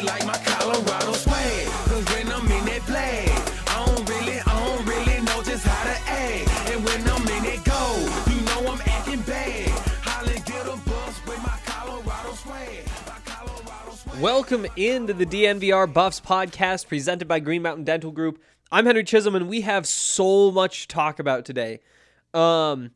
They 0.00 0.06
like 0.06 0.26
my 0.26 0.38
Colorado 0.44 1.12
swag. 1.12 1.66
Cause 1.88 2.04
when 2.14 2.28
I'm 2.32 2.50
in 2.50 2.64
that 2.66 2.82
flag, 2.82 3.28
I 3.68 3.84
don't 3.86 4.08
really, 4.08 4.40
I 4.40 4.66
don't 4.66 4.86
really 4.86 5.20
know 5.22 5.42
just 5.42 5.66
how 5.66 5.84
to 5.84 5.96
act. 6.10 6.70
And 6.70 6.84
when 6.84 7.00
I'm 7.08 7.22
in 7.22 7.44
it 7.44 7.64
go, 7.64 8.08
you 8.30 8.40
know 8.42 8.72
I'm 8.72 8.80
acting 8.86 9.20
bad. 9.22 9.68
Holly 10.02 10.40
get 10.46 10.66
a 10.66 10.76
bus 10.88 11.26
with. 11.26 11.42
My 11.42 11.58
Colorado 11.64 12.32
swag. 12.34 12.86
Welcome 14.20 14.66
into 14.76 15.12
the 15.14 15.26
DNVR 15.26 15.92
Buffs 15.92 16.20
podcast 16.20 16.88
presented 16.88 17.28
by 17.28 17.40
Green 17.40 17.62
Mountain 17.62 17.84
Dental 17.84 18.10
Group. 18.10 18.42
I'm 18.72 18.86
Henry 18.86 19.04
Chisholm, 19.04 19.34
and 19.34 19.48
we 19.48 19.62
have 19.62 19.86
so 19.86 20.50
much 20.50 20.82
to 20.82 20.94
talk 20.94 21.18
about 21.18 21.44
today. 21.44 21.80
Um, 22.32 22.92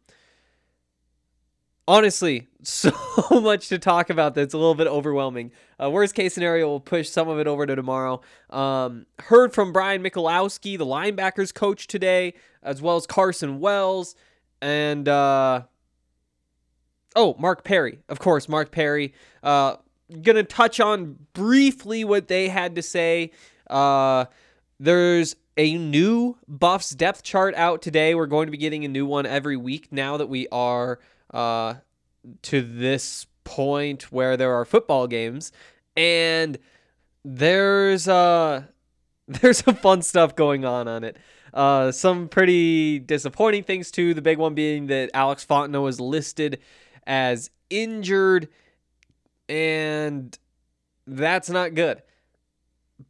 honestly, 1.86 2.48
so 2.62 2.90
much 3.30 3.68
to 3.68 3.78
talk 3.78 4.10
about 4.10 4.34
that's 4.34 4.54
a 4.54 4.58
little 4.58 4.74
bit 4.74 4.86
overwhelming. 4.86 5.52
Uh, 5.82 5.90
worst 5.90 6.14
case 6.14 6.34
scenario, 6.34 6.68
we'll 6.68 6.80
push 6.80 7.08
some 7.08 7.28
of 7.28 7.38
it 7.38 7.46
over 7.46 7.66
to 7.66 7.74
tomorrow. 7.74 8.20
Um, 8.50 9.06
heard 9.18 9.52
from 9.52 9.72
Brian 9.72 10.02
Michalowski, 10.02 10.78
the 10.78 10.86
linebackers 10.86 11.52
coach 11.52 11.86
today, 11.86 12.34
as 12.62 12.80
well 12.80 12.96
as 12.96 13.06
Carson 13.06 13.60
Wells, 13.60 14.14
and 14.62 15.08
uh, 15.08 15.62
oh, 17.16 17.36
Mark 17.38 17.64
Perry, 17.64 17.98
of 18.08 18.18
course, 18.18 18.48
Mark 18.48 18.70
Perry. 18.70 19.14
Uh, 19.42 19.76
gonna 20.22 20.42
touch 20.42 20.80
on 20.80 21.18
briefly 21.32 22.04
what 22.04 22.28
they 22.28 22.48
had 22.48 22.74
to 22.76 22.82
say. 22.82 23.30
Uh, 23.68 24.26
there's 24.80 25.36
a 25.56 25.76
new 25.78 26.36
Buffs 26.48 26.90
depth 26.90 27.22
chart 27.22 27.54
out 27.54 27.80
today. 27.80 28.14
We're 28.14 28.26
going 28.26 28.46
to 28.46 28.50
be 28.50 28.58
getting 28.58 28.84
a 28.84 28.88
new 28.88 29.06
one 29.06 29.24
every 29.24 29.56
week 29.56 29.92
now 29.92 30.16
that 30.16 30.28
we 30.28 30.48
are 30.50 30.98
uh, 31.34 31.74
to 32.42 32.62
this 32.62 33.26
point 33.42 34.10
where 34.10 34.36
there 34.36 34.54
are 34.54 34.64
football 34.64 35.06
games, 35.06 35.52
and 35.96 36.58
there's 37.24 38.08
uh 38.08 38.62
there's 39.28 39.58
some 39.58 39.74
fun 39.76 40.02
stuff 40.02 40.34
going 40.36 40.64
on 40.64 40.88
on 40.88 41.04
it. 41.04 41.16
Uh, 41.52 41.92
some 41.92 42.28
pretty 42.28 42.98
disappointing 42.98 43.62
things 43.62 43.90
too. 43.90 44.12
The 44.12 44.22
big 44.22 44.38
one 44.38 44.54
being 44.54 44.88
that 44.88 45.10
Alex 45.14 45.46
Fontenot 45.46 45.82
was 45.82 46.00
listed 46.00 46.60
as 47.06 47.50
injured, 47.70 48.48
and 49.48 50.36
that's 51.06 51.48
not 51.48 51.74
good. 51.74 52.02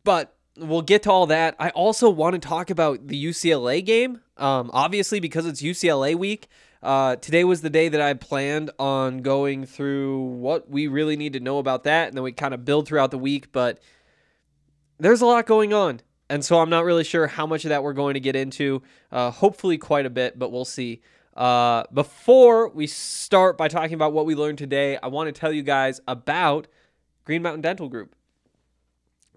But 0.04 0.36
we'll 0.58 0.82
get 0.82 1.04
to 1.04 1.10
all 1.10 1.26
that. 1.26 1.56
I 1.58 1.70
also 1.70 2.10
want 2.10 2.34
to 2.34 2.48
talk 2.48 2.70
about 2.70 3.06
the 3.08 3.24
UCLA 3.24 3.84
game. 3.84 4.20
Um, 4.36 4.70
obviously, 4.72 5.20
because 5.20 5.46
it's 5.46 5.62
UCLA 5.62 6.14
week, 6.14 6.48
uh, 6.84 7.16
today 7.16 7.44
was 7.44 7.62
the 7.62 7.70
day 7.70 7.88
that 7.88 8.00
I 8.00 8.12
planned 8.12 8.70
on 8.78 9.22
going 9.22 9.64
through 9.64 10.20
what 10.20 10.68
we 10.68 10.86
really 10.86 11.16
need 11.16 11.32
to 11.32 11.40
know 11.40 11.58
about 11.58 11.84
that, 11.84 12.08
and 12.08 12.16
then 12.16 12.22
we 12.22 12.32
kind 12.32 12.52
of 12.52 12.64
build 12.64 12.86
throughout 12.86 13.10
the 13.10 13.18
week. 13.18 13.52
But 13.52 13.80
there's 14.98 15.22
a 15.22 15.26
lot 15.26 15.46
going 15.46 15.72
on, 15.72 16.02
and 16.28 16.44
so 16.44 16.60
I'm 16.60 16.68
not 16.68 16.84
really 16.84 17.02
sure 17.02 17.26
how 17.26 17.46
much 17.46 17.64
of 17.64 17.70
that 17.70 17.82
we're 17.82 17.94
going 17.94 18.14
to 18.14 18.20
get 18.20 18.36
into. 18.36 18.82
Uh, 19.10 19.30
hopefully, 19.30 19.78
quite 19.78 20.04
a 20.04 20.10
bit, 20.10 20.38
but 20.38 20.52
we'll 20.52 20.66
see. 20.66 21.00
Uh, 21.34 21.84
before 21.92 22.68
we 22.68 22.86
start 22.86 23.56
by 23.56 23.66
talking 23.66 23.94
about 23.94 24.12
what 24.12 24.26
we 24.26 24.34
learned 24.34 24.58
today, 24.58 24.98
I 25.02 25.08
want 25.08 25.34
to 25.34 25.40
tell 25.40 25.52
you 25.52 25.62
guys 25.62 26.02
about 26.06 26.68
Green 27.24 27.42
Mountain 27.42 27.62
Dental 27.62 27.88
Group. 27.88 28.14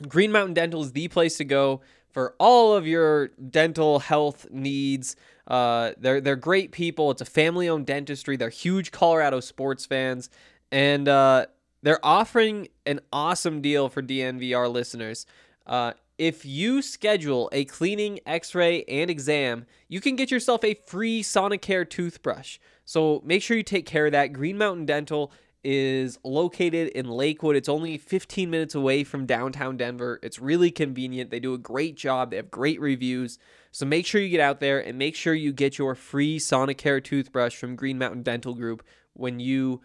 Green 0.07 0.31
Mountain 0.31 0.53
Dental 0.53 0.81
is 0.81 0.91
the 0.91 1.07
place 1.07 1.38
to 1.38 1.46
go 1.46 1.81
for 2.12 2.36
all 2.40 2.74
of 2.74 2.86
your 2.86 3.30
dental 3.30 4.00
health 4.00 4.47
needs. 4.52 5.16
Uh, 5.47 5.91
they're 5.97 6.19
they're 6.19 6.35
great 6.35 6.72
people. 6.72 7.09
It's 7.12 7.22
a 7.22 7.25
family-owned 7.25 7.85
dentistry. 7.85 8.35
They're 8.35 8.50
huge 8.50 8.91
Colorado 8.91 9.40
sports 9.40 9.85
fans, 9.85 10.30
and 10.72 11.08
uh, 11.08 11.46
they're 11.81 12.06
offering 12.06 12.68
an 12.85 13.00
awesome 13.13 13.62
deal 13.62 13.90
for 13.90 14.02
DNVR 14.02 14.72
listeners. 14.72 15.25
Uh, 15.66 15.94
if 16.18 16.46
you 16.46 16.81
schedule 16.81 17.50
a 17.52 17.66
cleaning, 17.66 18.19
X-ray, 18.25 18.84
and 18.86 19.09
exam, 19.09 19.66
you 19.88 20.02
can 20.02 20.16
get 20.16 20.31
yourself 20.31 20.63
a 20.63 20.75
free 20.88 21.22
Sonicare 21.22 21.88
toothbrush. 21.88 22.57
So 22.86 23.22
make 23.24 23.44
sure 23.44 23.56
you 23.56 23.63
take 23.63 23.86
care 23.86 24.07
of 24.07 24.13
that. 24.13 24.34
Green 24.34 24.57
Mountain 24.57 24.86
Dental 24.86 25.31
is 25.70 26.18
located 26.24 26.88
in 26.96 27.10
Lakewood. 27.10 27.58
It's 27.58 27.68
only 27.68 27.98
15 27.98 28.50
minutes 28.50 28.74
away 28.74 29.04
from 29.04 29.26
downtown 29.26 29.76
Denver. 29.76 30.18
It's 30.24 30.40
really 30.40 30.72
convenient. 30.72 31.30
They 31.30 31.42
do 31.42 31.54
a 31.54 31.58
great 31.58 31.98
job. 31.98 32.32
They 32.32 32.38
have 32.38 32.50
great 32.50 32.80
reviews. 32.80 33.38
So 33.74 33.86
make 33.86 34.06
sure 34.06 34.22
you 34.22 34.30
get 34.30 34.40
out 34.40 34.62
there 34.62 34.80
and 34.80 34.98
make 34.98 35.14
sure 35.14 35.34
you 35.34 35.52
get 35.52 35.78
your 35.78 35.94
free 35.94 36.40
Sonicare 36.40 37.04
toothbrush 37.04 37.58
from 37.58 37.76
Green 37.76 37.98
Mountain 37.98 38.24
Dental 38.24 38.54
Group 38.54 38.82
when 39.12 39.42
you 39.42 39.82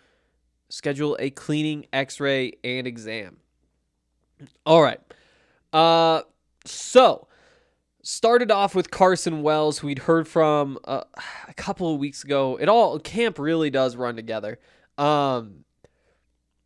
schedule 0.68 1.16
a 1.18 1.30
cleaning, 1.30 1.86
x-ray, 1.92 2.52
and 2.62 2.86
exam. 2.86 3.38
All 4.64 4.82
right. 4.82 5.00
Uh 5.72 6.22
so 6.64 7.26
started 8.04 8.52
off 8.52 8.76
with 8.76 8.92
Carson 8.92 9.42
Wells, 9.42 9.80
who 9.80 9.88
we'd 9.88 9.98
heard 10.00 10.28
from 10.28 10.78
uh, 10.84 11.02
a 11.48 11.54
couple 11.54 11.92
of 11.92 11.98
weeks 11.98 12.22
ago. 12.22 12.56
It 12.60 12.68
all 12.68 13.00
camp 13.00 13.40
really 13.40 13.70
does 13.70 13.96
run 13.96 14.14
together. 14.14 14.60
Um, 14.96 15.64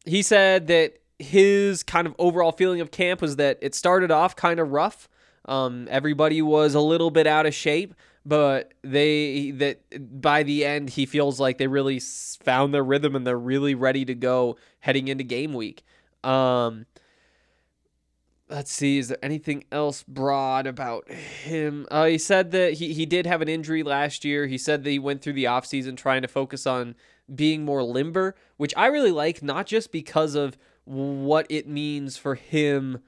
he 0.07 0.23
said 0.23 0.69
that 0.69 0.99
his 1.19 1.83
kind 1.83 2.07
of 2.07 2.15
overall 2.19 2.53
feeling 2.53 2.81
of 2.81 2.91
camp 2.91 3.21
was 3.21 3.37
that 3.37 3.59
it 3.61 3.75
started 3.75 4.11
off 4.11 4.37
kind 4.37 4.61
of 4.61 4.71
rough. 4.71 5.09
Um, 5.45 5.87
everybody 5.91 6.43
was 6.43 6.75
a 6.75 6.81
little 6.81 7.11
bit 7.11 7.27
out 7.27 7.47
of 7.47 7.55
shape, 7.55 7.95
but 8.25 8.75
they 8.83 9.51
that 9.53 10.21
by 10.21 10.43
the 10.43 10.65
end 10.65 10.91
he 10.91 11.07
feels 11.07 11.39
like 11.39 11.59
they 11.59 11.67
really 11.67 12.01
found 12.01 12.75
their 12.75 12.85
rhythm 12.85 13.15
and 13.15 13.27
they're 13.27 13.39
really 13.39 13.75
ready 13.75 14.05
to 14.05 14.15
go 14.15 14.57
heading 14.81 15.09
into 15.09 15.25
game 15.25 15.53
week. 15.53 15.85
Um, 16.25 16.87
let's 18.49 18.73
see, 18.73 18.99
is 18.99 19.09
there 19.09 19.19
anything 19.23 19.65
else 19.71 20.03
broad 20.03 20.67
about 20.67 21.11
him? 21.11 21.87
Uh, 21.91 22.07
he 22.07 22.19
said 22.19 22.51
that 22.53 22.75
he, 22.75 22.93
he 22.93 23.07
did 23.07 23.27
have 23.27 23.43
an 23.43 23.49
injury 23.49 23.83
last 23.83 24.25
year. 24.25 24.47
He 24.47 24.59
said 24.59 24.85
that 24.85 24.91
he 24.91 24.99
went 24.99 25.23
through 25.23 25.35
the 25.35 25.45
offseason 25.45 25.97
trying 25.97 26.23
to 26.23 26.29
focus 26.29 26.67
on 26.67 26.95
being 27.35 27.65
more 27.65 27.83
limber, 27.83 28.35
which 28.57 28.75
I 28.77 28.87
really 28.87 29.13
like, 29.13 29.43
not 29.43 29.67
just 29.67 29.93
because 29.93 30.35
of 30.35 30.57
what 30.85 31.47
it 31.51 31.67
means 31.67 32.17
for 32.17 32.35
him 32.35 33.01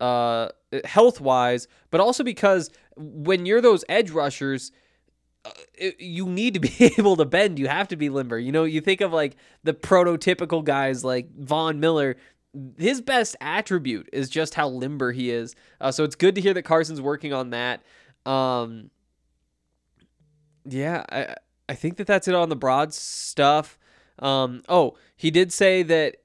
uh, 0.00 0.48
health 0.84 1.20
wise, 1.20 1.66
but 1.90 2.00
also 2.00 2.22
because 2.22 2.70
when 2.96 3.46
you're 3.46 3.60
those 3.60 3.84
edge 3.88 4.10
rushers, 4.10 4.70
uh, 5.44 5.50
you 5.98 6.26
need 6.26 6.54
to 6.54 6.60
be 6.78 6.92
able 6.98 7.16
to 7.16 7.24
bend. 7.24 7.58
You 7.58 7.68
have 7.68 7.88
to 7.88 7.96
be 7.96 8.08
limber. 8.08 8.38
You 8.38 8.52
know, 8.52 8.64
you 8.64 8.80
think 8.80 9.00
of 9.00 9.12
like 9.12 9.36
the 9.64 9.74
prototypical 9.74 10.64
guys 10.64 11.04
like 11.04 11.34
Von 11.36 11.80
Miller. 11.80 12.16
His 12.78 13.00
best 13.00 13.36
attribute 13.40 14.08
is 14.12 14.30
just 14.30 14.54
how 14.54 14.68
limber 14.68 15.12
he 15.12 15.30
is. 15.30 15.54
Uh, 15.80 15.92
so 15.92 16.04
it's 16.04 16.16
good 16.16 16.34
to 16.34 16.40
hear 16.40 16.54
that 16.54 16.62
Carson's 16.62 17.00
working 17.00 17.32
on 17.32 17.50
that. 17.50 17.82
Um, 18.24 18.90
yeah, 20.64 21.04
I 21.10 21.34
I 21.68 21.74
think 21.74 21.96
that 21.96 22.06
that's 22.06 22.28
it 22.28 22.34
on 22.34 22.48
the 22.48 22.56
broad 22.56 22.94
stuff. 22.94 23.78
Um, 24.18 24.62
oh, 24.68 24.96
he 25.16 25.30
did 25.30 25.52
say 25.52 25.82
that 25.84 26.16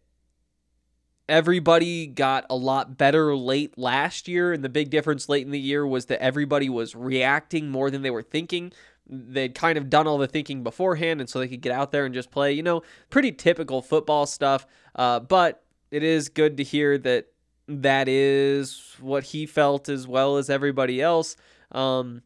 everybody 1.27 2.07
got 2.07 2.45
a 2.49 2.55
lot 2.55 2.97
better 2.97 3.35
late 3.35 3.77
last 3.77 4.27
year, 4.27 4.53
and 4.53 4.63
the 4.63 4.69
big 4.69 4.89
difference 4.89 5.29
late 5.29 5.45
in 5.45 5.51
the 5.51 5.59
year 5.59 5.85
was 5.85 6.05
that 6.07 6.21
everybody 6.21 6.69
was 6.69 6.95
reacting 6.95 7.69
more 7.69 7.89
than 7.91 8.01
they 8.01 8.11
were 8.11 8.23
thinking. 8.23 8.71
They'd 9.05 9.53
kind 9.53 9.77
of 9.77 9.89
done 9.89 10.07
all 10.07 10.17
the 10.17 10.27
thinking 10.27 10.63
beforehand, 10.63 11.19
and 11.19 11.29
so 11.29 11.39
they 11.39 11.47
could 11.47 11.61
get 11.61 11.73
out 11.73 11.91
there 11.91 12.05
and 12.05 12.13
just 12.13 12.31
play. 12.31 12.53
You 12.53 12.63
know, 12.63 12.83
pretty 13.09 13.31
typical 13.31 13.81
football 13.81 14.25
stuff. 14.25 14.65
Uh, 14.95 15.19
but 15.19 15.63
it 15.91 16.03
is 16.03 16.29
good 16.29 16.57
to 16.57 16.63
hear 16.63 16.97
that 16.99 17.27
that 17.67 18.07
is 18.07 18.95
what 18.99 19.25
he 19.25 19.45
felt 19.45 19.89
as 19.89 20.07
well 20.07 20.37
as 20.37 20.49
everybody 20.49 21.01
else. 21.01 21.35
Um, 21.71 22.21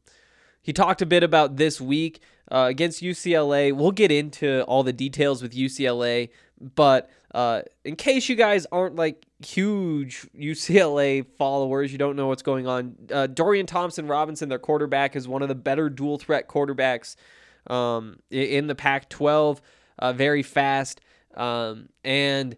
he 0.62 0.74
talked 0.74 1.02
a 1.02 1.06
bit 1.06 1.24
about 1.24 1.56
this 1.56 1.80
week 1.80 2.22
uh, 2.52 2.66
against 2.70 3.02
UCLA. 3.02 3.74
We'll 3.74 3.92
get 3.92 4.12
into 4.12 4.64
all 4.64 4.84
the 4.84 4.94
details 4.94 5.42
with 5.42 5.54
UCLA, 5.54 6.30
but 6.60 7.10
Uh, 7.36 7.62
in 7.84 7.96
case 7.96 8.30
you 8.30 8.36
guys 8.36 8.66
aren't 8.72 8.96
like 8.96 9.26
huge 9.46 10.28
UCLA 10.34 11.24
followers, 11.38 11.92
you 11.92 11.98
don't 11.98 12.16
know 12.16 12.28
what's 12.28 12.42
going 12.42 12.66
on. 12.66 12.96
Uh, 13.12 13.28
Dorian 13.28 13.66
Thompson 13.68 14.08
Robinson, 14.08 14.50
their 14.50 14.58
quarterback, 14.58 15.16
is 15.16 15.28
one 15.28 15.44
of 15.44 15.50
the 15.50 15.54
better 15.54 15.90
dual 15.90 16.18
threat 16.18 16.48
quarterbacks 16.48 17.16
um, 17.70 18.18
in 18.32 18.68
the 18.68 18.76
Pac 18.76 19.10
12. 19.10 19.62
Uh, 20.00 20.14
very 20.14 20.42
fast. 20.42 21.02
Um, 21.36 21.90
and 22.04 22.56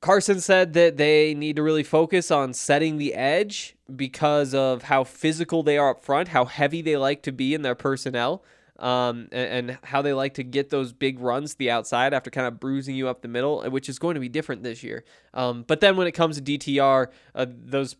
Carson 0.00 0.40
said 0.40 0.74
that 0.74 0.96
they 0.96 1.32
need 1.32 1.56
to 1.56 1.62
really 1.62 1.84
focus 1.84 2.30
on 2.30 2.52
setting 2.52 2.98
the 2.98 3.14
edge 3.14 3.76
because 3.94 4.54
of 4.54 4.82
how 4.82 5.04
physical 5.04 5.62
they 5.62 5.78
are 5.78 5.90
up 5.90 6.04
front, 6.04 6.28
how 6.28 6.44
heavy 6.44 6.82
they 6.82 6.96
like 6.96 7.22
to 7.22 7.32
be 7.32 7.54
in 7.54 7.62
their 7.62 7.76
personnel, 7.76 8.42
um, 8.78 9.28
and, 9.32 9.68
and 9.68 9.78
how 9.82 10.02
they 10.02 10.12
like 10.12 10.34
to 10.34 10.44
get 10.44 10.70
those 10.70 10.92
big 10.92 11.18
runs 11.18 11.52
to 11.52 11.58
the 11.58 11.70
outside 11.70 12.14
after 12.14 12.30
kind 12.30 12.46
of 12.46 12.60
bruising 12.60 12.94
you 12.94 13.08
up 13.08 13.22
the 13.22 13.28
middle, 13.28 13.62
which 13.70 13.88
is 13.88 13.98
going 13.98 14.14
to 14.14 14.20
be 14.20 14.28
different 14.28 14.62
this 14.62 14.82
year. 14.82 15.04
Um, 15.34 15.64
but 15.66 15.80
then 15.80 15.96
when 15.96 16.06
it 16.06 16.12
comes 16.12 16.40
to 16.40 16.42
DTR, 16.42 17.08
uh, 17.34 17.46
those 17.48 17.96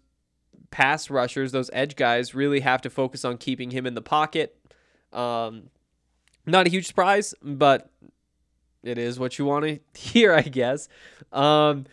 pass 0.71 1.11
rushers, 1.11 1.53
those 1.53 1.71
edge 1.73 1.97
guys, 1.97 2.35
really 2.35 2.61
have 2.61 2.81
to 2.83 2.91
focus 2.91 3.25
on 3.25 3.39
keeping 3.39 3.71
him 3.71 3.87
in 3.87 3.95
the 3.95 4.03
pocket. 4.03 4.57
Um, 5.13 5.65
not 6.47 6.67
a 6.67 6.71
huge 6.71 6.87
surprise, 6.87 7.35
but 7.43 7.91
it 8.83 8.99
is 8.99 9.19
what 9.19 9.39
you 9.39 9.45
want 9.45 9.65
to 9.65 9.81
hear, 9.99 10.33
I 10.33 10.43
guess. 10.43 10.89
Um, 11.33 11.87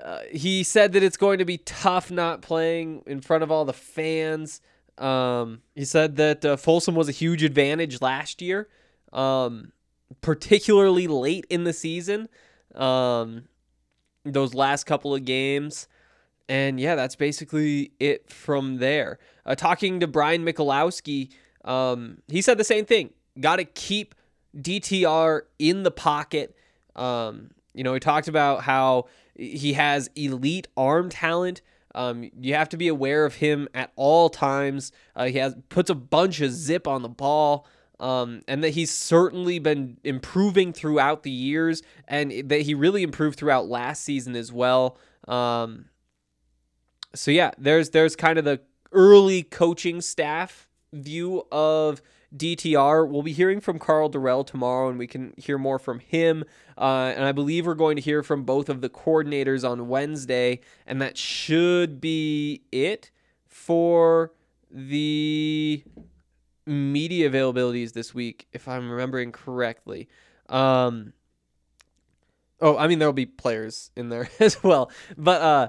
uh, 0.00 0.20
he 0.30 0.62
said 0.62 0.92
that 0.92 1.02
it's 1.02 1.16
going 1.16 1.38
to 1.38 1.44
be 1.44 1.58
tough 1.58 2.10
not 2.10 2.42
playing 2.42 3.02
in 3.06 3.20
front 3.20 3.42
of 3.42 3.50
all 3.50 3.64
the 3.64 3.72
fans. 3.72 4.60
Um, 4.98 5.62
he 5.74 5.84
said 5.84 6.16
that 6.16 6.44
uh, 6.44 6.56
Folsom 6.56 6.94
was 6.94 7.08
a 7.08 7.12
huge 7.12 7.42
advantage 7.42 8.00
last 8.00 8.40
year, 8.40 8.68
um, 9.12 9.72
particularly 10.20 11.06
late 11.06 11.46
in 11.50 11.64
the 11.64 11.72
season. 11.72 12.28
Um, 12.74 13.44
those 14.24 14.54
last 14.54 14.84
couple 14.84 15.14
of 15.14 15.24
games. 15.24 15.88
And 16.48 16.78
yeah, 16.78 16.94
that's 16.94 17.16
basically 17.16 17.92
it 17.98 18.30
from 18.30 18.78
there. 18.78 19.18
Uh, 19.44 19.54
talking 19.54 20.00
to 20.00 20.06
Brian 20.06 20.44
Michalowski, 20.44 21.30
um, 21.64 22.18
he 22.28 22.40
said 22.40 22.58
the 22.58 22.64
same 22.64 22.84
thing. 22.84 23.10
Got 23.40 23.56
to 23.56 23.64
keep 23.64 24.14
DTR 24.56 25.42
in 25.58 25.82
the 25.82 25.90
pocket. 25.90 26.56
Um, 26.94 27.50
you 27.74 27.84
know, 27.84 27.94
he 27.94 28.00
talked 28.00 28.28
about 28.28 28.62
how 28.62 29.06
he 29.34 29.74
has 29.74 30.08
elite 30.14 30.68
arm 30.76 31.10
talent. 31.10 31.62
Um, 31.96 32.30
you 32.40 32.54
have 32.54 32.68
to 32.68 32.76
be 32.76 32.88
aware 32.88 33.24
of 33.24 33.36
him 33.36 33.68
at 33.74 33.90
all 33.96 34.28
times. 34.28 34.92
Uh, 35.16 35.24
he 35.26 35.38
has 35.38 35.56
puts 35.68 35.90
a 35.90 35.94
bunch 35.94 36.40
of 36.40 36.52
zip 36.52 36.86
on 36.86 37.02
the 37.02 37.08
ball. 37.08 37.66
Um, 37.98 38.42
and 38.46 38.62
that 38.62 38.70
he's 38.70 38.90
certainly 38.90 39.58
been 39.58 39.96
improving 40.04 40.74
throughout 40.74 41.22
the 41.22 41.30
years, 41.30 41.82
and 42.06 42.50
that 42.50 42.60
he 42.60 42.74
really 42.74 43.02
improved 43.02 43.38
throughout 43.38 43.68
last 43.68 44.04
season 44.04 44.36
as 44.36 44.52
well. 44.52 44.98
Um, 45.26 45.86
so 47.14 47.30
yeah, 47.30 47.52
there's 47.56 47.90
there's 47.90 48.14
kind 48.14 48.38
of 48.38 48.44
the 48.44 48.60
early 48.92 49.42
coaching 49.42 50.02
staff 50.02 50.68
view 50.92 51.46
of 51.50 52.02
DTR. 52.38 53.08
We'll 53.08 53.22
be 53.22 53.32
hearing 53.32 53.60
from 53.60 53.78
Karl 53.78 54.10
Dorrell 54.10 54.46
tomorrow, 54.46 54.88
and 54.88 54.98
we 54.98 55.06
can 55.06 55.34
hear 55.36 55.58
more 55.58 55.78
from 55.78 56.00
him. 56.00 56.44
Uh, 56.78 57.12
and 57.16 57.24
I 57.24 57.32
believe 57.32 57.66
we're 57.66 57.74
going 57.74 57.96
to 57.96 58.02
hear 58.02 58.22
from 58.22 58.44
both 58.44 58.68
of 58.68 58.80
the 58.80 58.88
coordinators 58.88 59.68
on 59.68 59.88
Wednesday, 59.88 60.60
and 60.86 61.00
that 61.00 61.16
should 61.16 62.00
be 62.00 62.62
it 62.70 63.10
for 63.46 64.32
the 64.70 65.82
media 66.66 67.30
availabilities 67.30 67.92
this 67.92 68.14
week, 68.14 68.46
if 68.52 68.68
I'm 68.68 68.90
remembering 68.90 69.32
correctly. 69.32 70.08
Um, 70.48 71.12
oh, 72.60 72.76
I 72.76 72.88
mean 72.88 72.98
there'll 72.98 73.12
be 73.12 73.26
players 73.26 73.90
in 73.96 74.08
there 74.08 74.28
as 74.40 74.62
well, 74.62 74.90
but 75.16 75.40
uh, 75.40 75.68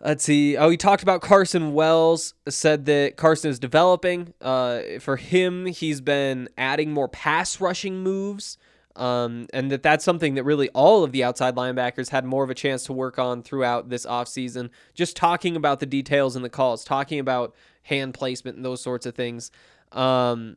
let's 0.00 0.24
see. 0.24 0.56
Oh, 0.56 0.70
he 0.70 0.76
talked 0.76 1.02
about 1.02 1.20
Carson 1.20 1.72
Wells. 1.72 2.34
Said 2.48 2.86
that 2.86 3.16
Carson 3.16 3.50
is 3.50 3.58
developing. 3.58 4.34
Uh, 4.40 4.80
for 5.00 5.16
him, 5.16 5.66
he's 5.66 6.00
been 6.00 6.48
adding 6.56 6.92
more 6.92 7.08
pass 7.08 7.60
rushing 7.60 8.02
moves. 8.02 8.58
Um, 8.96 9.46
and 9.54 9.70
that 9.70 9.82
that's 9.82 10.04
something 10.04 10.34
that 10.34 10.44
really 10.44 10.68
all 10.70 11.04
of 11.04 11.12
the 11.12 11.22
outside 11.22 11.54
linebackers 11.54 12.10
had 12.10 12.24
more 12.24 12.42
of 12.42 12.50
a 12.50 12.54
chance 12.54 12.84
to 12.84 12.92
work 12.92 13.18
on 13.18 13.42
throughout 13.42 13.88
this 13.88 14.04
offseason. 14.04 14.70
Just 14.94 15.16
talking 15.16 15.56
about 15.56 15.80
the 15.80 15.86
details 15.86 16.36
in 16.36 16.42
the 16.42 16.50
calls, 16.50 16.84
talking 16.84 17.18
about 17.18 17.54
hand 17.84 18.14
placement 18.14 18.56
and 18.56 18.64
those 18.64 18.82
sorts 18.82 19.06
of 19.06 19.14
things. 19.14 19.50
Um, 19.92 20.56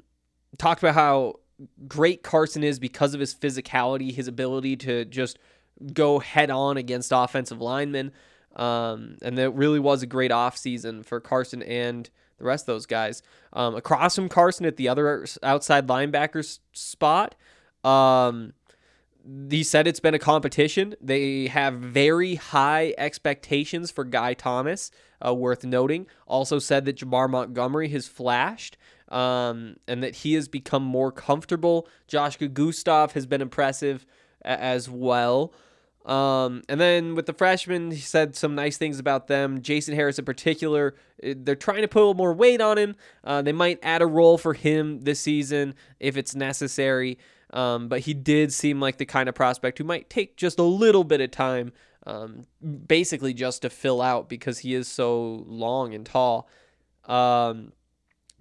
talked 0.58 0.82
about 0.82 0.96
how 0.96 1.36
great 1.88 2.24
Carson 2.24 2.64
is 2.64 2.80
because 2.80 3.14
of 3.14 3.20
his 3.20 3.34
physicality, 3.34 4.12
his 4.12 4.28
ability 4.28 4.76
to 4.78 5.06
just 5.06 5.38
go 5.94 6.20
head 6.20 6.50
on 6.50 6.78
against 6.78 7.12
offensive 7.14 7.62
linemen. 7.62 8.12
Um, 8.56 9.18
and 9.22 9.38
that 9.38 9.52
really 9.52 9.80
was 9.80 10.04
a 10.04 10.08
great 10.08 10.32
offseason 10.32 11.06
for 11.06 11.20
Carson 11.20 11.64
and 11.64 12.10
the 12.38 12.46
rest 12.46 12.64
of 12.64 12.68
those 12.68 12.86
guys. 12.86 13.22
Um, 13.54 13.76
across 13.76 14.16
from 14.16 14.30
Carson 14.30 14.66
at 14.66 14.78
the 14.78 14.88
other 14.90 15.26
outside 15.42 15.88
linebackers 15.88 16.60
spot, 16.72 17.36
um, 17.84 18.54
he 19.50 19.64
said 19.64 19.88
it's 19.88 20.00
been 20.00 20.14
a 20.14 20.20
competition. 20.20 20.96
They 21.02 21.48
have 21.48 21.76
very 21.76 22.36
high 22.36 22.94
expectations 22.98 23.90
for 23.90 24.04
Guy 24.04 24.34
Thomas, 24.34 24.92
uh, 25.26 25.34
worth 25.34 25.64
noting. 25.64 26.08
Also 26.28 26.60
said 26.60 26.86
that 26.86 26.98
Jamar 26.98 27.30
Montgomery 27.30 27.90
has 27.90 28.08
flashed 28.08 28.78
um, 29.10 29.78
and 29.88 30.04
that 30.04 30.18
he 30.18 30.34
has 30.34 30.48
become 30.48 30.84
more 30.84 31.12
comfortable. 31.12 31.88
Josh 32.08 32.38
Gustav 32.38 33.14
has 33.14 33.26
been 33.26 33.42
impressive 33.42 34.06
as 34.44 34.90
well. 34.90 35.54
Um, 36.06 36.64
and 36.68 36.82
then 36.82 37.16
with 37.16 37.28
the 37.28 37.34
freshmen, 37.34 37.92
he 37.92 38.00
said 38.00 38.36
some 38.36 38.56
nice 38.56 38.78
things 38.78 39.00
about 39.00 39.28
them. 39.28 39.62
Jason 39.62 39.96
Harris, 39.96 40.20
in 40.20 40.26
particular, 40.26 40.96
eh, 41.22 41.34
they're 41.38 41.56
trying 41.56 41.82
to 41.82 41.88
put 41.88 42.00
a 42.00 42.02
little 42.02 42.14
more 42.14 42.34
weight 42.34 42.60
on 42.60 42.78
him. 42.78 42.96
Uh, 43.24 43.42
they 43.42 43.54
might 43.54 43.80
add 43.82 44.02
a 44.02 44.06
role 44.06 44.38
for 44.38 44.54
him 44.54 45.02
this 45.02 45.20
season 45.20 45.76
if 46.00 46.18
it's 46.18 46.36
necessary. 46.36 47.18
Um, 47.54 47.88
but 47.88 48.02
he 48.02 48.14
did 48.14 48.52
seem 48.52 48.80
like 48.82 48.98
the 48.98 49.06
kind 49.06 49.30
of 49.30 49.36
prospect 49.36 49.78
who 49.78 49.84
might 49.84 50.10
take 50.10 50.36
just 50.36 50.60
a 50.60 50.64
little 50.64 51.04
bit 51.04 51.22
of 51.22 51.32
time, 51.32 51.72
um, 52.06 52.48
basically 52.88 53.34
just 53.34 53.62
to 53.62 53.70
fill 53.70 54.02
out 54.02 54.28
because 54.28 54.60
he 54.60 54.74
is 54.74 54.88
so 54.88 55.44
long 55.48 55.94
and 55.94 56.06
tall. 56.06 56.50
Um, 57.06 57.72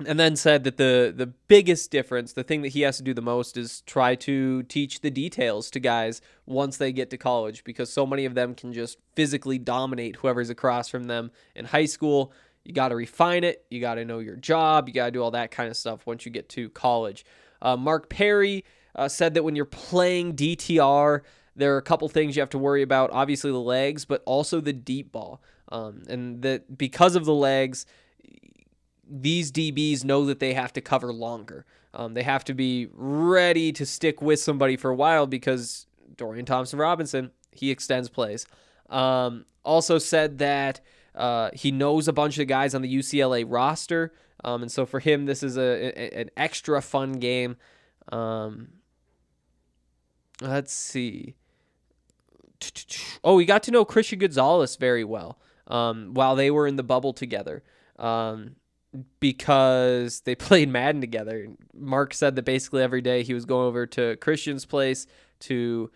and 0.06 0.18
then 0.18 0.36
said 0.36 0.64
that 0.64 0.76
the 0.76 1.12
the 1.14 1.26
biggest 1.26 1.90
difference, 1.90 2.32
the 2.32 2.42
thing 2.42 2.62
that 2.62 2.68
he 2.68 2.82
has 2.82 2.96
to 2.98 3.02
do 3.02 3.14
the 3.14 3.22
most, 3.22 3.56
is 3.56 3.82
try 3.82 4.14
to 4.16 4.62
teach 4.64 5.00
the 5.00 5.10
details 5.10 5.70
to 5.70 5.80
guys 5.80 6.20
once 6.46 6.76
they 6.76 6.92
get 6.92 7.10
to 7.10 7.16
college, 7.16 7.64
because 7.64 7.92
so 7.92 8.06
many 8.06 8.24
of 8.24 8.34
them 8.34 8.54
can 8.54 8.72
just 8.72 8.98
physically 9.14 9.58
dominate 9.58 10.16
whoever's 10.16 10.50
across 10.50 10.88
from 10.88 11.04
them 11.04 11.30
in 11.54 11.66
high 11.66 11.86
school. 11.86 12.32
You 12.64 12.72
got 12.72 12.88
to 12.88 12.96
refine 12.96 13.44
it. 13.44 13.64
You 13.70 13.80
got 13.80 13.94
to 13.96 14.04
know 14.04 14.20
your 14.20 14.36
job. 14.36 14.88
You 14.88 14.94
got 14.94 15.06
to 15.06 15.10
do 15.10 15.22
all 15.22 15.32
that 15.32 15.50
kind 15.50 15.68
of 15.68 15.76
stuff 15.76 16.06
once 16.06 16.24
you 16.24 16.30
get 16.30 16.48
to 16.50 16.68
college. 16.70 17.24
Uh, 17.60 17.76
Mark 17.76 18.08
Perry 18.08 18.64
uh, 18.94 19.08
said 19.08 19.34
that 19.34 19.42
when 19.42 19.56
you're 19.56 19.64
playing 19.64 20.34
DTR, 20.34 21.22
there 21.56 21.74
are 21.74 21.78
a 21.78 21.82
couple 21.82 22.08
things 22.08 22.36
you 22.36 22.42
have 22.42 22.50
to 22.50 22.58
worry 22.58 22.82
about. 22.82 23.10
Obviously, 23.12 23.50
the 23.50 23.58
legs, 23.58 24.04
but 24.04 24.22
also 24.26 24.60
the 24.60 24.72
deep 24.72 25.12
ball. 25.12 25.42
Um, 25.70 26.02
and 26.08 26.42
that 26.42 26.76
because 26.76 27.16
of 27.16 27.24
the 27.24 27.34
legs, 27.34 27.86
these 29.12 29.52
DBs 29.52 30.04
know 30.04 30.24
that 30.26 30.40
they 30.40 30.54
have 30.54 30.72
to 30.72 30.80
cover 30.80 31.12
longer. 31.12 31.66
Um, 31.94 32.14
they 32.14 32.22
have 32.22 32.44
to 32.44 32.54
be 32.54 32.88
ready 32.92 33.72
to 33.72 33.84
stick 33.84 34.22
with 34.22 34.40
somebody 34.40 34.76
for 34.76 34.90
a 34.90 34.94
while 34.94 35.26
because 35.26 35.86
Dorian 36.16 36.46
Thompson 36.46 36.78
Robinson, 36.78 37.30
he 37.50 37.70
extends 37.70 38.08
plays. 38.08 38.46
Um, 38.88 39.44
also 39.64 39.98
said 39.98 40.38
that 40.38 40.80
uh, 41.14 41.50
he 41.52 41.70
knows 41.70 42.08
a 42.08 42.12
bunch 42.12 42.38
of 42.38 42.46
guys 42.46 42.74
on 42.74 42.82
the 42.82 42.94
UCLA 42.94 43.44
roster. 43.46 44.14
Um, 44.44 44.62
and 44.62 44.72
so 44.72 44.86
for 44.86 45.00
him, 45.00 45.26
this 45.26 45.42
is 45.42 45.56
a, 45.56 45.92
a 45.96 46.20
an 46.20 46.30
extra 46.36 46.80
fun 46.80 47.12
game. 47.12 47.56
Um, 48.10 48.68
let's 50.40 50.72
see. 50.72 51.34
Oh, 53.22 53.36
we 53.36 53.44
got 53.44 53.62
to 53.64 53.70
know 53.70 53.84
Christian 53.84 54.18
Gonzalez 54.18 54.76
very 54.76 55.04
well 55.04 55.38
um, 55.66 56.14
while 56.14 56.36
they 56.36 56.50
were 56.50 56.66
in 56.66 56.76
the 56.76 56.82
bubble 56.82 57.12
together. 57.12 57.62
Um, 57.98 58.56
because 59.20 60.20
they 60.20 60.34
played 60.36 60.68
Madden 60.68 61.00
together. 61.00 61.48
Mark 61.74 62.14
said 62.14 62.36
that 62.36 62.44
basically 62.44 62.82
every 62.82 63.00
day 63.00 63.22
he 63.22 63.34
was 63.34 63.44
going 63.44 63.66
over 63.66 63.86
to 63.86 64.16
Christian's 64.16 64.64
place 64.64 65.06
to 65.40 65.90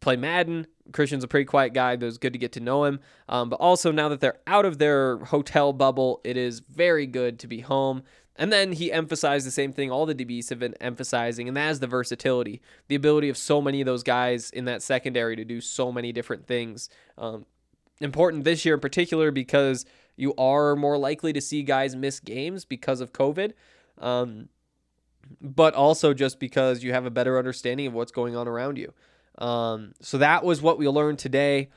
play 0.00 0.16
Madden. 0.16 0.66
Christian's 0.92 1.24
a 1.24 1.28
pretty 1.28 1.46
quiet 1.46 1.72
guy, 1.72 1.96
but 1.96 2.02
it 2.02 2.06
was 2.06 2.18
good 2.18 2.34
to 2.34 2.38
get 2.38 2.52
to 2.52 2.60
know 2.60 2.84
him. 2.84 3.00
Um, 3.28 3.48
but 3.48 3.56
also, 3.56 3.90
now 3.90 4.10
that 4.10 4.20
they're 4.20 4.38
out 4.46 4.66
of 4.66 4.78
their 4.78 5.16
hotel 5.18 5.72
bubble, 5.72 6.20
it 6.24 6.36
is 6.36 6.60
very 6.60 7.06
good 7.06 7.38
to 7.40 7.46
be 7.46 7.60
home. 7.60 8.02
And 8.36 8.52
then 8.52 8.72
he 8.72 8.92
emphasized 8.92 9.46
the 9.46 9.52
same 9.52 9.72
thing 9.72 9.90
all 9.90 10.06
the 10.06 10.14
DBs 10.14 10.50
have 10.50 10.58
been 10.58 10.74
emphasizing, 10.80 11.46
and 11.46 11.56
that 11.56 11.70
is 11.70 11.80
the 11.80 11.86
versatility, 11.86 12.60
the 12.88 12.96
ability 12.96 13.28
of 13.28 13.36
so 13.36 13.62
many 13.62 13.80
of 13.80 13.86
those 13.86 14.02
guys 14.02 14.50
in 14.50 14.64
that 14.64 14.82
secondary 14.82 15.36
to 15.36 15.44
do 15.44 15.60
so 15.60 15.92
many 15.92 16.12
different 16.12 16.46
things. 16.46 16.90
Um, 17.16 17.46
important 18.00 18.44
this 18.44 18.64
year 18.64 18.74
in 18.74 18.80
particular 18.80 19.30
because 19.30 19.86
you 20.16 20.34
are 20.36 20.76
more 20.76 20.98
likely 20.98 21.32
to 21.32 21.40
see 21.40 21.62
guys 21.62 21.96
miss 21.96 22.20
games 22.20 22.64
because 22.64 23.00
of 23.00 23.12
COVID. 23.12 23.52
Um, 23.98 24.48
but 25.40 25.74
also 25.74 26.14
just 26.14 26.38
because 26.38 26.82
you 26.82 26.92
have 26.92 27.06
a 27.06 27.10
better 27.10 27.38
understanding 27.38 27.86
of 27.86 27.92
what's 27.92 28.12
going 28.12 28.36
on 28.36 28.48
around 28.48 28.78
you. 28.78 28.92
Um, 29.38 29.94
so 30.00 30.18
that 30.18 30.44
was 30.44 30.62
what 30.62 30.78
we 30.78 30.88
learned 30.88 31.18
today. 31.18 31.70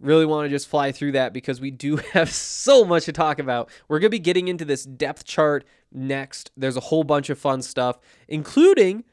Really 0.00 0.26
want 0.26 0.46
to 0.46 0.50
just 0.50 0.68
fly 0.68 0.92
through 0.92 1.12
that 1.12 1.32
because 1.32 1.60
we 1.60 1.70
do 1.70 1.96
have 2.12 2.30
so 2.30 2.84
much 2.84 3.04
to 3.06 3.12
talk 3.12 3.38
about. 3.38 3.70
We're 3.88 3.98
going 3.98 4.10
to 4.10 4.16
be 4.16 4.18
getting 4.18 4.48
into 4.48 4.64
this 4.64 4.84
depth 4.84 5.24
chart 5.24 5.64
next. 5.92 6.50
There's 6.56 6.76
a 6.76 6.80
whole 6.80 7.04
bunch 7.04 7.30
of 7.30 7.38
fun 7.38 7.62
stuff, 7.62 7.98
including 8.26 9.04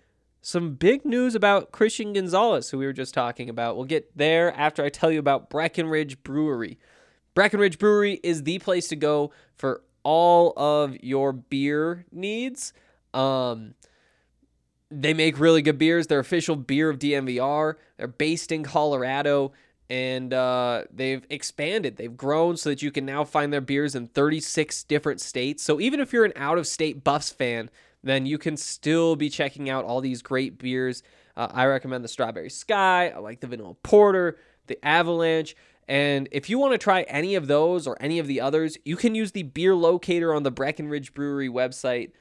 some 0.42 0.76
big 0.76 1.06
news 1.06 1.34
about 1.34 1.72
Christian 1.72 2.14
Gonzalez, 2.14 2.70
who 2.70 2.78
we 2.78 2.86
were 2.86 2.94
just 2.94 3.16
talking 3.16 3.50
about. 3.50 3.76
We'll 3.76 3.86
get 3.86 4.16
there 4.16 4.54
after 4.54 4.84
I 4.84 4.90
tell 4.90 5.12
you 5.12 5.20
about 5.20 5.50
Breckenridge 5.50 6.22
Brewery. 6.22 6.78
Breckenridge 7.36 7.78
Brewery 7.78 8.20
is 8.24 8.44
the 8.44 8.60
place 8.60 8.88
to 8.88 8.96
go 8.96 9.32
for 9.56 9.84
all 10.04 10.54
of 10.58 10.96
your 11.04 11.34
beer 11.34 12.06
needs. 12.12 12.74
Um, 13.14 13.76
they 14.90 15.14
make 15.14 15.40
really 15.40 15.62
good 15.62 15.78
beers. 15.78 16.08
They're 16.08 16.20
official 16.20 16.56
beer 16.56 16.90
of 16.90 17.00
DNVR. 17.00 17.76
They're 17.98 18.08
based 18.08 18.52
in 18.52 18.64
Colorado 18.64 19.52
and 19.90 20.34
uh, 20.34 20.84
they've 20.92 21.26
expanded. 21.30 21.98
They've 21.98 22.16
grown 22.16 22.58
so 22.58 22.70
that 22.70 22.82
you 22.82 22.92
can 22.92 23.06
now 23.06 23.24
find 23.24 23.54
their 23.54 23.62
beers 23.62 23.96
in 23.96 24.08
36 24.08 24.84
different 24.84 25.22
states. 25.22 25.64
So 25.64 25.80
even 25.80 26.00
if 26.00 26.12
you're 26.12 26.26
an 26.26 26.34
out 26.36 26.58
of 26.58 26.66
state 26.66 27.04
Buffs 27.04 27.32
fan, 27.32 27.70
then 28.04 28.26
you 28.26 28.38
can 28.38 28.58
still 28.58 29.16
be 29.16 29.30
checking 29.30 29.70
out 29.70 29.86
all 29.86 30.02
these 30.02 30.22
great 30.22 30.58
beers. 30.58 31.04
Uh, 31.36 31.48
I 31.52 31.66
recommend 31.66 32.04
the 32.04 32.08
Strawberry 32.08 32.50
Sky. 32.50 33.10
I 33.10 33.20
like 33.20 33.42
the 33.42 33.48
Vanilla 33.48 33.76
Porter, 33.84 34.38
the 34.68 34.84
Avalanche. 34.86 35.56
And 35.88 36.28
if 36.32 36.50
you 36.50 36.58
want 36.58 36.74
to 36.74 36.78
try 36.78 37.04
any 37.04 37.36
of 37.36 37.48
those 37.48 37.86
or 37.86 37.96
any 38.00 38.18
of 38.20 38.28
the 38.28 38.42
others, 38.42 38.78
you 38.86 38.96
can 38.96 39.14
use 39.14 39.32
the 39.32 39.44
beer 39.44 39.76
locator 39.76 40.34
on 40.34 40.44
the 40.44 40.52
Breckenridge 40.52 41.14
Brewery 41.14 41.50
website. 41.50 42.12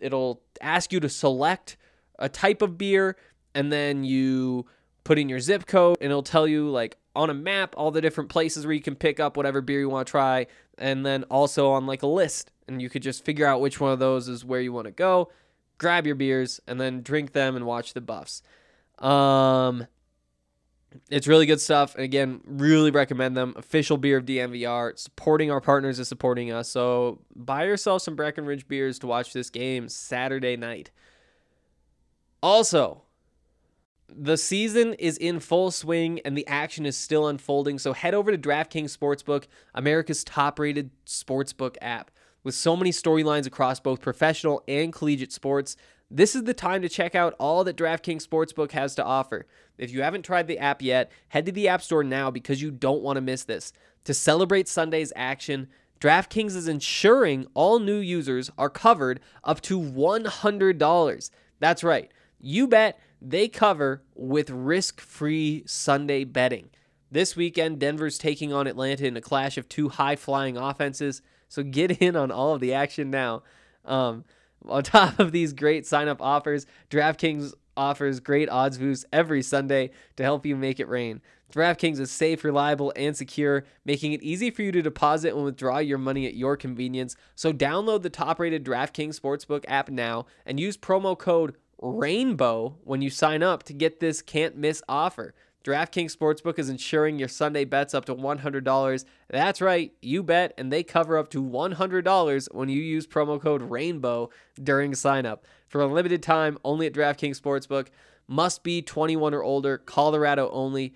It'll 0.00 0.42
ask 0.60 0.92
you 0.92 0.98
to 1.00 1.08
select 1.08 1.76
a 2.18 2.28
type 2.28 2.62
of 2.62 2.76
beer 2.76 3.16
and 3.54 3.72
then 3.72 4.04
you 4.04 4.66
put 5.04 5.18
in 5.18 5.28
your 5.28 5.40
zip 5.40 5.66
code 5.66 5.96
and 6.00 6.10
it'll 6.10 6.22
tell 6.22 6.46
you 6.46 6.68
like 6.68 6.96
on 7.14 7.30
a 7.30 7.34
map 7.34 7.74
all 7.76 7.90
the 7.90 8.00
different 8.00 8.30
places 8.30 8.64
where 8.64 8.74
you 8.74 8.80
can 8.80 8.94
pick 8.94 9.20
up 9.20 9.36
whatever 9.36 9.60
beer 9.60 9.80
you 9.80 9.88
want 9.88 10.06
to 10.06 10.10
try 10.10 10.46
and 10.78 11.04
then 11.04 11.24
also 11.24 11.70
on 11.70 11.86
like 11.86 12.02
a 12.02 12.06
list 12.06 12.50
and 12.68 12.80
you 12.80 12.88
could 12.88 13.02
just 13.02 13.24
figure 13.24 13.46
out 13.46 13.60
which 13.60 13.80
one 13.80 13.92
of 13.92 13.98
those 13.98 14.28
is 14.28 14.44
where 14.44 14.60
you 14.60 14.72
want 14.72 14.86
to 14.86 14.92
go 14.92 15.30
grab 15.78 16.06
your 16.06 16.14
beers 16.14 16.60
and 16.66 16.80
then 16.80 17.02
drink 17.02 17.32
them 17.32 17.56
and 17.56 17.66
watch 17.66 17.94
the 17.94 18.00
buffs 18.00 18.42
um 18.98 19.86
it's 21.10 21.26
really 21.26 21.46
good 21.46 21.60
stuff 21.60 21.94
and 21.94 22.04
again 22.04 22.40
really 22.44 22.90
recommend 22.90 23.36
them 23.36 23.54
official 23.56 23.96
beer 23.96 24.18
of 24.18 24.24
DNVR. 24.24 24.98
supporting 24.98 25.50
our 25.50 25.60
partners 25.60 25.98
is 25.98 26.08
supporting 26.08 26.52
us 26.52 26.70
so 26.70 27.20
buy 27.34 27.64
yourself 27.64 28.02
some 28.02 28.16
breckenridge 28.16 28.66
beers 28.68 28.98
to 28.98 29.06
watch 29.06 29.32
this 29.32 29.50
game 29.50 29.88
saturday 29.88 30.56
night 30.56 30.90
also 32.42 33.02
the 34.16 34.36
season 34.36 34.94
is 34.94 35.16
in 35.16 35.40
full 35.40 35.70
swing 35.70 36.20
and 36.24 36.36
the 36.36 36.46
action 36.46 36.86
is 36.86 36.96
still 36.96 37.26
unfolding. 37.28 37.78
So 37.78 37.92
head 37.92 38.14
over 38.14 38.30
to 38.30 38.38
DraftKings 38.38 38.96
Sportsbook, 38.96 39.46
America's 39.74 40.24
top 40.24 40.58
rated 40.58 40.90
sportsbook 41.06 41.76
app. 41.80 42.10
With 42.44 42.54
so 42.56 42.76
many 42.76 42.90
storylines 42.90 43.46
across 43.46 43.78
both 43.78 44.00
professional 44.00 44.64
and 44.66 44.92
collegiate 44.92 45.32
sports, 45.32 45.76
this 46.12 46.36
is 46.36 46.44
the 46.44 46.54
time 46.54 46.82
to 46.82 46.88
check 46.88 47.14
out 47.14 47.34
all 47.38 47.64
that 47.64 47.76
DraftKings 47.76 48.26
Sportsbook 48.26 48.72
has 48.72 48.94
to 48.96 49.04
offer. 49.04 49.46
If 49.78 49.90
you 49.90 50.02
haven't 50.02 50.24
tried 50.24 50.46
the 50.46 50.58
app 50.58 50.82
yet, 50.82 51.10
head 51.28 51.46
to 51.46 51.52
the 51.52 51.68
App 51.68 51.82
Store 51.82 52.04
now 52.04 52.30
because 52.30 52.60
you 52.60 52.70
don't 52.70 53.02
want 53.02 53.16
to 53.16 53.22
miss 53.22 53.44
this. 53.44 53.72
To 54.04 54.12
celebrate 54.12 54.68
Sunday's 54.68 55.12
action, 55.16 55.68
DraftKings 56.00 56.54
is 56.54 56.68
ensuring 56.68 57.46
all 57.54 57.78
new 57.78 57.98
users 57.98 58.50
are 58.58 58.68
covered 58.68 59.20
up 59.42 59.60
to 59.62 59.80
$100. 59.80 61.30
That's 61.60 61.84
right. 61.84 62.10
You 62.40 62.68
bet 62.68 62.98
they 63.20 63.48
cover 63.48 64.02
with 64.14 64.50
risk 64.50 65.00
free 65.00 65.62
Sunday 65.64 66.24
betting. 66.24 66.70
This 67.10 67.36
weekend, 67.36 67.78
Denver's 67.78 68.18
taking 68.18 68.52
on 68.52 68.66
Atlanta 68.66 69.06
in 69.06 69.16
a 69.16 69.20
clash 69.20 69.56
of 69.56 69.68
two 69.68 69.90
high 69.90 70.16
flying 70.16 70.56
offenses. 70.56 71.22
So 71.48 71.62
get 71.62 72.02
in 72.02 72.16
on 72.16 72.30
all 72.30 72.54
of 72.54 72.60
the 72.60 72.74
action 72.74 73.10
now. 73.10 73.42
Um, 73.84 74.24
on 74.68 74.82
top 74.82 75.18
of 75.18 75.32
these 75.32 75.52
great 75.52 75.86
sign 75.86 76.08
up 76.08 76.20
offers, 76.20 76.66
DraftKings 76.90 77.52
offers 77.76 78.20
great 78.20 78.48
odds 78.48 78.78
boosts 78.78 79.04
every 79.12 79.42
Sunday 79.42 79.90
to 80.16 80.22
help 80.22 80.44
you 80.44 80.56
make 80.56 80.80
it 80.80 80.88
rain. 80.88 81.20
DraftKings 81.52 82.00
is 82.00 82.10
safe, 82.10 82.44
reliable, 82.44 82.92
and 82.96 83.16
secure, 83.16 83.64
making 83.84 84.12
it 84.12 84.22
easy 84.22 84.50
for 84.50 84.62
you 84.62 84.72
to 84.72 84.82
deposit 84.82 85.34
and 85.34 85.44
withdraw 85.44 85.78
your 85.78 85.98
money 85.98 86.26
at 86.26 86.34
your 86.34 86.56
convenience. 86.56 87.14
So 87.34 87.52
download 87.52 88.02
the 88.02 88.10
top 88.10 88.40
rated 88.40 88.64
DraftKings 88.64 89.20
Sportsbook 89.20 89.64
app 89.68 89.90
now 89.90 90.26
and 90.46 90.58
use 90.58 90.78
promo 90.78 91.16
code 91.16 91.54
rainbow 91.80 92.78
when 92.84 93.02
you 93.02 93.10
sign 93.10 93.42
up 93.42 93.64
to 93.64 93.74
get 93.74 94.00
this 94.00 94.22
can't 94.22 94.56
miss 94.56 94.82
offer. 94.88 95.34
DraftKings 95.64 96.16
Sportsbook 96.16 96.58
is 96.58 96.68
insuring 96.68 97.18
your 97.18 97.28
Sunday 97.28 97.64
bets 97.64 97.94
up 97.94 98.04
to 98.06 98.14
$100. 98.14 99.04
That's 99.30 99.60
right, 99.60 99.92
you 100.02 100.22
bet, 100.22 100.54
and 100.58 100.72
they 100.72 100.82
cover 100.82 101.16
up 101.16 101.30
to 101.30 101.42
$100 101.42 102.54
when 102.54 102.68
you 102.68 102.82
use 102.82 103.06
promo 103.06 103.40
code 103.40 103.70
RAINBOW 103.70 104.30
during 104.62 104.94
sign 104.94 105.24
up. 105.24 105.44
For 105.68 105.80
a 105.80 105.86
limited 105.86 106.22
time, 106.22 106.58
only 106.64 106.86
at 106.86 106.92
DraftKings 106.92 107.40
Sportsbook. 107.40 107.88
Must 108.26 108.62
be 108.62 108.82
21 108.82 109.34
or 109.34 109.42
older, 109.42 109.78
Colorado 109.78 110.50
only. 110.50 110.94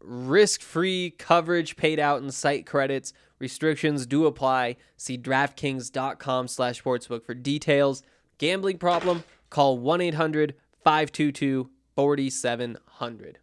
Risk 0.00 0.62
free 0.62 1.10
coverage 1.18 1.76
paid 1.76 1.98
out 1.98 2.22
in 2.22 2.30
site 2.30 2.64
credits. 2.64 3.12
Restrictions 3.38 4.06
do 4.06 4.24
apply. 4.26 4.76
See 4.96 5.18
DraftKings.com 5.18 6.48
slash 6.48 6.82
sportsbook 6.82 7.24
for 7.24 7.34
details. 7.34 8.02
Gambling 8.38 8.78
problem? 8.78 9.24
Call 9.50 9.78
1 9.78 10.00
800 10.00 10.54
522 10.84 11.70
4700. 11.94 13.38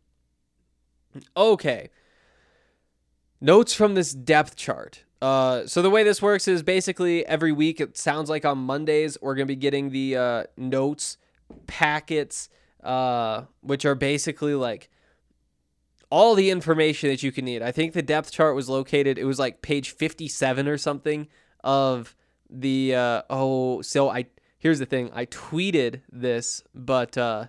Okay. 1.35 1.89
Notes 3.41 3.73
from 3.73 3.95
this 3.95 4.13
depth 4.13 4.55
chart. 4.55 5.03
Uh, 5.21 5.65
so 5.65 5.81
the 5.81 5.89
way 5.89 6.03
this 6.03 6.21
works 6.21 6.47
is 6.47 6.63
basically 6.63 7.25
every 7.25 7.51
week. 7.51 7.79
It 7.79 7.97
sounds 7.97 8.29
like 8.29 8.45
on 8.45 8.57
Mondays 8.57 9.17
we're 9.21 9.35
gonna 9.35 9.45
be 9.45 9.55
getting 9.55 9.89
the 9.89 10.17
uh, 10.17 10.43
notes 10.57 11.17
packets, 11.67 12.49
uh, 12.83 13.43
which 13.61 13.85
are 13.85 13.95
basically 13.95 14.55
like 14.55 14.89
all 16.09 16.35
the 16.35 16.49
information 16.49 17.09
that 17.09 17.23
you 17.23 17.31
can 17.31 17.45
need. 17.45 17.61
I 17.61 17.71
think 17.71 17.93
the 17.93 18.01
depth 18.01 18.31
chart 18.31 18.55
was 18.55 18.69
located. 18.69 19.17
It 19.17 19.25
was 19.25 19.39
like 19.39 19.61
page 19.61 19.91
fifty-seven 19.91 20.67
or 20.67 20.77
something 20.77 21.27
of 21.63 22.15
the. 22.49 22.95
Uh, 22.95 23.21
oh, 23.29 23.81
so 23.81 24.09
I 24.09 24.25
here's 24.59 24.79
the 24.79 24.85
thing. 24.85 25.09
I 25.13 25.25
tweeted 25.25 26.01
this, 26.11 26.63
but 26.75 27.17
uh, 27.17 27.47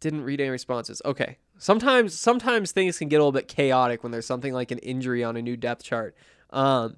didn't 0.00 0.22
read 0.22 0.40
any 0.40 0.50
responses. 0.50 1.02
Okay. 1.04 1.38
Sometimes 1.58 2.18
sometimes 2.18 2.72
things 2.72 2.98
can 2.98 3.08
get 3.08 3.16
a 3.16 3.20
little 3.20 3.32
bit 3.32 3.48
chaotic 3.48 4.02
when 4.02 4.12
there's 4.12 4.26
something 4.26 4.52
like 4.52 4.70
an 4.70 4.78
injury 4.78 5.24
on 5.24 5.36
a 5.36 5.42
new 5.42 5.56
depth 5.56 5.82
chart. 5.82 6.14
Um, 6.50 6.96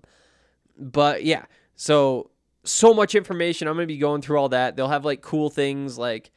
but 0.76 1.24
yeah, 1.24 1.44
so 1.76 2.30
so 2.64 2.92
much 2.92 3.14
information. 3.14 3.68
I'm 3.68 3.74
gonna 3.74 3.86
be 3.86 3.98
going 3.98 4.22
through 4.22 4.38
all 4.38 4.48
that. 4.50 4.76
They'll 4.76 4.88
have 4.88 5.04
like 5.04 5.22
cool 5.22 5.50
things 5.50 5.96
like 5.98 6.30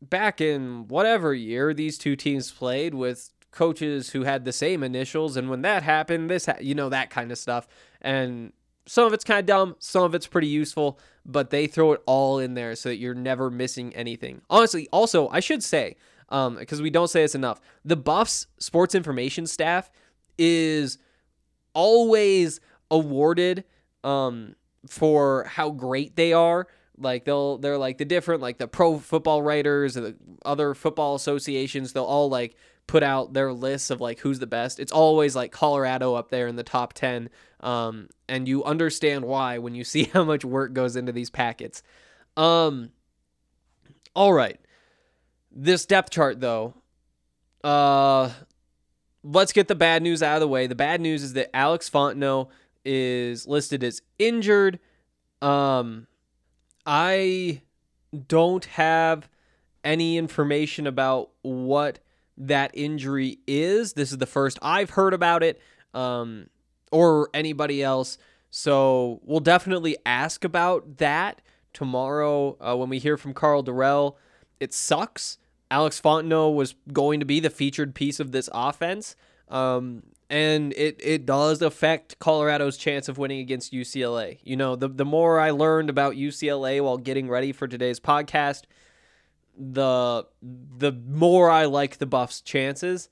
back 0.00 0.40
in 0.40 0.88
whatever 0.88 1.34
year 1.34 1.74
these 1.74 1.98
two 1.98 2.16
teams 2.16 2.50
played 2.50 2.94
with 2.94 3.30
coaches 3.50 4.10
who 4.10 4.22
had 4.22 4.44
the 4.44 4.52
same 4.52 4.82
initials, 4.82 5.36
and 5.36 5.50
when 5.50 5.62
that 5.62 5.82
happened, 5.82 6.30
this 6.30 6.46
ha- 6.46 6.56
you 6.60 6.74
know 6.74 6.88
that 6.88 7.10
kind 7.10 7.30
of 7.30 7.38
stuff. 7.38 7.68
And 8.00 8.52
some 8.86 9.06
of 9.06 9.12
it's 9.12 9.24
kind 9.24 9.38
of 9.38 9.46
dumb, 9.46 9.76
some 9.78 10.02
of 10.02 10.14
it's 10.14 10.26
pretty 10.26 10.48
useful, 10.48 10.98
but 11.24 11.50
they 11.50 11.66
throw 11.66 11.92
it 11.92 12.02
all 12.06 12.38
in 12.38 12.54
there 12.54 12.74
so 12.74 12.88
that 12.88 12.96
you're 12.96 13.14
never 13.14 13.50
missing 13.50 13.94
anything. 13.94 14.40
Honestly, 14.48 14.88
also, 14.90 15.28
I 15.28 15.40
should 15.40 15.62
say, 15.62 15.96
um, 16.30 16.56
because 16.56 16.80
we 16.80 16.90
don't 16.90 17.08
say 17.08 17.22
this 17.22 17.34
enough, 17.34 17.60
the 17.84 17.96
Buffs 17.96 18.46
sports 18.58 18.94
information 18.94 19.46
staff 19.46 19.90
is 20.38 20.98
always 21.74 22.60
awarded 22.90 23.64
um, 24.04 24.54
for 24.86 25.44
how 25.44 25.70
great 25.70 26.16
they 26.16 26.32
are. 26.32 26.66
Like 26.98 27.24
they'll 27.24 27.56
they're 27.58 27.78
like 27.78 27.98
the 27.98 28.04
different 28.04 28.42
like 28.42 28.58
the 28.58 28.68
pro 28.68 28.98
football 28.98 29.42
writers 29.42 29.96
and 29.96 30.06
the 30.06 30.16
other 30.44 30.74
football 30.74 31.14
associations, 31.14 31.92
they'll 31.92 32.04
all 32.04 32.28
like 32.28 32.56
put 32.86 33.02
out 33.02 33.32
their 33.32 33.52
lists 33.52 33.90
of 33.90 34.00
like 34.00 34.18
who's 34.18 34.38
the 34.38 34.46
best. 34.46 34.80
It's 34.80 34.92
always 34.92 35.36
like 35.36 35.52
Colorado 35.52 36.14
up 36.14 36.30
there 36.30 36.46
in 36.46 36.56
the 36.56 36.64
top 36.64 36.92
10. 36.92 37.30
Um, 37.60 38.08
and 38.28 38.48
you 38.48 38.64
understand 38.64 39.24
why 39.24 39.58
when 39.58 39.74
you 39.74 39.84
see 39.84 40.04
how 40.12 40.24
much 40.24 40.44
work 40.44 40.72
goes 40.72 40.96
into 40.96 41.12
these 41.12 41.30
packets. 41.30 41.82
Um, 42.36 42.90
all 44.14 44.32
right. 44.32 44.58
This 45.50 45.84
depth 45.86 46.10
chart 46.10 46.40
though, 46.40 46.74
uh, 47.64 48.30
let's 49.22 49.52
get 49.52 49.68
the 49.68 49.74
bad 49.74 50.02
news 50.02 50.22
out 50.22 50.36
of 50.36 50.40
the 50.40 50.48
way. 50.48 50.66
The 50.66 50.74
bad 50.74 51.00
news 51.00 51.22
is 51.22 51.32
that 51.34 51.54
Alex 51.54 51.90
Fontenot 51.90 52.48
is 52.84 53.46
listed 53.46 53.84
as 53.84 54.00
injured. 54.18 54.78
Um, 55.42 56.06
I 56.86 57.62
don't 58.28 58.64
have 58.64 59.28
any 59.84 60.18
information 60.18 60.86
about 60.86 61.30
what 61.42 61.98
that 62.36 62.70
injury 62.74 63.38
is. 63.46 63.92
This 63.92 64.12
is 64.12 64.18
the 64.18 64.26
first 64.26 64.58
I've 64.62 64.90
heard 64.90 65.14
about 65.14 65.42
it, 65.42 65.60
um, 65.94 66.48
or 66.90 67.28
anybody 67.34 67.82
else. 67.82 68.18
So 68.50 69.20
we'll 69.22 69.40
definitely 69.40 69.96
ask 70.04 70.44
about 70.44 70.98
that 70.98 71.40
tomorrow 71.72 72.56
uh, 72.60 72.76
when 72.76 72.88
we 72.88 72.98
hear 72.98 73.16
from 73.16 73.34
Karl 73.34 73.62
Dorrell. 73.62 74.16
It 74.58 74.74
sucks. 74.74 75.38
Alex 75.70 76.00
Fontenot 76.00 76.54
was 76.54 76.74
going 76.92 77.20
to 77.20 77.26
be 77.26 77.40
the 77.40 77.50
featured 77.50 77.94
piece 77.94 78.20
of 78.20 78.32
this 78.32 78.48
offense. 78.52 79.16
Um, 79.48 80.02
and 80.28 80.72
it, 80.74 81.00
it 81.02 81.26
does 81.26 81.60
affect 81.60 82.18
Colorado's 82.20 82.76
chance 82.76 83.08
of 83.08 83.18
winning 83.18 83.40
against 83.40 83.72
UCLA. 83.72 84.38
You 84.44 84.56
know, 84.56 84.76
the, 84.76 84.88
the 84.88 85.04
more 85.04 85.40
I 85.40 85.50
learned 85.50 85.90
about 85.90 86.14
UCLA 86.14 86.82
while 86.82 86.98
getting 86.98 87.28
ready 87.28 87.52
for 87.52 87.66
today's 87.66 87.98
podcast, 87.98 88.62
the 89.58 90.24
the 90.40 90.92
more 90.92 91.50
I 91.50 91.66
like 91.66 91.98
the 91.98 92.06
Buffs' 92.06 92.40
chances. 92.40 93.10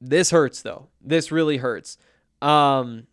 This 0.00 0.30
hurts 0.30 0.62
though. 0.62 0.88
This 1.00 1.32
really 1.32 1.56
hurts. 1.56 1.96
Um, 2.40 3.06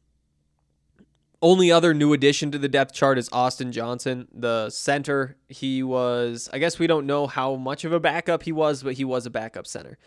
only 1.42 1.72
other 1.72 1.94
new 1.94 2.14
addition 2.14 2.52
to 2.52 2.58
the 2.58 2.68
depth 2.68 2.94
chart 2.94 3.18
is 3.18 3.30
Austin 3.32 3.72
Johnson, 3.72 4.28
the 4.34 4.70
center. 4.70 5.38
He 5.48 5.84
was, 5.84 6.50
I 6.52 6.60
guess 6.60 6.80
we 6.80 6.88
don't 6.88 7.06
know 7.06 7.28
how 7.28 7.56
much 7.56 7.86
of 7.86 7.94
a 7.94 8.00
backup 8.00 8.44
he 8.44 8.52
was, 8.52 8.84
but 8.84 8.94
he 8.94 9.06
was 9.06 9.26
a 9.26 9.30
backup 9.30 9.66
center. 9.66 9.98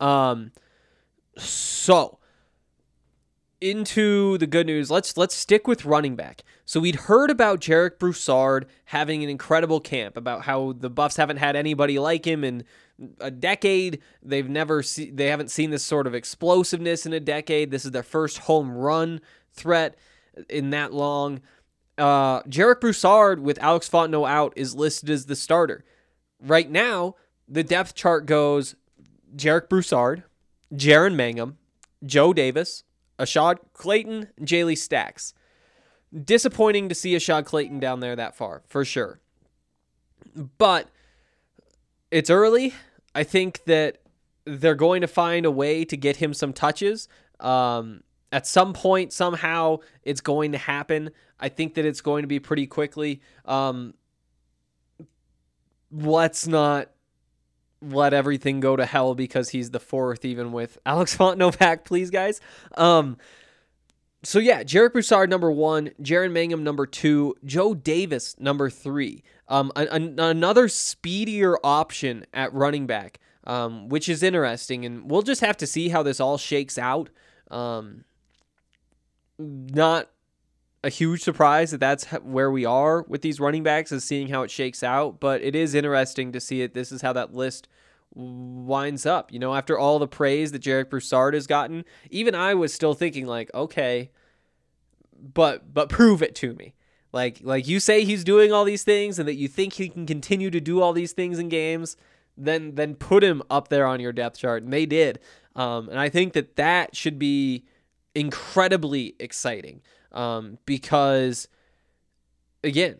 Um, 0.00 0.52
so 1.36 2.18
into 3.62 4.36
the 4.38 4.46
good 4.46 4.66
news. 4.66 4.90
Let's 4.90 5.16
let's 5.16 5.36
stick 5.36 5.68
with 5.68 5.84
running 5.84 6.16
back. 6.16 6.42
So 6.64 6.80
we'd 6.80 6.96
heard 6.96 7.30
about 7.30 7.60
Jarek 7.60 7.98
Broussard 7.98 8.66
having 8.86 9.22
an 9.22 9.30
incredible 9.30 9.80
camp, 9.80 10.16
about 10.16 10.42
how 10.42 10.74
the 10.76 10.90
Buffs 10.90 11.16
haven't 11.16 11.36
had 11.36 11.54
anybody 11.54 11.98
like 11.98 12.26
him 12.26 12.42
in 12.42 12.64
a 13.20 13.30
decade. 13.30 14.00
They've 14.22 14.48
never 14.48 14.82
see, 14.82 15.10
they 15.10 15.28
haven't 15.28 15.50
seen 15.50 15.70
this 15.70 15.84
sort 15.84 16.08
of 16.08 16.14
explosiveness 16.14 17.06
in 17.06 17.12
a 17.12 17.20
decade. 17.20 17.70
This 17.70 17.84
is 17.84 17.92
their 17.92 18.02
first 18.02 18.38
home 18.38 18.72
run 18.72 19.20
threat 19.52 19.96
in 20.48 20.70
that 20.70 20.92
long. 20.92 21.40
Uh, 21.98 22.42
Jarek 22.44 22.80
Broussard 22.80 23.40
with 23.40 23.58
Alex 23.62 23.88
Fontenot 23.88 24.28
out 24.28 24.52
is 24.56 24.74
listed 24.74 25.10
as 25.10 25.26
the 25.26 25.36
starter. 25.36 25.84
Right 26.40 26.70
now, 26.70 27.16
the 27.48 27.62
depth 27.62 27.94
chart 27.94 28.26
goes 28.26 28.74
Jarek 29.36 29.68
Broussard, 29.68 30.24
Jaren 30.74 31.14
Mangham, 31.14 31.56
Joe 32.04 32.32
Davis, 32.32 32.84
Ashad 33.18 33.58
Clayton, 33.72 34.28
Jaylee 34.40 34.78
Stacks. 34.78 35.34
Disappointing 36.24 36.88
to 36.88 36.94
see 36.94 37.14
Ashad 37.14 37.46
Clayton 37.46 37.78
down 37.78 38.00
there 38.00 38.16
that 38.16 38.36
far, 38.36 38.62
for 38.68 38.84
sure. 38.84 39.20
But 40.58 40.88
it's 42.10 42.30
early. 42.30 42.74
I 43.14 43.24
think 43.24 43.64
that 43.64 43.98
they're 44.44 44.74
going 44.74 45.00
to 45.02 45.06
find 45.06 45.46
a 45.46 45.50
way 45.50 45.84
to 45.84 45.96
get 45.96 46.16
him 46.16 46.34
some 46.34 46.52
touches. 46.52 47.08
Um, 47.40 48.02
at 48.32 48.46
some 48.46 48.72
point, 48.72 49.12
somehow, 49.12 49.78
it's 50.02 50.22
going 50.22 50.52
to 50.52 50.58
happen. 50.58 51.10
I 51.38 51.50
think 51.50 51.74
that 51.74 51.84
it's 51.84 52.00
going 52.00 52.22
to 52.22 52.28
be 52.28 52.40
pretty 52.40 52.66
quickly. 52.66 53.20
Um, 53.44 53.94
let's 55.92 56.46
not 56.46 56.88
let 57.82 58.14
everything 58.14 58.60
go 58.60 58.76
to 58.76 58.86
hell 58.86 59.14
because 59.14 59.50
he's 59.50 59.70
the 59.70 59.80
fourth, 59.80 60.24
even 60.24 60.52
with 60.52 60.78
Alex 60.86 61.16
Fontenot 61.16 61.58
back, 61.58 61.84
please, 61.84 62.10
guys. 62.10 62.40
Um, 62.76 63.18
so 64.24 64.38
yeah, 64.38 64.62
Jarek 64.62 64.92
Broussard 64.92 65.28
number 65.28 65.50
one, 65.50 65.90
Jaren 66.00 66.30
Mangham 66.30 66.62
number 66.62 66.86
two, 66.86 67.34
Joe 67.44 67.74
Davis 67.74 68.36
number 68.38 68.70
three. 68.70 69.24
Um, 69.48 69.72
an, 69.74 70.18
another 70.18 70.68
speedier 70.68 71.56
option 71.64 72.24
at 72.32 72.54
running 72.54 72.86
back, 72.86 73.18
um, 73.44 73.88
which 73.88 74.08
is 74.08 74.22
interesting, 74.22 74.84
and 74.86 75.10
we'll 75.10 75.22
just 75.22 75.40
have 75.40 75.56
to 75.58 75.66
see 75.66 75.88
how 75.88 76.04
this 76.04 76.20
all 76.20 76.38
shakes 76.38 76.78
out. 76.78 77.10
Um, 77.50 78.04
not 79.42 80.08
a 80.84 80.88
huge 80.88 81.22
surprise 81.22 81.70
that 81.70 81.80
that's 81.80 82.06
where 82.06 82.50
we 82.50 82.64
are 82.64 83.02
with 83.02 83.22
these 83.22 83.38
running 83.38 83.62
backs 83.62 83.92
is 83.92 84.04
seeing 84.04 84.28
how 84.28 84.42
it 84.42 84.50
shakes 84.50 84.82
out, 84.82 85.20
but 85.20 85.40
it 85.42 85.54
is 85.54 85.74
interesting 85.74 86.32
to 86.32 86.40
see 86.40 86.62
it. 86.62 86.74
This 86.74 86.90
is 86.90 87.02
how 87.02 87.12
that 87.12 87.32
list 87.32 87.68
winds 88.14 89.06
up. 89.06 89.32
You 89.32 89.38
know, 89.38 89.54
after 89.54 89.78
all 89.78 89.98
the 89.98 90.08
praise 90.08 90.52
that 90.52 90.62
Jarek 90.62 90.90
Broussard 90.90 91.34
has 91.34 91.46
gotten, 91.46 91.84
even 92.10 92.34
I 92.34 92.54
was 92.54 92.74
still 92.74 92.94
thinking 92.94 93.26
like, 93.26 93.52
okay, 93.54 94.10
but 95.34 95.72
but 95.72 95.88
prove 95.88 96.22
it 96.22 96.34
to 96.36 96.54
me. 96.54 96.74
Like 97.12 97.40
like 97.42 97.68
you 97.68 97.78
say 97.78 98.04
he's 98.04 98.24
doing 98.24 98.52
all 98.52 98.64
these 98.64 98.84
things 98.84 99.18
and 99.18 99.28
that 99.28 99.34
you 99.34 99.48
think 99.48 99.74
he 99.74 99.88
can 99.88 100.06
continue 100.06 100.50
to 100.50 100.60
do 100.60 100.80
all 100.80 100.92
these 100.92 101.12
things 101.12 101.38
in 101.38 101.48
games, 101.48 101.96
then 102.36 102.74
then 102.74 102.94
put 102.96 103.22
him 103.22 103.42
up 103.50 103.68
there 103.68 103.86
on 103.86 104.00
your 104.00 104.12
depth 104.12 104.38
chart, 104.38 104.62
and 104.62 104.72
they 104.72 104.86
did. 104.86 105.20
Um, 105.54 105.88
and 105.88 105.98
I 105.98 106.08
think 106.08 106.32
that 106.32 106.56
that 106.56 106.96
should 106.96 107.18
be 107.18 107.66
incredibly 108.14 109.14
exciting 109.18 109.80
um, 110.12 110.58
because 110.66 111.48
again 112.62 112.98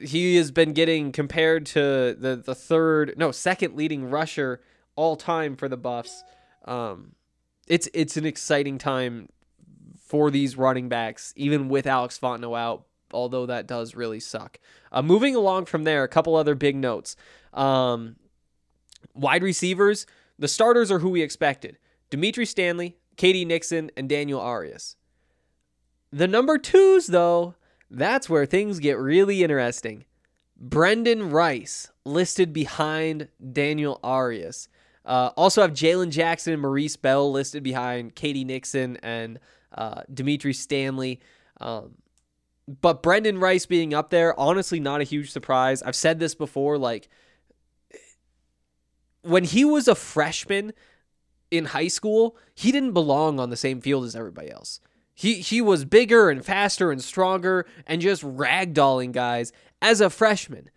he 0.00 0.36
has 0.36 0.50
been 0.50 0.72
getting 0.72 1.12
compared 1.12 1.66
to 1.66 2.16
the 2.18 2.40
the 2.44 2.54
third 2.54 3.14
no 3.16 3.30
second 3.30 3.76
leading 3.76 4.08
rusher 4.08 4.60
all 4.96 5.16
time 5.16 5.56
for 5.56 5.68
the 5.68 5.76
Buffs. 5.76 6.24
Um, 6.64 7.12
it's 7.66 7.88
it's 7.92 8.16
an 8.16 8.24
exciting 8.24 8.78
time 8.78 9.28
for 9.98 10.30
these 10.30 10.56
running 10.56 10.88
backs, 10.88 11.32
even 11.36 11.68
with 11.68 11.86
Alex 11.86 12.18
Fontenot 12.18 12.58
out. 12.58 12.86
Although 13.12 13.46
that 13.46 13.68
does 13.68 13.94
really 13.94 14.18
suck. 14.18 14.58
Uh, 14.90 15.00
moving 15.00 15.36
along 15.36 15.66
from 15.66 15.84
there, 15.84 16.02
a 16.02 16.08
couple 16.08 16.34
other 16.34 16.56
big 16.56 16.74
notes. 16.74 17.14
Um, 17.52 18.16
wide 19.14 19.44
receivers, 19.44 20.04
the 20.36 20.48
starters 20.48 20.90
are 20.90 20.98
who 20.98 21.10
we 21.10 21.22
expected: 21.22 21.78
Dimitri 22.10 22.46
Stanley, 22.46 22.96
K.D. 23.16 23.44
Nixon, 23.44 23.90
and 23.96 24.08
Daniel 24.08 24.40
Arias. 24.40 24.96
The 26.12 26.28
number 26.28 26.58
twos, 26.58 27.08
though, 27.08 27.54
that's 27.90 28.28
where 28.28 28.46
things 28.46 28.78
get 28.78 28.98
really 28.98 29.42
interesting. 29.42 30.04
Brendan 30.56 31.30
Rice 31.30 31.90
listed 32.04 32.52
behind 32.52 33.28
Daniel 33.52 33.98
Arias. 34.02 34.68
Uh, 35.04 35.30
also 35.36 35.62
have 35.62 35.72
Jalen 35.72 36.10
Jackson 36.10 36.54
and 36.54 36.62
Maurice 36.62 36.96
Bell 36.96 37.30
listed 37.30 37.62
behind 37.62 38.14
K.D. 38.14 38.44
Nixon 38.44 38.96
and 39.02 39.38
uh, 39.76 40.02
Dimitri 40.12 40.52
Stanley. 40.52 41.20
Um, 41.60 41.96
but 42.80 43.02
Brendan 43.02 43.38
Rice 43.38 43.66
being 43.66 43.92
up 43.92 44.10
there, 44.10 44.38
honestly, 44.38 44.80
not 44.80 45.00
a 45.00 45.04
huge 45.04 45.30
surprise. 45.30 45.82
I've 45.82 45.96
said 45.96 46.18
this 46.18 46.34
before. 46.34 46.78
Like, 46.78 47.08
when 49.22 49.44
he 49.44 49.64
was 49.64 49.88
a 49.88 49.94
freshman 49.94 50.72
in 51.56 51.66
high 51.66 51.88
school, 51.88 52.36
he 52.54 52.72
didn't 52.72 52.92
belong 52.92 53.38
on 53.38 53.50
the 53.50 53.56
same 53.56 53.80
field 53.80 54.04
as 54.04 54.16
everybody 54.16 54.50
else. 54.50 54.80
He 55.14 55.34
he 55.34 55.60
was 55.60 55.84
bigger 55.84 56.28
and 56.28 56.44
faster 56.44 56.90
and 56.90 57.02
stronger 57.02 57.66
and 57.86 58.00
just 58.00 58.22
ragdolling 58.22 59.12
guys 59.12 59.52
as 59.80 60.00
a 60.00 60.10
freshman 60.10 60.70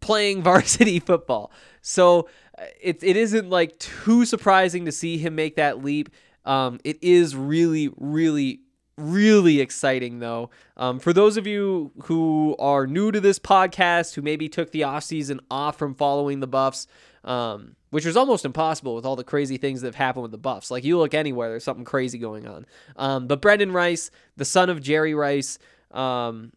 playing 0.00 0.42
varsity 0.44 1.00
football. 1.00 1.50
So 1.80 2.28
uh, 2.58 2.64
it 2.80 3.02
it 3.02 3.16
isn't 3.16 3.48
like 3.48 3.78
too 3.78 4.24
surprising 4.24 4.84
to 4.84 4.92
see 4.92 5.18
him 5.18 5.34
make 5.34 5.56
that 5.56 5.82
leap. 5.82 6.10
Um, 6.44 6.80
it 6.84 7.02
is 7.02 7.34
really 7.34 7.90
really 7.96 8.60
really 8.98 9.60
exciting 9.60 10.18
though. 10.18 10.50
Um, 10.76 10.98
for 10.98 11.12
those 11.12 11.36
of 11.36 11.46
you 11.46 11.92
who 12.04 12.56
are 12.58 12.86
new 12.86 13.12
to 13.12 13.20
this 13.20 13.38
podcast, 13.38 14.14
who 14.14 14.22
maybe 14.22 14.48
took 14.48 14.70
the 14.70 14.84
off 14.84 15.04
season 15.04 15.40
off 15.50 15.78
from 15.78 15.94
following 15.94 16.40
the 16.40 16.46
Buffs, 16.46 16.86
um, 17.24 17.76
which 17.96 18.04
was 18.04 18.14
almost 18.14 18.44
impossible 18.44 18.94
with 18.94 19.06
all 19.06 19.16
the 19.16 19.24
crazy 19.24 19.56
things 19.56 19.80
that 19.80 19.86
have 19.86 19.94
happened 19.94 20.20
with 20.20 20.30
the 20.30 20.36
Buffs. 20.36 20.70
Like 20.70 20.84
you 20.84 20.98
look 20.98 21.14
anywhere, 21.14 21.48
there's 21.48 21.64
something 21.64 21.86
crazy 21.86 22.18
going 22.18 22.46
on. 22.46 22.66
Um, 22.96 23.26
but 23.26 23.40
Brendan 23.40 23.72
Rice, 23.72 24.10
the 24.36 24.44
son 24.44 24.68
of 24.68 24.82
Jerry 24.82 25.14
Rice, 25.14 25.58
um, 25.92 26.52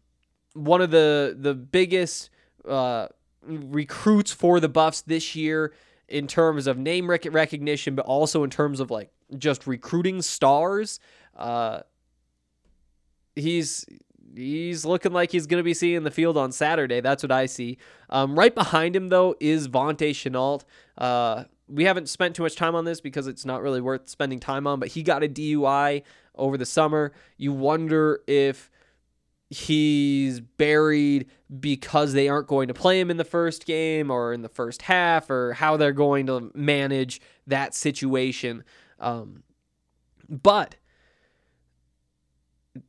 one 0.52 0.82
of 0.82 0.90
the 0.90 1.34
the 1.40 1.54
biggest 1.54 2.28
uh, 2.68 3.06
recruits 3.42 4.32
for 4.32 4.60
the 4.60 4.68
Buffs 4.68 5.00
this 5.00 5.34
year 5.34 5.72
in 6.08 6.26
terms 6.26 6.66
of 6.66 6.76
name 6.76 7.08
rec- 7.08 7.32
recognition, 7.32 7.94
but 7.94 8.04
also 8.04 8.44
in 8.44 8.50
terms 8.50 8.78
of 8.78 8.90
like 8.90 9.10
just 9.38 9.66
recruiting 9.66 10.20
stars. 10.20 11.00
Uh, 11.34 11.80
he's 13.34 13.86
he's 14.34 14.84
looking 14.84 15.12
like 15.12 15.32
he's 15.32 15.46
going 15.46 15.60
to 15.60 15.64
be 15.64 15.74
seeing 15.74 16.02
the 16.02 16.10
field 16.10 16.36
on 16.36 16.52
Saturday. 16.52 17.00
That's 17.00 17.22
what 17.22 17.32
I 17.32 17.46
see. 17.46 17.78
Um, 18.08 18.38
right 18.38 18.54
behind 18.54 18.94
him, 18.94 19.08
though, 19.08 19.34
is 19.40 19.68
Vontae 19.68 20.10
Shenault. 20.10 20.62
Uh, 20.96 21.44
we 21.68 21.84
haven't 21.84 22.08
spent 22.08 22.34
too 22.36 22.42
much 22.42 22.56
time 22.56 22.74
on 22.74 22.84
this 22.84 23.00
because 23.00 23.26
it's 23.26 23.44
not 23.44 23.62
really 23.62 23.80
worth 23.80 24.08
spending 24.08 24.40
time 24.40 24.66
on, 24.66 24.80
but 24.80 24.88
he 24.88 25.02
got 25.02 25.22
a 25.22 25.28
DUI 25.28 26.02
over 26.34 26.56
the 26.56 26.66
summer. 26.66 27.12
You 27.36 27.52
wonder 27.52 28.20
if 28.26 28.70
he's 29.50 30.40
buried 30.40 31.26
because 31.58 32.12
they 32.12 32.28
aren't 32.28 32.46
going 32.46 32.68
to 32.68 32.74
play 32.74 33.00
him 33.00 33.10
in 33.10 33.16
the 33.16 33.24
first 33.24 33.66
game 33.66 34.10
or 34.10 34.32
in 34.32 34.42
the 34.42 34.48
first 34.48 34.82
half 34.82 35.28
or 35.28 35.54
how 35.54 35.76
they're 35.76 35.92
going 35.92 36.26
to 36.26 36.50
manage 36.54 37.20
that 37.46 37.74
situation. 37.74 38.62
Um, 39.00 39.42
but 40.28 40.76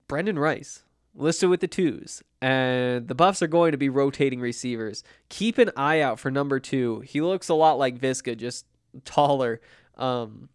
Brendan 0.08 0.38
Rice, 0.38 0.84
listed 1.15 1.50
with 1.50 1.60
the 1.60 1.67
twos. 1.67 2.24
And 2.41 3.08
the 3.08 3.15
Buffs 3.15 3.41
are 3.41 3.47
going 3.47 3.71
to 3.71 3.78
be 3.78 3.89
rotating 3.89 4.39
receivers. 4.39 5.04
Keep 5.30 5.58
an 5.58 5.71
eye 5.76 6.02
out 6.02 6.19
for 6.19 6.32
number 6.32 6.60
two. 6.60 7.02
He 7.02 7.21
looks 7.21 7.50
a 7.50 7.54
lot 7.54 7.78
like 7.78 8.00
Viska, 8.00 8.36
just 8.38 8.65
taller. 9.06 9.62
Um, 9.95 10.50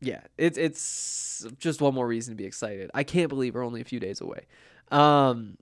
yeah, 0.00 0.20
it's 0.36 0.58
it's 0.58 1.46
just 1.58 1.80
one 1.80 1.94
more 1.94 2.06
reason 2.06 2.32
to 2.32 2.36
be 2.36 2.44
excited. 2.44 2.90
I 2.94 3.02
can't 3.02 3.28
believe 3.28 3.54
we're 3.54 3.64
only 3.64 3.80
a 3.80 3.84
few 3.84 3.98
days 3.98 4.20
away. 4.20 4.46
Um, 4.90 5.56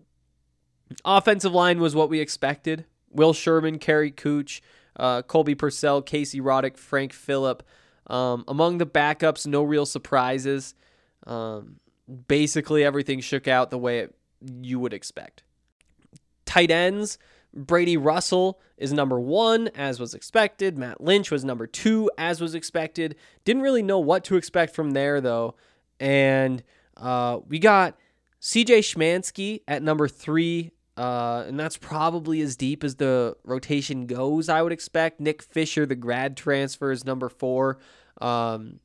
offensive 1.05 1.52
line 1.52 1.81
was 1.81 1.94
what 1.94 2.11
we 2.11 2.20
expected. 2.20 2.85
Will 3.11 3.33
Sherman, 3.33 3.79
Kary 3.79 4.12
Kutsch, 4.12 4.61
uh, 4.96 5.22
Colby 5.22 5.55
Pursell, 5.55 6.05
Casey 6.05 6.40
Roddick, 6.40 6.76
Frank 6.76 7.12
Fillip. 7.12 7.61
Um, 8.09 8.44
among 8.46 8.79
the 8.79 8.87
backups, 8.87 9.46
no 9.46 9.62
real 9.62 9.87
surprises. 9.87 10.74
Um, 11.26 11.81
basically, 12.29 12.85
everything 12.85 13.21
shook 13.21 13.49
out 13.49 13.71
the 13.71 13.79
way 13.79 14.01
it, 14.01 14.14
you 14.40 14.79
would 14.79 14.92
expect. 14.92 15.42
Tight 16.45 16.71
ends, 16.71 17.19
Brady 17.57 17.97
Russell 17.97 18.61
is 18.77 18.92
number 18.92 19.19
one, 19.19 19.69
as 19.75 19.99
was 19.99 20.14
expected. 20.14 20.77
Matt 20.77 21.01
Lynch 21.01 21.31
was 21.31 21.45
number 21.45 21.66
two, 21.66 22.11
as 22.19 22.40
was 22.40 22.55
expected. 22.55 23.16
Didn't 23.45 23.62
really 23.62 23.83
know 23.83 23.99
what 23.99 24.25
to 24.25 24.37
expect 24.37 24.75
from 24.75 24.90
there, 24.90 25.21
though. 25.21 25.55
And 25.99 26.62
uh, 26.97 27.40
we 27.49 27.59
got 27.59 27.97
CJ 28.42 28.81
Schmansky 28.81 29.62
at 29.66 29.83
number 29.83 30.07
three, 30.07 30.73
uh, 30.97 31.45
and 31.47 31.59
that's 31.59 31.79
probably 31.79 32.42
as 32.42 32.57
deep 32.57 32.85
as 32.85 32.97
the 32.97 33.37
rotation 33.45 34.07
goes, 34.07 34.49
I 34.49 34.61
would 34.61 34.73
expect. 34.73 35.21
Nick 35.21 35.42
Fisher, 35.42 35.87
the 35.87 35.97
grad 35.97 36.37
transfer, 36.37 36.92
is 36.92 37.05
number 37.05 37.31
four. 37.31 37.79
Um, 38.21 38.81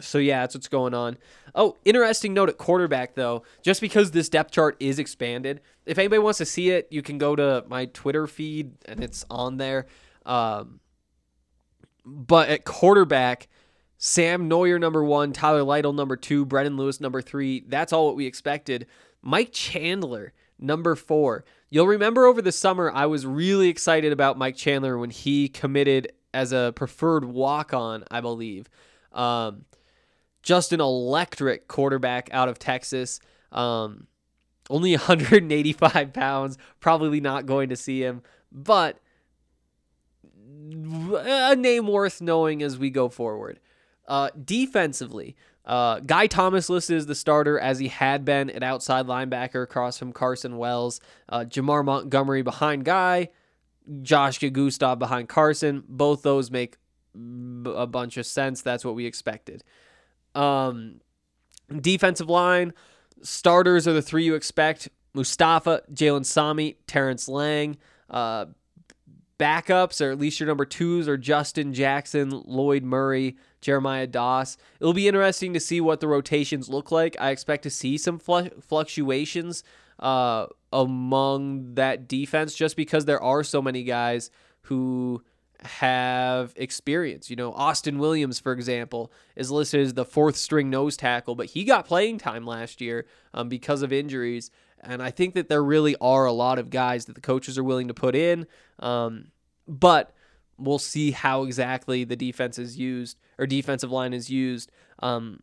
so 0.00 0.18
yeah, 0.18 0.40
that's 0.40 0.54
what's 0.54 0.68
going 0.68 0.94
on. 0.94 1.16
Oh, 1.54 1.76
interesting 1.84 2.34
note 2.34 2.48
at 2.48 2.58
quarterback 2.58 3.14
though, 3.14 3.42
just 3.62 3.80
because 3.80 4.10
this 4.10 4.28
depth 4.28 4.50
chart 4.50 4.76
is 4.80 4.98
expanded. 4.98 5.60
If 5.86 5.98
anybody 5.98 6.18
wants 6.18 6.38
to 6.38 6.46
see 6.46 6.70
it, 6.70 6.88
you 6.90 7.02
can 7.02 7.18
go 7.18 7.36
to 7.36 7.64
my 7.68 7.86
Twitter 7.86 8.26
feed 8.26 8.72
and 8.86 9.02
it's 9.02 9.24
on 9.30 9.56
there. 9.56 9.86
Um, 10.24 10.80
but 12.04 12.48
at 12.48 12.64
quarterback, 12.64 13.48
Sam 13.98 14.50
Noyer 14.50 14.78
number 14.78 15.02
one, 15.02 15.32
Tyler 15.32 15.62
Lytle 15.62 15.92
number 15.92 16.16
two, 16.16 16.44
Brendan 16.44 16.76
Lewis 16.76 17.00
number 17.00 17.22
three. 17.22 17.64
That's 17.66 17.92
all 17.92 18.06
what 18.06 18.16
we 18.16 18.26
expected. 18.26 18.86
Mike 19.22 19.52
Chandler 19.52 20.32
number 20.58 20.94
four. 20.94 21.44
You'll 21.70 21.86
remember 21.86 22.26
over 22.26 22.42
the 22.42 22.52
summer 22.52 22.90
I 22.92 23.06
was 23.06 23.26
really 23.26 23.68
excited 23.68 24.12
about 24.12 24.38
Mike 24.38 24.56
Chandler 24.56 24.98
when 24.98 25.10
he 25.10 25.48
committed 25.48 26.12
as 26.34 26.52
a 26.52 26.72
preferred 26.76 27.24
walk 27.24 27.72
on, 27.72 28.04
I 28.10 28.20
believe. 28.20 28.68
Um, 29.12 29.64
just 30.46 30.72
an 30.72 30.80
electric 30.80 31.66
quarterback 31.66 32.30
out 32.32 32.48
of 32.48 32.56
Texas. 32.58 33.18
Um, 33.50 34.06
only 34.70 34.92
185 34.96 36.12
pounds. 36.12 36.56
Probably 36.78 37.20
not 37.20 37.46
going 37.46 37.68
to 37.68 37.76
see 37.76 38.00
him, 38.00 38.22
but 38.52 39.00
a 40.72 41.56
name 41.56 41.88
worth 41.88 42.22
knowing 42.22 42.62
as 42.62 42.78
we 42.78 42.90
go 42.90 43.08
forward. 43.08 43.58
Uh, 44.06 44.30
defensively, 44.44 45.34
uh, 45.64 45.98
Guy 45.98 46.28
Thomas 46.28 46.70
listed 46.70 46.96
as 46.96 47.06
the 47.06 47.16
starter 47.16 47.58
as 47.58 47.80
he 47.80 47.88
had 47.88 48.24
been 48.24 48.48
at 48.50 48.62
outside 48.62 49.06
linebacker 49.06 49.64
across 49.64 49.98
from 49.98 50.12
Carson 50.12 50.58
Wells. 50.58 51.00
Uh, 51.28 51.40
Jamar 51.40 51.84
Montgomery 51.84 52.42
behind 52.42 52.84
Guy. 52.84 53.30
Josh 54.02 54.38
Gustav 54.38 55.00
behind 55.00 55.28
Carson. 55.28 55.82
Both 55.88 56.22
those 56.22 56.52
make 56.52 56.76
a 57.16 57.86
bunch 57.88 58.16
of 58.16 58.26
sense. 58.26 58.62
That's 58.62 58.84
what 58.84 58.94
we 58.94 59.06
expected. 59.06 59.64
Um, 60.36 61.00
defensive 61.80 62.28
line 62.28 62.72
starters 63.22 63.88
are 63.88 63.92
the 63.92 64.02
three 64.02 64.24
you 64.24 64.34
expect: 64.34 64.88
Mustafa, 65.14 65.82
Jalen 65.92 66.24
Sami, 66.24 66.76
Terrence 66.86 67.28
Lang. 67.28 67.76
Uh, 68.08 68.46
backups, 69.38 70.00
or 70.00 70.10
at 70.10 70.18
least 70.18 70.40
your 70.40 70.46
number 70.46 70.64
twos, 70.64 71.08
are 71.08 71.16
Justin 71.16 71.74
Jackson, 71.74 72.30
Lloyd 72.46 72.82
Murray, 72.82 73.36
Jeremiah 73.60 74.06
Doss. 74.06 74.56
It'll 74.80 74.92
be 74.92 75.08
interesting 75.08 75.52
to 75.54 75.60
see 75.60 75.80
what 75.80 76.00
the 76.00 76.08
rotations 76.08 76.68
look 76.68 76.90
like. 76.90 77.16
I 77.20 77.30
expect 77.30 77.62
to 77.64 77.70
see 77.70 77.98
some 77.98 78.18
fluctuations 78.18 79.62
uh, 79.98 80.46
among 80.72 81.74
that 81.74 82.08
defense 82.08 82.54
just 82.54 82.76
because 82.76 83.04
there 83.04 83.22
are 83.22 83.42
so 83.42 83.60
many 83.60 83.82
guys 83.82 84.30
who 84.62 85.22
have 85.66 86.52
experience. 86.56 87.30
You 87.30 87.36
know, 87.36 87.52
Austin 87.52 87.98
Williams, 87.98 88.40
for 88.40 88.52
example, 88.52 89.12
is 89.36 89.50
listed 89.50 89.80
as 89.80 89.94
the 89.94 90.04
fourth 90.04 90.36
string 90.36 90.70
nose 90.70 90.96
tackle, 90.96 91.34
but 91.34 91.46
he 91.46 91.64
got 91.64 91.86
playing 91.86 92.18
time 92.18 92.46
last 92.46 92.80
year 92.80 93.06
um, 93.34 93.48
because 93.48 93.82
of 93.82 93.92
injuries. 93.92 94.50
And 94.80 95.02
I 95.02 95.10
think 95.10 95.34
that 95.34 95.48
there 95.48 95.62
really 95.62 95.96
are 96.00 96.26
a 96.26 96.32
lot 96.32 96.58
of 96.58 96.70
guys 96.70 97.06
that 97.06 97.14
the 97.14 97.20
coaches 97.20 97.58
are 97.58 97.64
willing 97.64 97.88
to 97.88 97.94
put 97.94 98.14
in. 98.14 98.46
Um, 98.78 99.32
but 99.66 100.14
we'll 100.58 100.78
see 100.78 101.10
how 101.10 101.42
exactly 101.42 102.04
the 102.04 102.16
defense 102.16 102.58
is 102.58 102.78
used 102.78 103.18
or 103.38 103.46
defensive 103.46 103.90
line 103.90 104.12
is 104.12 104.30
used. 104.30 104.70
Um, 105.00 105.40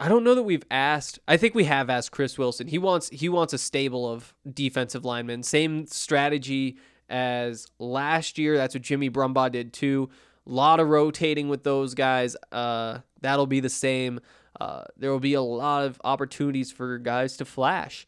I 0.00 0.08
don't 0.08 0.24
know 0.24 0.34
that 0.34 0.42
we've 0.42 0.64
asked. 0.70 1.18
I 1.28 1.36
think 1.36 1.54
we 1.54 1.64
have 1.64 1.88
asked 1.88 2.10
Chris 2.10 2.36
Wilson. 2.36 2.66
He 2.66 2.78
wants 2.78 3.08
he 3.10 3.28
wants 3.28 3.52
a 3.52 3.58
stable 3.58 4.10
of 4.10 4.34
defensive 4.52 5.04
linemen. 5.04 5.42
Same 5.44 5.86
strategy 5.86 6.76
as 7.08 7.66
last 7.78 8.38
year. 8.38 8.56
That's 8.56 8.74
what 8.74 8.82
Jimmy 8.82 9.10
Brumbaugh 9.10 9.52
did 9.52 9.72
too. 9.72 10.10
A 10.46 10.50
lot 10.50 10.80
of 10.80 10.88
rotating 10.88 11.48
with 11.48 11.64
those 11.64 11.94
guys. 11.94 12.36
Uh, 12.52 12.98
that'll 13.20 13.46
be 13.46 13.60
the 13.60 13.70
same. 13.70 14.20
Uh, 14.60 14.84
there 14.96 15.10
will 15.10 15.20
be 15.20 15.34
a 15.34 15.42
lot 15.42 15.84
of 15.84 16.00
opportunities 16.04 16.70
for 16.70 16.98
guys 16.98 17.36
to 17.38 17.44
flash. 17.44 18.06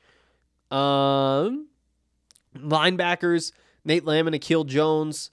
Um, 0.71 1.69
linebackers 2.57 3.53
Nate 3.87 4.05
Lamb 4.05 4.27
and 4.27 4.35
Akil 4.35 4.65
Jones. 4.65 5.31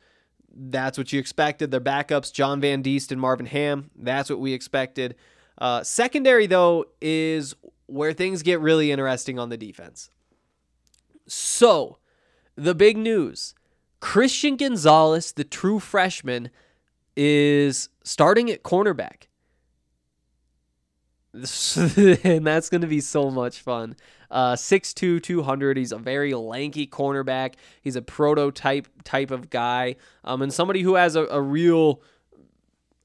That's 0.55 0.97
what 0.97 1.11
you 1.11 1.19
expected. 1.19 1.71
Their 1.71 1.81
backups, 1.81 2.31
John 2.31 2.61
Van 2.61 2.83
Diest 2.83 3.11
and 3.11 3.19
Marvin 3.19 3.47
Ham. 3.47 3.89
That's 3.95 4.29
what 4.29 4.39
we 4.39 4.53
expected. 4.53 5.15
Uh, 5.57 5.83
secondary, 5.83 6.45
though, 6.45 6.85
is 7.01 7.55
where 7.87 8.13
things 8.13 8.43
get 8.43 8.59
really 8.59 8.91
interesting 8.91 9.39
on 9.39 9.49
the 9.49 9.57
defense. 9.57 10.11
So, 11.27 11.97
the 12.55 12.75
big 12.75 12.97
news 12.97 13.55
Christian 13.99 14.57
Gonzalez, 14.57 15.31
the 15.31 15.43
true 15.43 15.79
freshman, 15.79 16.49
is 17.15 17.89
starting 18.03 18.49
at 18.51 18.63
cornerback. 18.63 19.27
and 22.23 22.45
that's 22.45 22.69
going 22.69 22.81
to 22.81 22.87
be 22.87 23.01
so 23.01 23.31
much 23.31 23.59
fun. 23.61 23.95
Uh, 24.29 24.53
6'2", 24.53 25.21
200. 25.21 25.77
He's 25.77 25.91
a 25.91 25.97
very 25.97 26.33
lanky 26.33 26.85
cornerback. 26.85 27.55
He's 27.81 27.95
a 27.95 28.01
prototype 28.01 28.87
type 29.03 29.31
of 29.31 29.49
guy, 29.49 29.95
um, 30.23 30.41
and 30.41 30.53
somebody 30.53 30.81
who 30.81 30.95
has 30.95 31.15
a, 31.15 31.25
a 31.27 31.41
real. 31.41 32.01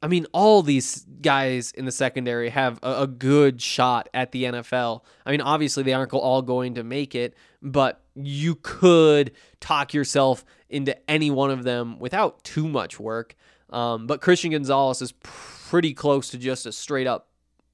I 0.00 0.06
mean, 0.06 0.26
all 0.32 0.62
these 0.62 1.06
guys 1.22 1.72
in 1.72 1.84
the 1.84 1.90
secondary 1.90 2.50
have 2.50 2.78
a, 2.84 3.02
a, 3.02 3.06
good 3.08 3.60
shot 3.60 4.08
at 4.14 4.30
the 4.30 4.44
NFL. 4.44 5.02
I 5.26 5.32
mean, 5.32 5.40
obviously 5.40 5.82
they 5.82 5.92
aren't 5.92 6.12
all 6.12 6.40
going 6.40 6.74
to 6.74 6.84
make 6.84 7.16
it, 7.16 7.34
but 7.62 8.02
you 8.14 8.54
could 8.56 9.32
talk 9.60 9.94
yourself 9.94 10.44
into 10.68 10.96
any 11.10 11.30
one 11.30 11.50
of 11.50 11.64
them 11.64 11.98
without 11.98 12.42
too 12.44 12.68
much 12.68 13.00
work. 13.00 13.34
Um, 13.70 14.06
but 14.06 14.20
Christian 14.20 14.52
Gonzalez 14.52 15.02
is 15.02 15.12
pretty 15.22 15.94
close 15.94 16.30
to 16.30 16.38
just 16.38 16.66
a 16.66 16.72
straight 16.72 17.06
up 17.06 17.28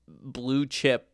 blue 0.08 0.66
chip 0.66 1.08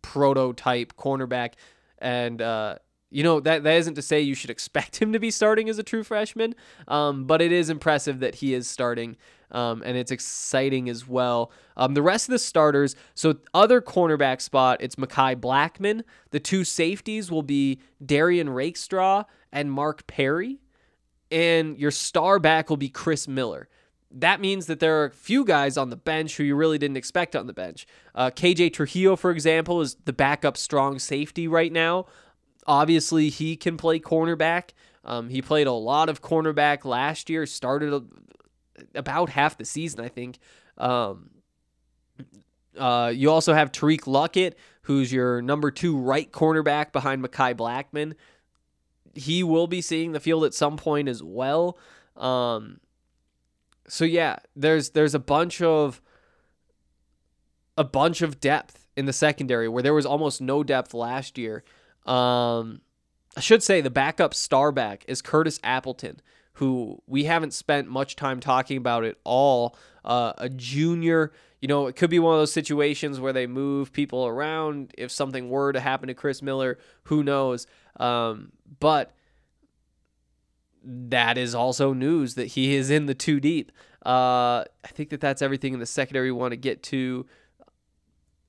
prototype 0.00 0.94
cornerback. 0.96 1.54
And, 1.98 2.40
uh, 2.40 2.76
you 3.10 3.22
know, 3.22 3.40
that, 3.40 3.62
that 3.64 3.76
isn't 3.76 3.94
to 3.94 4.02
say 4.02 4.20
you 4.20 4.34
should 4.34 4.50
expect 4.56 5.00
him 5.00 5.12
to 5.12 5.18
be 5.18 5.30
starting 5.30 5.68
as 5.68 5.78
a 5.78 5.82
true 5.82 6.02
freshman, 6.02 6.54
um, 6.88 7.24
but 7.24 7.42
it 7.42 7.52
is 7.52 7.70
impressive 7.70 8.20
that 8.20 8.36
he 8.36 8.54
is 8.54 8.68
starting. 8.68 9.16
Um, 9.52 9.82
and 9.84 9.96
it's 9.96 10.10
exciting 10.10 10.88
as 10.88 11.06
well. 11.06 11.52
Um, 11.76 11.94
the 11.94 12.02
rest 12.02 12.28
of 12.28 12.32
the 12.32 12.38
starters, 12.38 12.96
so 13.14 13.36
other 13.54 13.80
cornerback 13.80 14.40
spot, 14.40 14.78
it's 14.80 14.96
Mekhi 14.96 15.40
Blackman. 15.40 16.04
The 16.30 16.40
two 16.40 16.64
safeties 16.64 17.30
will 17.30 17.42
be 17.42 17.80
Derrion 18.04 18.54
Rakestraw 18.54 19.24
and 19.52 19.70
Mark 19.70 20.06
Perry. 20.06 20.58
And 21.30 21.78
your 21.78 21.90
star 21.90 22.38
back 22.38 22.68
will 22.68 22.76
be 22.76 22.88
Chris 22.88 23.28
Miller 23.28 23.68
that 24.14 24.40
means 24.40 24.66
that 24.66 24.80
there 24.80 25.00
are 25.00 25.06
a 25.06 25.10
few 25.10 25.44
guys 25.44 25.76
on 25.76 25.90
the 25.90 25.96
bench 25.96 26.36
who 26.36 26.44
you 26.44 26.54
really 26.54 26.78
didn't 26.78 26.96
expect 26.96 27.34
on 27.34 27.46
the 27.46 27.52
bench. 27.52 27.86
Uh, 28.14 28.30
KJ 28.30 28.72
Trujillo, 28.72 29.16
for 29.16 29.30
example, 29.30 29.80
is 29.80 29.96
the 30.04 30.12
backup 30.12 30.56
strong 30.56 30.98
safety 30.98 31.48
right 31.48 31.72
now. 31.72 32.06
Obviously, 32.66 33.28
he 33.28 33.56
can 33.56 33.76
play 33.76 33.98
cornerback. 33.98 34.70
Um, 35.04 35.30
he 35.30 35.42
played 35.42 35.66
a 35.66 35.72
lot 35.72 36.08
of 36.08 36.22
cornerback 36.22 36.84
last 36.84 37.28
year, 37.28 37.46
started 37.46 37.92
a, 37.92 38.02
about 38.94 39.30
half 39.30 39.58
the 39.58 39.64
season, 39.64 40.00
I 40.00 40.08
think. 40.08 40.38
Um, 40.78 41.30
uh, 42.78 43.12
you 43.14 43.30
also 43.30 43.54
have 43.54 43.72
Tariq 43.72 44.02
Luckett, 44.02 44.54
who's 44.82 45.12
your 45.12 45.42
number 45.42 45.70
two 45.70 45.96
right 45.96 46.30
cornerback 46.30 46.92
behind 46.92 47.22
Mekhi 47.22 47.56
Blackman. 47.56 48.14
He 49.14 49.42
will 49.42 49.66
be 49.66 49.80
seeing 49.80 50.12
the 50.12 50.20
field 50.20 50.44
at 50.44 50.54
some 50.54 50.76
point 50.76 51.08
as 51.08 51.22
well. 51.22 51.78
Um, 52.16 52.80
so 53.88 54.04
yeah, 54.04 54.36
there's 54.56 54.90
there's 54.90 55.14
a 55.14 55.18
bunch 55.18 55.60
of 55.60 56.00
a 57.76 57.84
bunch 57.84 58.22
of 58.22 58.40
depth 58.40 58.86
in 58.96 59.06
the 59.06 59.12
secondary 59.12 59.68
where 59.68 59.82
there 59.82 59.94
was 59.94 60.06
almost 60.06 60.40
no 60.40 60.62
depth 60.62 60.94
last 60.94 61.38
year. 61.38 61.64
Um, 62.06 62.80
I 63.36 63.40
should 63.40 63.62
say 63.62 63.80
the 63.80 63.90
backup 63.90 64.34
star 64.34 64.72
back 64.72 65.04
is 65.08 65.22
Curtis 65.22 65.58
Appleton, 65.62 66.20
who 66.54 67.02
we 67.06 67.24
haven't 67.24 67.52
spent 67.52 67.88
much 67.88 68.16
time 68.16 68.40
talking 68.40 68.76
about 68.76 69.04
at 69.04 69.16
all. 69.24 69.76
Uh, 70.04 70.32
a 70.38 70.48
junior, 70.48 71.32
you 71.60 71.68
know, 71.68 71.86
it 71.86 71.96
could 71.96 72.10
be 72.10 72.18
one 72.18 72.34
of 72.34 72.40
those 72.40 72.52
situations 72.52 73.20
where 73.20 73.32
they 73.32 73.46
move 73.46 73.92
people 73.92 74.26
around. 74.26 74.92
If 74.98 75.10
something 75.10 75.48
were 75.48 75.72
to 75.72 75.80
happen 75.80 76.08
to 76.08 76.14
Chris 76.14 76.42
Miller, 76.42 76.78
who 77.04 77.22
knows? 77.22 77.66
Um, 77.98 78.52
but 78.80 79.12
that 80.84 81.38
is 81.38 81.54
also 81.54 81.92
news 81.92 82.34
that 82.34 82.46
he 82.48 82.74
is 82.74 82.90
in 82.90 83.06
the 83.06 83.14
two 83.14 83.40
deep. 83.40 83.72
Uh, 84.04 84.64
I 84.84 84.88
think 84.88 85.10
that 85.10 85.20
that's 85.20 85.42
everything 85.42 85.74
in 85.74 85.80
the 85.80 85.86
secondary 85.86 86.32
we 86.32 86.38
want 86.38 86.52
to 86.52 86.56
get 86.56 86.82
to. 86.84 87.26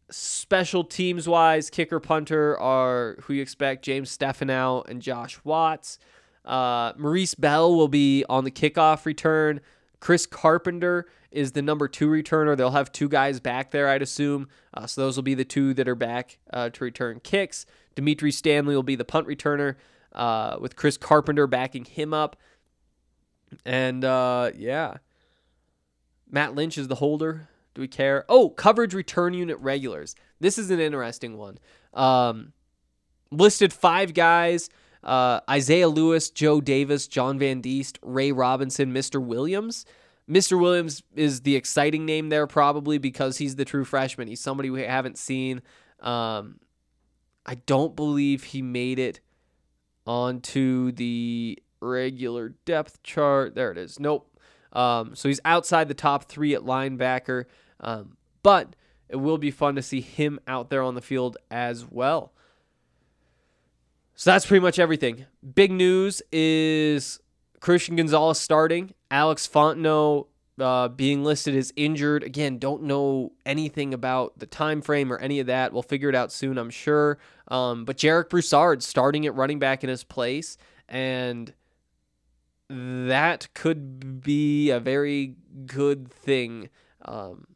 Special 0.10 0.84
teams 0.84 1.28
wise, 1.28 1.70
kicker 1.70 2.00
punter 2.00 2.60
are 2.60 3.18
who 3.22 3.34
you 3.34 3.42
expect 3.42 3.86
James 3.86 4.16
Stefanou 4.16 4.88
and 4.90 5.02
Josh 5.02 5.40
Watts. 5.44 6.00
Uh, 6.46 6.94
Maurice 6.98 7.36
Bell 7.36 7.76
will 7.76 7.88
be 7.88 8.26
on 8.28 8.44
the 8.44 8.52
kickoff 8.52 9.06
return. 9.06 9.62
Chris 10.00 10.26
Carpenter 10.26 11.08
is 11.32 11.54
the 11.54 11.62
number 11.62 11.88
two 11.88 12.08
returner. 12.08 12.56
They'll 12.56 12.72
have 12.72 12.92
two 12.92 13.10
guys 13.10 13.40
back 13.40 13.72
there, 13.72 13.88
I'd 13.88 14.02
assume. 14.02 14.48
Uh, 14.74 14.86
so 14.86 15.02
those 15.02 15.16
will 15.16 15.24
be 15.24 15.34
the 15.34 15.46
two 15.46 15.74
that 15.76 15.88
are 15.88 15.96
back 15.96 16.38
uh, 16.52 16.70
to 16.70 16.84
return 16.84 17.22
kicks. 17.22 17.66
Dimitri 17.96 18.32
Stanley 18.32 18.76
will 18.76 18.84
be 18.84 18.96
the 18.96 19.06
punt 19.06 19.28
returner 19.28 19.76
uh, 20.14 20.58
with 20.60 20.76
Chris 20.76 20.98
Carpenter 20.98 21.48
backing 21.48 21.86
him 21.86 22.14
up. 22.14 22.36
And 23.66 24.04
uh, 24.04 24.52
yeah, 24.56 24.98
Matt 26.30 26.56
Lynch 26.56 26.78
is 26.78 26.88
the 26.88 26.96
holder. 26.96 27.48
Do 27.74 27.82
we 27.82 27.88
care? 27.88 28.26
Oh, 28.30 28.50
coverage 28.50 28.94
return 28.94 29.34
unit 29.34 29.58
regulars. 29.60 30.16
This 30.40 30.58
is 30.58 30.70
an 30.70 30.80
interesting 30.80 31.38
one. 31.38 31.58
Um, 31.94 32.54
listed 33.32 33.74
five 33.74 34.14
guys 34.14 34.70
uh, 35.04 35.42
Isaiah 35.50 35.90
Lewis, 35.90 36.30
Joe 36.30 36.62
Davis, 36.62 37.08
John 37.08 37.40
Van 37.40 37.62
Diest, 37.62 37.98
Ray 38.02 38.32
Robinson, 38.32 38.94
Mr. 38.94 39.24
Williams. 39.24 39.86
Mr. 40.30 40.60
Williams 40.60 41.04
is 41.16 41.42
the 41.42 41.56
exciting 41.56 42.06
name 42.06 42.30
there, 42.30 42.48
probably 42.48 42.98
because 42.98 43.38
he's 43.38 43.56
the 43.58 43.66
true 43.66 43.84
freshman. 43.84 44.28
He's 44.28 44.40
somebody 44.40 44.70
we 44.70 44.84
haven't 44.84 45.18
seen. 45.18 45.62
Um, 46.00 46.60
I 47.46 47.56
don't 47.56 47.96
believe 47.96 48.46
he 48.46 48.62
made 48.62 49.00
it 49.00 49.20
onto 50.08 50.92
the 50.92 51.60
regular 51.82 52.50
depth 52.66 53.04
chart. 53.04 53.56
There 53.56 53.72
it 53.72 53.78
is. 53.78 54.00
Nope. 54.00 54.30
Um, 54.72 55.16
so 55.16 55.28
he's 55.28 55.42
outside 55.46 55.88
the 55.88 55.94
top 55.94 56.24
three 56.24 56.56
at 56.56 56.62
linebacker. 56.62 57.46
Um, 57.80 58.18
but 58.42 58.76
it 59.10 59.18
will 59.18 59.38
be 59.38 59.52
fun 59.52 59.76
to 59.76 59.82
see 59.82 60.02
him 60.02 60.40
out 60.48 60.70
there 60.70 60.82
on 60.82 60.96
the 60.96 61.02
field 61.02 61.38
as 61.52 61.86
well. 61.90 62.33
So 64.16 64.32
that's 64.32 64.46
pretty 64.46 64.62
much 64.62 64.80
everything. 64.80 65.26
Big 65.56 65.72
news 65.72 66.22
is 66.32 67.20
Christian 67.60 67.96
Gonzalez 67.96 68.40
starting, 68.40 68.94
Alex 69.10 69.48
Fontenot 69.48 70.28
uh, 70.60 70.88
being 70.88 71.24
listed 71.24 71.56
as 71.56 71.74
injured. 71.76 72.24
Again, 72.24 72.60
don't 72.60 72.84
know 72.84 73.32
anything 73.46 73.94
about 73.94 74.38
the 74.38 74.46
time 74.46 74.82
frame 74.82 75.12
or 75.12 75.18
any 75.18 75.40
of 75.40 75.48
that. 75.48 75.74
We'll 75.74 75.82
figure 75.82 76.10
it 76.10 76.16
out 76.16 76.32
soon, 76.32 76.58
I'm 76.58 76.70
sure. 76.70 77.18
Um, 77.48 77.86
but 77.86 77.98
Jarek 77.98 78.30
Broussard 78.30 78.84
starting 78.84 79.26
at 79.26 79.36
running 79.36 79.60
back 79.60 79.84
in 79.84 79.90
his 79.90 80.04
place, 80.04 80.58
and 80.88 81.54
that 82.70 83.48
could 83.54 84.22
be 84.22 84.70
a 84.70 84.80
very 84.80 85.36
good 85.66 86.12
thing. 86.12 86.70
Um, 87.04 87.48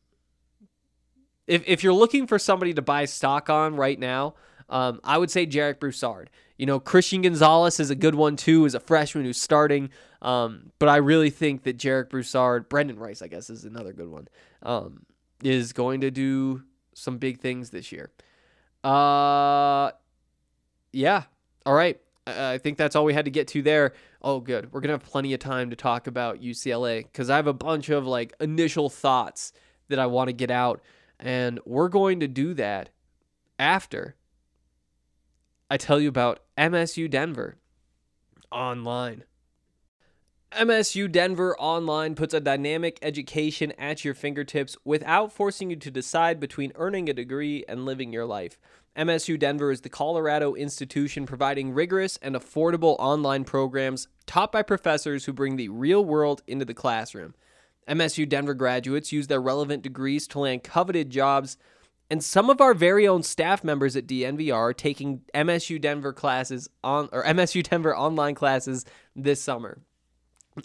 if 1.46 1.64
if 1.66 1.84
you're 1.84 1.94
looking 1.94 2.28
for 2.28 2.38
somebody 2.38 2.74
to 2.74 2.82
buy 2.82 3.06
stock 3.06 3.50
on 3.50 3.76
right 3.76 3.98
now, 3.98 4.36
um, 4.70 5.00
I 5.04 5.18
would 5.18 5.32
say 5.32 5.46
Jarek 5.46 5.80
Broussard. 5.80 6.30
You 6.58 6.66
know, 6.66 6.80
Christian 6.80 7.22
Gonzalez 7.22 7.80
is 7.80 7.90
a 7.90 7.96
good 7.96 8.16
one 8.16 8.36
too, 8.36 8.66
as 8.66 8.74
a 8.74 8.80
freshman 8.80 9.26
who's 9.26 9.42
starting. 9.42 9.90
Um, 10.22 10.72
but 10.80 10.90
I 10.90 10.98
really 10.98 11.30
think 11.30 11.64
that 11.64 11.78
Jarek 11.78 12.10
Broussard, 12.10 12.68
Brendan 12.70 12.98
Rice, 12.98 13.22
I 13.22 13.28
guess, 13.28 13.50
is 13.50 13.64
another 13.64 13.94
good 13.94 14.10
one, 14.10 14.28
um, 14.64 15.06
is 15.44 15.74
going 15.74 16.02
to 16.02 16.12
do 16.12 16.64
some 16.94 17.18
big 17.18 17.40
things 17.40 17.70
this 17.70 17.92
year. 17.92 18.10
Uh, 18.84 19.92
yeah. 20.92 21.24
All 21.66 21.74
right. 21.74 22.00
I 22.26 22.54
I 22.54 22.58
think 22.58 22.78
that's 22.78 22.96
all 22.96 23.06
we 23.06 23.14
had 23.14 23.26
to 23.26 23.32
get 23.32 23.48
to 23.50 23.62
there. 23.62 23.94
Oh, 24.22 24.40
good. 24.40 24.72
We're 24.72 24.82
going 24.82 24.90
to 24.90 24.96
have 24.96 25.10
plenty 25.10 25.34
of 25.34 25.40
time 25.40 25.70
to 25.70 25.76
talk 25.76 26.08
about 26.08 26.42
UCLA 26.42 27.04
because 27.04 27.30
I 27.30 27.36
have 27.36 27.48
a 27.48 27.54
bunch 27.54 27.90
of 27.90 28.06
like 28.08 28.34
initial 28.40 28.90
thoughts 28.90 29.54
that 29.90 30.00
I 30.00 30.08
want 30.08 30.28
to 30.30 30.34
get 30.34 30.52
out. 30.52 30.82
And 31.20 31.60
we're 31.66 31.90
going 31.90 32.20
to 32.20 32.28
do 32.28 32.54
that 32.56 32.90
after 33.60 34.16
I 35.70 35.78
tell 35.78 36.00
you 36.00 36.08
about 36.08 36.40
MSU 36.58 37.10
Denver 37.10 37.58
online. 38.52 39.24
MSU 40.54 41.12
Denver 41.12 41.58
Online 41.60 42.16
puts 42.16 42.34
a 42.34 42.40
dynamic 42.40 42.98
education 43.02 43.74
at 43.78 44.06
your 44.06 44.14
fingertips 44.14 44.78
without 44.86 45.34
forcing 45.34 45.70
you 45.70 45.76
to 45.76 45.92
decide 45.92 46.40
between 46.40 46.72
earning 46.76 47.10
a 47.10 47.14
degree 47.14 47.66
and 47.68 47.84
living 47.84 48.14
your 48.14 48.26
life. 48.26 48.58
MSU 48.96 49.38
Denver 49.38 49.72
is 49.72 49.82
the 49.82 49.90
Colorado 49.90 50.56
institution 50.56 51.26
providing 51.26 51.74
rigorous 51.74 52.18
and 52.22 52.34
affordable 52.34 52.96
online 52.98 53.44
programs 53.44 54.08
taught 54.26 54.54
by 54.54 54.64
professors 54.64 55.26
who 55.26 55.34
bring 55.34 55.58
the 55.58 55.68
real 55.68 56.04
world 56.04 56.42
into 56.48 56.64
the 56.64 56.74
classroom. 56.74 57.36
MSU 57.88 58.28
Denver 58.28 58.54
graduates 58.54 59.12
use 59.12 59.28
their 59.28 59.42
relevant 59.42 59.84
degrees 59.84 60.28
to 60.30 60.40
land 60.40 60.64
coveted 60.64 61.10
jobs, 61.10 61.58
and 62.10 62.24
some 62.24 62.50
of 62.50 62.62
our 62.62 62.74
very 62.74 63.08
own 63.08 63.24
staff 63.24 63.64
members 63.64 63.96
at 63.96 64.08
DNVR 64.08 64.54
are 64.54 64.74
taking 64.74 65.22
MSU 65.34 65.80
Denver 65.80 66.14
classes 66.14 66.70
on 66.84 67.10
or 67.12 67.24
MSU 67.24 67.68
Denver 67.68 67.96
online 67.96 68.36
classes 68.36 68.86
this 69.16 69.42
summer. 69.42 69.80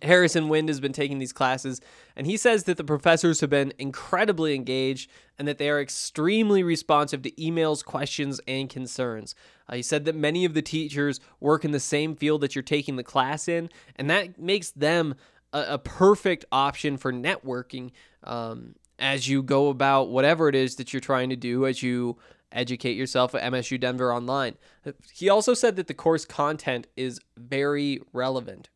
Harrison 0.03 0.49
Wind 0.49 0.69
has 0.69 0.81
been 0.81 0.93
taking 0.93 1.19
these 1.19 1.35
classes, 1.35 1.81
and 2.17 2.27
he 2.27 2.39
says 2.39 2.65
that 2.65 2.79
the 2.79 2.85
professors 2.85 3.41
have 3.41 3.51
been 3.51 3.75
incredibly 3.79 4.55
engaged 4.55 5.11
and 5.39 5.47
that 5.47 5.59
they 5.59 5.69
are 5.69 5.81
extremely 5.81 6.63
responsive 6.63 7.21
to 7.23 7.31
emails, 7.33 7.85
questions, 7.85 8.41
and 8.47 8.71
concerns. 8.71 9.35
Uh, 9.69 9.77
he 9.77 9.83
said 9.83 10.07
that 10.07 10.15
many 10.15 10.47
of 10.47 10.55
the 10.55 10.63
teachers 10.63 11.21
work 11.41 11.65
in 11.65 11.73
the 11.73 11.81
same 11.81 12.17
field 12.17 12.41
that 12.41 12.55
you're 12.55 12.63
taking 12.63 12.97
the 12.97 13.03
class 13.03 13.49
in, 13.49 13.69
and 13.97 14.09
that 14.09 14.39
makes 14.39 14.71
them 14.71 15.15
a, 15.53 15.79
perfect 15.79 16.47
option 16.51 16.97
for 16.97 17.13
networking 17.13 17.91
um, 18.25 18.75
as 19.03 19.29
you 19.29 19.43
go 19.43 19.69
about 19.69 20.11
whatever 20.11 20.49
it 20.49 20.55
is 20.55 20.77
that 20.77 20.93
you're 20.93 21.01
trying 21.01 21.29
to 21.29 21.37
do 21.37 21.67
as 21.67 21.83
you 21.83 22.17
educate 22.53 22.97
yourself 22.97 23.35
at 23.35 23.43
MSU 23.53 23.79
Denver 23.79 24.15
Online. 24.15 24.55
He 25.13 25.29
also 25.29 25.55
said 25.55 25.75
that 25.75 25.89
the 25.89 25.95
course 25.95 26.25
content 26.25 26.87
is 26.97 27.19
very 27.37 28.01
relevant. 28.13 28.69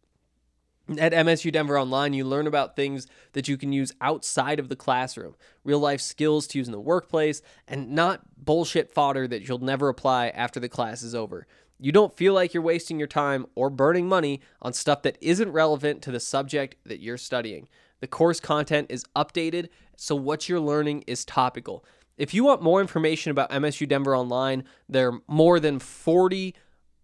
At 0.98 1.12
MSU 1.12 1.52
Denver 1.52 1.78
Online, 1.78 2.12
you 2.12 2.24
learn 2.24 2.48
about 2.48 2.74
things 2.74 3.06
that 3.34 3.46
you 3.46 3.56
can 3.56 3.72
use 3.72 3.92
outside 4.00 4.58
of 4.58 4.68
the 4.68 4.76
classroom, 4.76 5.36
real 5.62 5.78
life 5.78 6.00
skills 6.00 6.48
to 6.48 6.58
use 6.58 6.66
in 6.66 6.72
the 6.72 6.80
workplace, 6.80 7.40
and 7.68 7.92
not 7.92 8.22
bullshit 8.44 8.92
fodder 8.92 9.28
that 9.28 9.48
you'll 9.48 9.58
never 9.58 9.88
apply 9.88 10.28
after 10.28 10.58
the 10.58 10.68
class 10.68 11.02
is 11.02 11.14
over. 11.14 11.46
You 11.78 11.92
don't 11.92 12.16
feel 12.16 12.34
like 12.34 12.52
you're 12.52 12.62
wasting 12.62 12.98
your 12.98 13.08
time 13.08 13.46
or 13.54 13.70
burning 13.70 14.08
money 14.08 14.40
on 14.60 14.72
stuff 14.72 15.02
that 15.02 15.18
isn't 15.20 15.52
relevant 15.52 16.02
to 16.02 16.10
the 16.10 16.20
subject 16.20 16.76
that 16.84 17.00
you're 17.00 17.18
studying. 17.18 17.68
The 18.00 18.06
course 18.06 18.40
content 18.40 18.88
is 18.90 19.04
updated, 19.16 19.68
so 19.96 20.14
what 20.14 20.48
you're 20.48 20.60
learning 20.60 21.04
is 21.06 21.24
topical. 21.24 21.84
If 22.16 22.32
you 22.32 22.44
want 22.44 22.62
more 22.62 22.80
information 22.80 23.30
about 23.30 23.50
MSU 23.50 23.86
Denver 23.88 24.16
Online, 24.16 24.64
there 24.88 25.08
are 25.08 25.20
more 25.26 25.60
than 25.60 25.78
40 25.78 26.54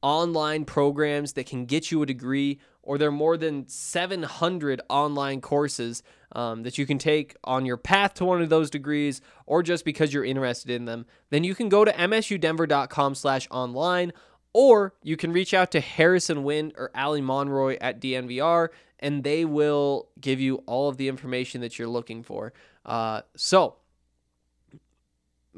online 0.03 0.65
programs 0.65 1.35
that 1.35 1.47
can 1.47 1.67
get 1.67 1.91
you 1.91 2.01
a 2.03 2.07
degree, 2.07 2.59
or 2.83 2.97
there 2.99 3.09
are 3.09 3.13
more 3.13 3.37
than 3.37 3.69
700 3.69 4.81
online 4.89 5.41
courses 5.41 6.03
um, 6.35 6.63
that 6.63 6.79
you 6.79 6.87
can 6.87 6.97
take 6.99 7.37
on 7.45 7.67
your 7.67 7.77
path 7.77 8.15
to 8.15 8.25
one 8.25 8.41
of 8.43 8.49
those 8.49 8.71
degrees, 8.71 9.21
or 9.47 9.63
just 9.63 9.85
because 9.85 10.15
you're 10.15 10.25
interested 10.25 10.71
in 10.71 10.87
them. 10.87 11.07
Then 11.31 11.45
you 11.45 11.55
can 11.55 11.69
go 11.69 11.85
to 11.85 11.93
msudenver.com/online, 11.93 14.13
or 14.53 14.95
you 15.03 15.17
can 15.17 15.33
reach 15.33 15.55
out 15.55 15.71
to 15.73 15.81
Harrison 15.81 16.43
Wind 16.43 16.73
or 16.77 16.91
Ali 16.95 17.21
Monroy 17.21 17.77
at 17.81 18.01
DNVR, 18.01 18.69
and 18.99 19.25
they 19.25 19.45
will 19.45 20.09
give 20.21 20.41
you 20.41 20.57
all 20.67 20.89
of 20.89 20.97
the 20.97 21.09
information 21.09 21.61
that 21.61 21.79
you're 21.79 21.89
looking 21.89 22.23
for. 22.23 22.53
Uh, 22.85 23.23
so 23.37 23.77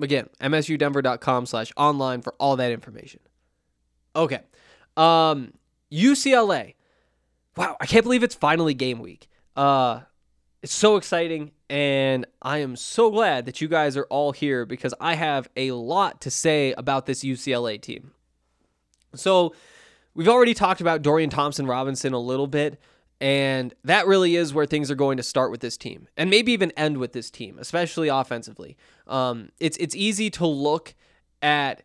again, 0.00 0.28
msudenver.com 0.40 1.46
slash 1.46 1.72
online 1.76 2.22
for 2.22 2.34
all 2.38 2.56
that 2.56 2.72
information. 2.72 3.20
Okay. 4.16 4.40
Um, 4.96 5.52
UCLA. 5.92 6.74
Wow, 7.56 7.76
I 7.80 7.87
can't 7.87 8.04
believe 8.04 8.22
it's 8.22 8.34
finally 8.34 8.74
game 8.74 8.98
week. 8.98 9.28
Uh, 9.56 10.00
it's 10.62 10.72
so 10.72 10.96
exciting, 10.96 11.52
and 11.68 12.26
I 12.42 12.58
am 12.58 12.74
so 12.74 13.10
glad 13.10 13.46
that 13.46 13.60
you 13.60 13.68
guys 13.68 13.96
are 13.96 14.06
all 14.06 14.32
here 14.32 14.64
because 14.64 14.94
I 14.98 15.14
have 15.14 15.48
a 15.56 15.70
lot 15.72 16.20
to 16.22 16.30
say 16.30 16.72
about 16.72 17.06
this 17.06 17.22
UCLA 17.22 17.80
team. 17.80 18.12
So, 19.14 19.54
we've 20.14 20.28
already 20.28 20.54
talked 20.54 20.80
about 20.80 21.02
Dorian 21.02 21.30
Thompson 21.30 21.66
Robinson 21.66 22.12
a 22.12 22.18
little 22.18 22.48
bit, 22.48 22.80
and 23.24 23.72
that 23.84 24.06
really 24.06 24.37
is 24.37 24.52
where 24.52 24.66
things 24.66 24.90
are 24.90 24.94
going 24.94 25.16
to 25.16 25.22
start 25.22 25.50
with 25.50 25.60
this 25.62 25.78
team, 25.78 26.08
and 26.14 26.28
maybe 26.28 26.52
even 26.52 26.70
end 26.72 26.98
with 26.98 27.14
this 27.14 27.30
team, 27.30 27.58
especially 27.58 28.08
offensively. 28.08 28.76
Um, 29.06 29.48
it's 29.58 29.78
it's 29.78 29.96
easy 29.96 30.28
to 30.32 30.46
look 30.46 30.94
at 31.40 31.82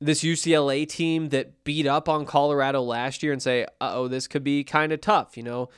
this 0.00 0.22
UCLA 0.22 0.88
team 0.88 1.30
that 1.30 1.64
beat 1.64 1.88
up 1.88 2.08
on 2.08 2.24
Colorado 2.24 2.82
last 2.82 3.20
year 3.20 3.32
and 3.32 3.42
say, 3.42 3.64
"Uh 3.80 3.90
oh, 3.94 4.06
this 4.06 4.28
could 4.28 4.44
be 4.44 4.62
kind 4.62 4.92
of 4.92 5.00
tough. 5.00 5.36
You 5.36 5.42
know, 5.42 5.70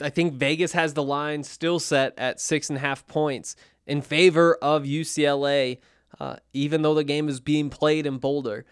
I 0.00 0.10
think 0.10 0.32
Vegas 0.32 0.72
has 0.72 0.94
the 0.94 1.02
line 1.04 1.44
still 1.44 1.78
set 1.78 2.12
at 2.18 2.40
six 2.40 2.68
and 2.70 2.76
a 2.76 2.80
half 2.80 3.06
points 3.06 3.54
in 3.86 4.02
favor 4.02 4.56
of 4.60 4.82
UCLA, 4.82 5.78
uh, 6.18 6.38
even 6.52 6.82
though 6.82 6.94
the 6.94 7.04
game 7.04 7.28
is 7.28 7.38
being 7.38 7.70
played 7.70 8.04
in 8.04 8.18
Boulder. 8.18 8.64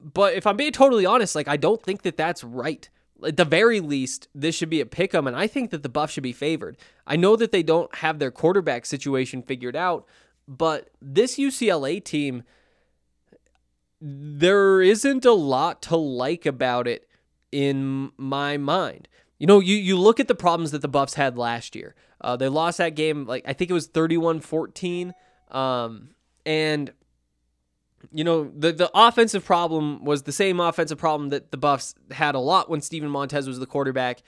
But 0.00 0.32
if 0.32 0.46
I'm 0.46 0.56
being 0.56 0.72
totally 0.72 1.04
honest, 1.04 1.34
like, 1.34 1.46
I 1.46 1.58
don't 1.58 1.82
think 1.82 2.02
that 2.02 2.16
that's 2.16 2.42
right. 2.42 2.88
At 3.26 3.36
the 3.36 3.44
very 3.44 3.80
least, 3.80 4.28
this 4.34 4.54
should 4.54 4.70
be 4.70 4.80
a 4.80 4.86
pick 4.86 5.14
'em, 5.14 5.26
and 5.26 5.36
I 5.36 5.46
think 5.46 5.70
that 5.70 5.82
the 5.82 5.88
Buffs 5.88 6.12
should 6.12 6.22
be 6.22 6.32
favored. 6.32 6.76
I 7.06 7.16
know 7.16 7.36
that 7.36 7.52
they 7.52 7.62
don't 7.62 7.92
have 7.96 8.18
their 8.18 8.30
quarterback 8.30 8.86
situation 8.86 9.42
figured 9.42 9.76
out, 9.76 10.06
but 10.46 10.90
this 11.02 11.38
UCLA 11.38 12.00
team, 12.00 12.42
there 14.00 14.80
isn't 14.80 15.24
a 15.24 15.32
lot 15.32 15.82
to 15.82 15.96
like 15.96 16.46
about 16.46 16.86
it 16.86 17.08
in 17.50 18.12
my 18.16 18.56
mind. 18.56 19.08
You 19.38 19.46
know, 19.46 19.60
you, 19.60 19.76
you 19.76 19.96
look 19.98 20.20
at 20.20 20.28
the 20.28 20.34
problems 20.34 20.70
that 20.72 20.82
the 20.82 20.88
Buffs 20.88 21.14
had 21.14 21.38
last 21.38 21.76
year. 21.76 21.94
Uh, 22.20 22.36
they 22.36 22.48
lost 22.48 22.78
that 22.78 22.94
game, 22.96 23.26
like, 23.26 23.44
I 23.46 23.52
think 23.52 23.70
it 23.70 23.74
was 23.74 23.86
31 23.86 24.40
14. 24.40 25.14
Um, 25.50 26.10
and 26.44 26.92
you 28.12 28.24
know, 28.24 28.50
the 28.56 28.72
the 28.72 28.90
offensive 28.94 29.44
problem 29.44 30.04
was 30.04 30.22
the 30.22 30.32
same 30.32 30.60
offensive 30.60 30.98
problem 30.98 31.30
that 31.30 31.50
the 31.50 31.56
Buffs 31.56 31.94
had 32.10 32.34
a 32.34 32.38
lot 32.38 32.70
when 32.70 32.80
Steven 32.80 33.08
Montez 33.08 33.46
was 33.46 33.58
the 33.58 33.66
quarterback. 33.66 34.22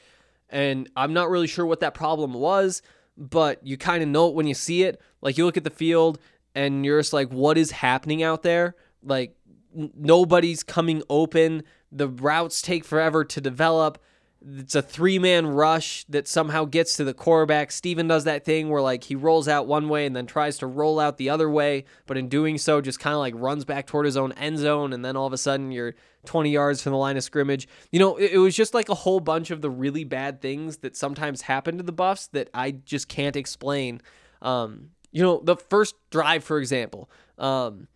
And 0.48 0.88
I'm 0.96 1.12
not 1.12 1.30
really 1.30 1.46
sure 1.46 1.64
what 1.64 1.80
that 1.80 1.94
problem 1.94 2.34
was, 2.34 2.82
but 3.16 3.64
you 3.64 3.76
kind 3.76 4.02
of 4.02 4.08
know 4.08 4.28
it 4.28 4.34
when 4.34 4.46
you 4.46 4.54
see 4.54 4.82
it. 4.82 5.00
Like 5.20 5.38
you 5.38 5.44
look 5.44 5.56
at 5.56 5.64
the 5.64 5.70
field 5.70 6.18
and 6.54 6.84
you're 6.84 6.98
just 6.98 7.12
like, 7.12 7.30
what 7.30 7.56
is 7.56 7.70
happening 7.70 8.22
out 8.22 8.42
there? 8.42 8.74
Like 9.02 9.36
n- 9.76 9.92
nobody's 9.94 10.62
coming 10.62 11.02
open. 11.08 11.62
The 11.92 12.08
routes 12.08 12.62
take 12.62 12.84
forever 12.84 13.24
to 13.24 13.40
develop. 13.40 14.02
It's 14.42 14.74
a 14.74 14.80
three 14.80 15.18
man 15.18 15.46
rush 15.46 16.04
that 16.08 16.26
somehow 16.26 16.64
gets 16.64 16.96
to 16.96 17.04
the 17.04 17.12
quarterback. 17.12 17.70
Steven 17.70 18.08
does 18.08 18.24
that 18.24 18.44
thing 18.44 18.70
where 18.70 18.80
like 18.80 19.04
he 19.04 19.14
rolls 19.14 19.48
out 19.48 19.66
one 19.66 19.88
way 19.88 20.06
and 20.06 20.16
then 20.16 20.26
tries 20.26 20.56
to 20.58 20.66
roll 20.66 20.98
out 20.98 21.18
the 21.18 21.28
other 21.28 21.50
way, 21.50 21.84
but 22.06 22.16
in 22.16 22.28
doing 22.28 22.56
so, 22.56 22.80
just 22.80 23.00
kind 23.00 23.14
of 23.14 23.20
like 23.20 23.34
runs 23.36 23.66
back 23.66 23.86
toward 23.86 24.06
his 24.06 24.16
own 24.16 24.32
end 24.32 24.58
zone, 24.58 24.92
and 24.92 25.04
then 25.04 25.16
all 25.16 25.26
of 25.26 25.32
a 25.34 25.38
sudden 25.38 25.70
you're 25.70 25.94
20 26.24 26.50
yards 26.50 26.82
from 26.82 26.92
the 26.92 26.98
line 26.98 27.16
of 27.16 27.22
scrimmage. 27.22 27.68
You 27.90 27.98
know, 27.98 28.16
it, 28.16 28.32
it 28.32 28.38
was 28.38 28.56
just 28.56 28.72
like 28.72 28.88
a 28.88 28.94
whole 28.94 29.20
bunch 29.20 29.50
of 29.50 29.60
the 29.60 29.70
really 29.70 30.04
bad 30.04 30.40
things 30.40 30.78
that 30.78 30.96
sometimes 30.96 31.42
happen 31.42 31.76
to 31.76 31.82
the 31.82 31.92
Buffs 31.92 32.28
that 32.28 32.48
I 32.54 32.70
just 32.70 33.08
can't 33.08 33.36
explain. 33.36 34.00
Um, 34.40 34.90
you 35.12 35.22
know, 35.22 35.40
the 35.44 35.56
first 35.56 35.96
drive, 36.10 36.44
for 36.44 36.58
example, 36.58 37.10
um, 37.38 37.88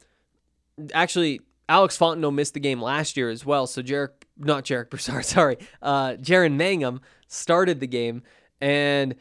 actually 0.92 1.40
Alex 1.68 1.96
Fontenot 1.96 2.34
missed 2.34 2.54
the 2.54 2.60
game 2.60 2.80
last 2.80 3.16
year 3.16 3.30
as 3.30 3.44
well. 3.46 3.66
So 3.66 3.82
Jarek, 3.82 4.10
not 4.36 4.64
Jarek 4.64 4.90
Broussard, 4.90 5.24
sorry, 5.24 5.58
uh, 5.82 6.12
Jaren 6.12 6.56
Mangham 6.56 7.00
started 7.28 7.80
the 7.80 7.86
game, 7.86 8.22
and 8.60 9.14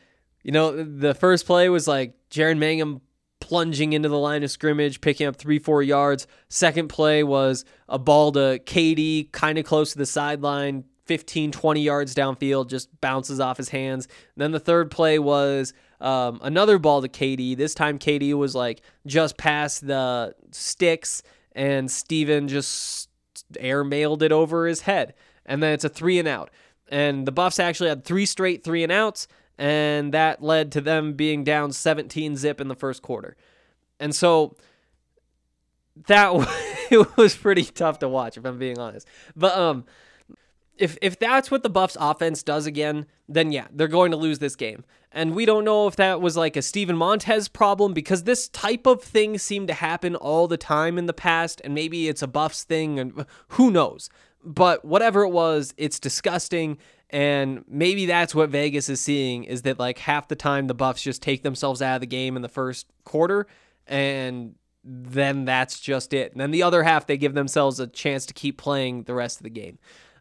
you 0.43 0.51
know 0.51 0.83
the 0.83 1.13
first 1.13 1.45
play 1.45 1.69
was 1.69 1.87
like 1.87 2.13
Jaren 2.29 2.57
Mangham 2.57 3.01
plunging 3.39 3.91
into 3.91 4.07
the 4.07 4.17
line 4.17 4.41
of 4.43 4.51
scrimmage, 4.51 5.01
picking 5.01 5.27
up 5.27 5.35
three, 5.35 5.59
four 5.59 5.83
yards. 5.83 6.27
Second 6.47 6.87
play 6.87 7.23
was 7.23 7.65
a 7.89 7.99
ball 7.99 8.31
to 8.31 8.59
KD, 8.65 9.31
kind 9.33 9.57
of 9.57 9.65
close 9.65 9.91
to 9.91 9.97
the 9.97 10.05
sideline, 10.05 10.85
15, 11.07 11.51
20 11.51 11.81
yards 11.81 12.15
downfield, 12.15 12.69
just 12.69 12.89
bounces 13.01 13.41
off 13.41 13.57
his 13.57 13.67
hands. 13.69 14.05
And 14.05 14.41
then 14.41 14.51
the 14.51 14.61
third 14.61 14.89
play 14.89 15.19
was 15.19 15.73
um, 15.99 16.39
another 16.41 16.79
ball 16.79 17.01
to 17.01 17.09
KD. 17.09 17.57
This 17.57 17.73
time 17.73 17.99
KD 17.99 18.33
was 18.33 18.55
like 18.55 18.81
just 19.05 19.37
past 19.37 19.85
the 19.85 20.33
sticks, 20.51 21.21
and 21.55 21.89
Steven 21.89 22.47
just 22.47 23.09
air 23.57 23.83
mailed 23.83 24.23
it 24.23 24.31
over 24.31 24.67
his 24.67 24.81
head. 24.81 25.13
And 25.45 25.61
then 25.61 25.73
it's 25.73 25.83
a 25.83 25.89
three 25.89 26.19
and 26.19 26.27
out. 26.27 26.49
And 26.89 27.25
the 27.25 27.31
Buffs 27.31 27.59
actually 27.59 27.89
had 27.89 28.03
three 28.03 28.25
straight 28.25 28.63
three 28.63 28.83
and 28.83 28.91
outs, 28.91 29.27
and 29.57 30.13
that 30.13 30.41
led 30.43 30.71
to 30.73 30.81
them 30.81 31.13
being 31.13 31.43
down 31.43 31.71
17 31.71 32.35
zip 32.35 32.61
in 32.61 32.67
the 32.67 32.75
first 32.75 33.01
quarter. 33.01 33.35
And 33.99 34.13
so 34.15 34.55
that 36.07 36.31
it 36.91 37.17
was 37.17 37.35
pretty 37.35 37.63
tough 37.63 37.99
to 37.99 38.09
watch, 38.09 38.37
if 38.37 38.45
I'm 38.45 38.57
being 38.57 38.79
honest. 38.79 39.07
But 39.35 39.57
um, 39.57 39.85
if 40.77 40.97
if 41.01 41.19
that's 41.19 41.51
what 41.51 41.63
the 41.63 41.69
Buffs 41.69 41.97
offense 41.99 42.43
does 42.43 42.65
again, 42.65 43.05
then 43.27 43.51
yeah, 43.51 43.67
they're 43.71 43.87
going 43.87 44.11
to 44.11 44.17
lose 44.17 44.39
this 44.39 44.55
game. 44.55 44.83
And 45.11 45.35
we 45.35 45.45
don't 45.45 45.63
know 45.63 45.87
if 45.87 45.95
that 45.97 46.21
was 46.21 46.35
like 46.35 46.55
a 46.55 46.61
Steven 46.61 46.97
Montez 46.97 47.47
problem 47.47 47.93
because 47.93 48.23
this 48.23 48.47
type 48.47 48.87
of 48.87 49.03
thing 49.03 49.37
seemed 49.37 49.67
to 49.67 49.75
happen 49.75 50.15
all 50.15 50.47
the 50.47 50.57
time 50.57 50.97
in 50.97 51.05
the 51.05 51.13
past, 51.13 51.61
and 51.63 51.75
maybe 51.75 52.07
it's 52.07 52.23
a 52.23 52.27
Buffs 52.27 52.63
thing, 52.63 52.99
and 52.99 53.25
who 53.49 53.69
knows. 53.69 54.09
But 54.43 54.83
whatever 54.83 55.21
it 55.21 55.29
was, 55.29 55.73
it's 55.77 55.99
disgusting. 55.99 56.77
And 57.09 57.63
maybe 57.67 58.07
that's 58.07 58.33
what 58.33 58.49
Vegas 58.49 58.89
is 58.89 58.99
seeing 58.99 59.43
is 59.43 59.61
that 59.61 59.77
like 59.77 59.99
half 59.99 60.27
the 60.27 60.35
time 60.35 60.65
the 60.65 60.73
Buffs 60.73 61.03
just 61.03 61.21
take 61.21 61.43
themselves 61.43 61.79
out 61.79 61.95
of 61.95 62.01
the 62.01 62.07
game 62.07 62.35
in 62.35 62.41
the 62.41 62.49
first 62.49 62.87
quarter 63.03 63.45
and 63.85 64.55
then 64.83 65.45
that's 65.45 65.79
just 65.79 66.11
it. 66.13 66.31
And 66.31 66.41
then 66.41 66.49
the 66.49 66.63
other 66.63 66.81
half 66.81 67.05
they 67.05 67.17
give 67.17 67.35
themselves 67.35 67.79
a 67.79 67.85
chance 67.85 68.25
to 68.25 68.33
keep 68.33 68.57
playing 68.57 69.03
the 69.03 69.13
rest 69.13 69.37
of 69.37 69.43
the 69.43 69.51
game. 69.51 69.77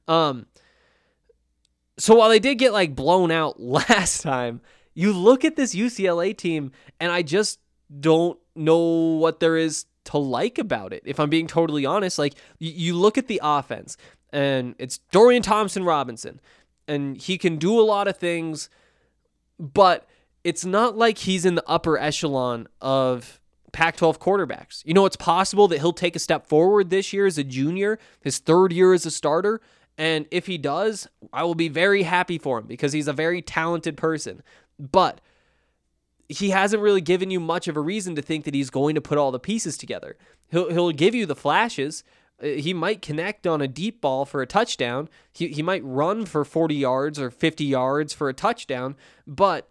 Um 0.08 0.46
so 1.98 2.14
while 2.16 2.28
they 2.28 2.38
did 2.38 2.56
get 2.56 2.72
like 2.72 2.94
blown 2.94 3.30
out 3.30 3.60
last 3.60 4.22
time, 4.22 4.60
you 4.94 5.12
look 5.12 5.44
at 5.44 5.56
this 5.56 5.74
UCLA 5.74 6.36
team 6.36 6.72
and 7.00 7.12
I 7.12 7.22
just 7.22 7.60
don't 8.00 8.38
know 8.54 8.78
what 8.78 9.40
there 9.40 9.56
is 9.56 9.86
to 10.04 10.18
like 10.18 10.58
about 10.58 10.92
it. 10.92 11.02
If 11.04 11.20
I'm 11.20 11.30
being 11.30 11.46
totally 11.46 11.86
honest, 11.86 12.18
like 12.18 12.34
you 12.58 12.94
look 12.94 13.16
at 13.16 13.28
the 13.28 13.40
offense 13.42 13.96
and 14.32 14.74
it's 14.78 14.98
Dorian 15.10 15.42
Thompson 15.42 15.84
Robinson 15.84 16.40
and 16.88 17.16
he 17.16 17.38
can 17.38 17.56
do 17.56 17.78
a 17.78 17.82
lot 17.82 18.08
of 18.08 18.16
things, 18.16 18.68
but 19.58 20.08
it's 20.44 20.64
not 20.64 20.96
like 20.96 21.18
he's 21.18 21.44
in 21.44 21.54
the 21.54 21.64
upper 21.66 21.98
echelon 21.98 22.66
of 22.80 23.40
Pac 23.72 23.96
12 23.96 24.18
quarterbacks. 24.18 24.82
You 24.84 24.92
know, 24.92 25.06
it's 25.06 25.16
possible 25.16 25.68
that 25.68 25.78
he'll 25.78 25.92
take 25.92 26.16
a 26.16 26.18
step 26.18 26.46
forward 26.46 26.90
this 26.90 27.12
year 27.12 27.26
as 27.26 27.38
a 27.38 27.44
junior, 27.44 27.98
his 28.20 28.38
third 28.38 28.72
year 28.72 28.92
as 28.92 29.06
a 29.06 29.10
starter. 29.10 29.60
And 29.98 30.26
if 30.30 30.46
he 30.46 30.58
does, 30.58 31.06
I 31.32 31.44
will 31.44 31.54
be 31.54 31.68
very 31.68 32.02
happy 32.02 32.38
for 32.38 32.58
him 32.58 32.66
because 32.66 32.92
he's 32.92 33.08
a 33.08 33.12
very 33.12 33.42
talented 33.42 33.96
person. 33.96 34.42
But 34.78 35.20
he 36.28 36.50
hasn't 36.50 36.82
really 36.82 37.00
given 37.00 37.30
you 37.30 37.40
much 37.40 37.68
of 37.68 37.76
a 37.76 37.80
reason 37.80 38.14
to 38.16 38.22
think 38.22 38.44
that 38.44 38.54
he's 38.54 38.70
going 38.70 38.94
to 38.94 39.00
put 39.00 39.18
all 39.18 39.30
the 39.30 39.38
pieces 39.38 39.76
together. 39.76 40.16
He'll, 40.50 40.70
he'll 40.70 40.92
give 40.92 41.14
you 41.14 41.26
the 41.26 41.36
flashes. 41.36 42.04
Uh, 42.42 42.46
He 42.46 42.72
might 42.72 43.02
connect 43.02 43.46
on 43.46 43.60
a 43.60 43.68
deep 43.68 44.00
ball 44.00 44.24
for 44.24 44.40
a 44.40 44.46
touchdown. 44.46 45.08
He, 45.32 45.48
he 45.48 45.62
might 45.62 45.84
run 45.84 46.24
for 46.24 46.44
40 46.44 46.74
yards 46.74 47.18
or 47.18 47.30
50 47.30 47.64
yards 47.64 48.14
for 48.14 48.28
a 48.28 48.34
touchdown, 48.34 48.96
but 49.26 49.68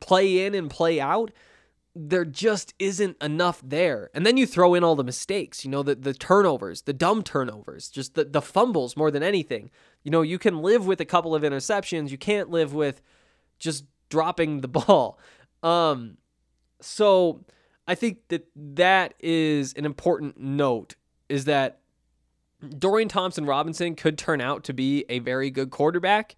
play 0.00 0.44
in 0.44 0.54
and 0.54 0.68
play 0.68 1.00
out, 1.00 1.30
there 1.94 2.24
just 2.24 2.74
isn't 2.78 3.16
enough 3.22 3.62
there. 3.64 4.10
And 4.14 4.26
then 4.26 4.36
you 4.36 4.46
throw 4.46 4.74
in 4.74 4.82
all 4.82 4.96
the 4.96 5.04
mistakes, 5.04 5.64
you 5.64 5.70
know, 5.70 5.82
the, 5.82 5.94
the 5.94 6.12
turnovers, 6.12 6.82
the 6.82 6.92
dumb 6.92 7.22
turnovers, 7.22 7.88
just 7.88 8.14
the, 8.14 8.24
the 8.24 8.42
fumbles 8.42 8.96
more 8.96 9.10
than 9.10 9.22
anything. 9.22 9.70
You 10.02 10.10
know, 10.10 10.22
you 10.22 10.38
can 10.38 10.60
live 10.60 10.86
with 10.86 11.00
a 11.00 11.04
couple 11.04 11.34
of 11.34 11.42
interceptions. 11.42 12.10
You 12.10 12.18
can't 12.18 12.50
live 12.50 12.74
with 12.74 13.00
just 13.58 13.84
dropping 14.08 14.60
the 14.60 14.68
ball. 14.86 15.18
Um, 15.62 16.18
so 16.80 17.44
I 17.86 17.94
think 17.94 18.28
that 18.28 18.48
that 18.56 19.14
is 19.20 19.72
an 19.74 19.84
important 19.84 20.38
note 20.38 20.96
is 21.28 21.44
that 21.44 21.78
Dorian 22.78 23.08
Thompson 23.08 23.46
Robinson 23.46 23.94
could 23.94 24.18
turn 24.18 24.40
out 24.40 24.64
to 24.64 24.72
be 24.72 25.04
a 25.08 25.20
very 25.20 25.50
good 25.50 25.70
quarterback. 25.70 26.34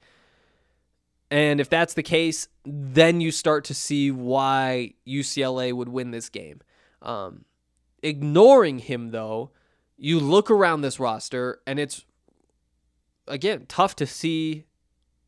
And 1.30 1.60
if 1.60 1.68
that's 1.68 1.94
the 1.94 2.02
case, 2.02 2.48
then 2.64 3.20
you 3.20 3.30
start 3.30 3.64
to 3.64 3.74
see 3.74 4.10
why 4.10 4.94
UCLA 5.06 5.72
would 5.72 5.88
win 5.88 6.10
this 6.10 6.28
game. 6.28 6.60
Um, 7.02 7.44
ignoring 8.02 8.78
him, 8.78 9.10
though, 9.10 9.50
you 9.96 10.20
look 10.20 10.50
around 10.50 10.82
this 10.82 11.00
roster 11.00 11.60
and 11.66 11.78
it's, 11.78 12.04
again, 13.26 13.66
tough 13.68 13.96
to 13.96 14.06
see 14.06 14.64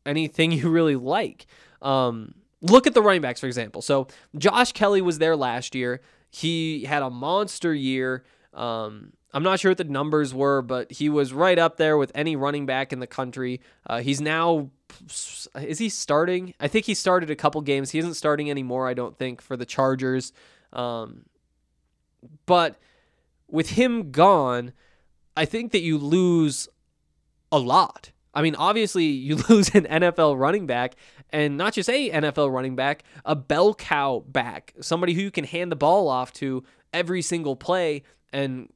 anything 0.05 0.51
you 0.53 0.69
really 0.69 0.95
like. 0.95 1.47
Um, 1.81 2.35
look 2.61 2.87
at 2.87 2.93
the 2.93 3.01
running 3.01 3.21
backs, 3.21 3.39
for 3.39 3.47
example. 3.47 3.81
So 3.81 4.07
Josh 4.37 4.71
Kelley 4.71 5.01
was 5.01 5.19
there 5.19 5.35
last 5.35 5.75
year. 5.75 6.01
He 6.29 6.83
had 6.83 7.03
a 7.03 7.09
monster 7.09 7.73
year. 7.73 8.23
Um, 8.53 9.13
I'm 9.33 9.43
not 9.43 9.59
sure 9.59 9.71
what 9.71 9.77
the 9.77 9.83
numbers 9.83 10.33
were, 10.33 10.61
but 10.61 10.91
he 10.91 11.07
was 11.07 11.33
right 11.33 11.57
up 11.57 11.77
there 11.77 11.97
with 11.97 12.11
any 12.15 12.35
running 12.35 12.65
back 12.65 12.91
in 12.91 12.99
the 12.99 13.07
country. 13.07 13.61
Uh, 13.85 13.99
he's 13.99 14.19
now, 14.19 14.71
is 15.55 15.77
he 15.77 15.89
starting? 15.89 16.55
I 16.59 16.67
think 16.67 16.85
he 16.85 16.95
started 16.95 17.29
a 17.29 17.35
couple 17.35 17.61
games. 17.61 17.91
He 17.91 17.99
isn't 17.99 18.15
starting 18.15 18.49
anymore, 18.49 18.87
I 18.87 18.95
don't 18.95 19.17
think, 19.17 19.41
for 19.41 19.55
the 19.55 19.65
Chargers. 19.65 20.33
Um, 20.73 21.25
but 22.45 22.79
with 23.47 23.71
him 23.71 24.11
gone, 24.11 24.73
I 25.37 25.45
think 25.45 25.71
that 25.73 25.81
you 25.81 25.97
lose 25.97 26.67
a 27.51 27.59
lot. 27.59 28.11
I 28.33 28.41
mean, 28.41 28.55
obviously, 28.55 29.05
you 29.05 29.35
lose 29.49 29.69
an 29.75 29.85
NFL 29.85 30.39
running 30.39 30.65
back, 30.65 30.95
and 31.29 31.57
not 31.57 31.73
just 31.73 31.89
a 31.89 32.09
NFL 32.09 32.51
running 32.51 32.75
back, 32.75 33.03
a 33.25 33.35
bell 33.35 33.75
cow 33.75 34.23
back, 34.27 34.73
somebody 34.81 35.13
who 35.13 35.21
you 35.21 35.31
can 35.31 35.45
hand 35.45 35.71
the 35.71 35.75
ball 35.75 36.07
off 36.07 36.33
to 36.33 36.63
every 36.93 37.21
single 37.21 37.55
play 37.55 38.03
and 38.33 38.69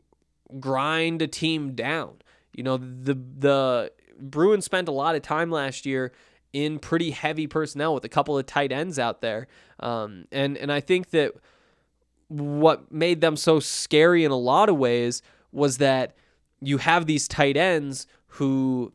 grind 0.59 1.21
a 1.21 1.27
team 1.27 1.75
down. 1.75 2.15
You 2.53 2.63
know, 2.63 2.77
the 2.77 3.15
the 3.15 3.91
Bruins 4.19 4.65
spent 4.65 4.87
a 4.87 4.91
lot 4.91 5.15
of 5.15 5.21
time 5.21 5.51
last 5.51 5.85
year 5.85 6.11
in 6.51 6.77
pretty 6.79 7.11
heavy 7.11 7.47
personnel 7.47 7.93
with 7.93 8.05
a 8.05 8.09
couple 8.09 8.37
of 8.37 8.45
tight 8.45 8.71
ends 8.71 8.99
out 8.99 9.21
there, 9.21 9.47
um, 9.79 10.25
and 10.31 10.57
and 10.57 10.71
I 10.71 10.79
think 10.79 11.09
that 11.11 11.33
what 12.27 12.91
made 12.91 13.21
them 13.21 13.35
so 13.35 13.59
scary 13.59 14.23
in 14.23 14.31
a 14.31 14.37
lot 14.37 14.69
of 14.69 14.77
ways 14.77 15.21
was 15.51 15.77
that 15.77 16.15
you 16.61 16.77
have 16.79 17.05
these 17.05 17.27
tight 17.27 17.57
ends 17.57 18.07
who 18.27 18.91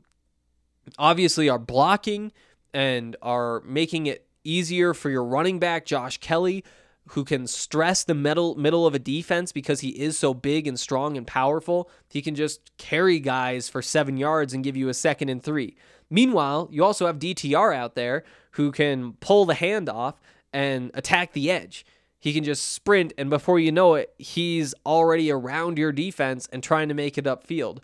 obviously 0.98 1.48
are 1.48 1.58
blocking 1.58 2.32
and 2.72 3.16
are 3.22 3.60
making 3.60 4.06
it 4.06 4.26
easier 4.44 4.94
for 4.94 5.10
your 5.10 5.24
running 5.24 5.58
back, 5.58 5.84
Josh 5.84 6.18
Kelley, 6.18 6.64
who 7.10 7.24
can 7.24 7.46
stress 7.46 8.04
the 8.04 8.14
middle 8.14 8.54
middle 8.54 8.86
of 8.86 8.94
a 8.94 8.98
defense 8.98 9.52
because 9.52 9.80
he 9.80 9.90
is 9.90 10.18
so 10.18 10.34
big 10.34 10.66
and 10.66 10.78
strong 10.78 11.16
and 11.16 11.26
powerful. 11.26 11.90
He 12.08 12.22
can 12.22 12.34
just 12.34 12.76
carry 12.76 13.18
guys 13.20 13.68
for 13.68 13.82
seven 13.82 14.16
yards 14.16 14.52
and 14.52 14.64
give 14.64 14.76
you 14.76 14.88
a 14.88 14.94
second 14.94 15.28
and 15.28 15.42
three. 15.42 15.76
Meanwhile, 16.10 16.68
you 16.70 16.84
also 16.84 17.06
have 17.06 17.18
DTR 17.18 17.74
out 17.74 17.94
there 17.94 18.24
who 18.52 18.72
can 18.72 19.14
pull 19.14 19.44
the 19.44 19.54
hand 19.54 19.88
off 19.88 20.20
and 20.52 20.90
attack 20.94 21.32
the 21.32 21.50
edge. 21.50 21.84
He 22.18 22.32
can 22.32 22.42
just 22.42 22.72
sprint, 22.72 23.12
and 23.16 23.30
before 23.30 23.60
you 23.60 23.70
know 23.70 23.94
it, 23.94 24.12
he's 24.18 24.74
already 24.84 25.30
around 25.30 25.78
your 25.78 25.92
defense 25.92 26.48
and 26.52 26.62
trying 26.62 26.88
to 26.88 26.94
make 26.94 27.16
it 27.16 27.26
upfield. 27.26 27.78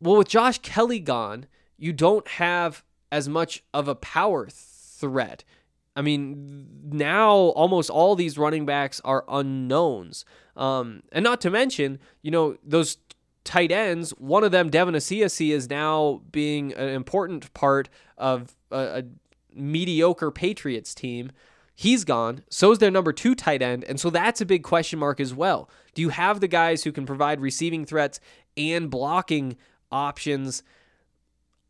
Well, 0.00 0.16
with 0.16 0.28
Josh 0.28 0.58
Kelley 0.58 1.00
gone, 1.00 1.46
you 1.76 1.92
don't 1.92 2.26
have 2.28 2.84
as 3.10 3.28
much 3.28 3.64
of 3.74 3.88
a 3.88 3.94
power 3.94 4.46
threat. 4.48 5.42
I 5.96 6.02
mean, 6.02 6.66
now 6.84 7.32
almost 7.32 7.90
all 7.90 8.14
these 8.14 8.38
running 8.38 8.64
backs 8.64 9.00
are 9.04 9.24
unknowns. 9.28 10.24
Um, 10.56 11.02
and 11.12 11.24
not 11.24 11.40
to 11.42 11.50
mention, 11.50 11.98
you 12.22 12.30
know, 12.30 12.56
those 12.64 12.98
tight 13.44 13.72
ends, 13.72 14.10
one 14.12 14.44
of 14.44 14.52
them, 14.52 14.70
Devin 14.70 14.94
Asiasi, 14.94 15.50
is 15.50 15.68
now 15.68 16.22
being 16.30 16.72
an 16.74 16.88
important 16.90 17.52
part 17.54 17.88
of 18.16 18.54
a, 18.70 18.76
a 18.76 19.02
mediocre 19.54 20.30
Patriots 20.30 20.94
team. 20.94 21.32
He's 21.74 22.04
gone. 22.04 22.44
So 22.50 22.72
is 22.72 22.78
their 22.78 22.90
number 22.90 23.12
two 23.12 23.34
tight 23.34 23.62
end. 23.62 23.84
And 23.84 23.98
so 23.98 24.10
that's 24.10 24.40
a 24.40 24.46
big 24.46 24.62
question 24.62 24.98
mark 24.98 25.18
as 25.18 25.34
well. 25.34 25.70
Do 25.94 26.02
you 26.02 26.10
have 26.10 26.40
the 26.40 26.48
guys 26.48 26.84
who 26.84 26.92
can 26.92 27.06
provide 27.06 27.40
receiving 27.40 27.84
threats 27.84 28.20
and 28.56 28.90
blocking 28.90 29.56
options? 29.90 30.62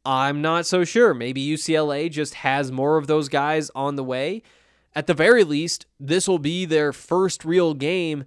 I'm 0.04 0.40
not 0.40 0.66
so 0.66 0.84
sure. 0.84 1.12
Maybe 1.12 1.46
UCLA 1.46 2.10
just 2.10 2.34
has 2.34 2.72
more 2.72 2.96
of 2.96 3.06
those 3.06 3.28
guys 3.28 3.70
on 3.74 3.96
the 3.96 4.04
way. 4.04 4.42
At 4.94 5.06
the 5.06 5.14
very 5.14 5.44
least, 5.44 5.86
this 5.98 6.26
will 6.26 6.38
be 6.38 6.64
their 6.64 6.92
first 6.92 7.44
real 7.44 7.74
game 7.74 8.24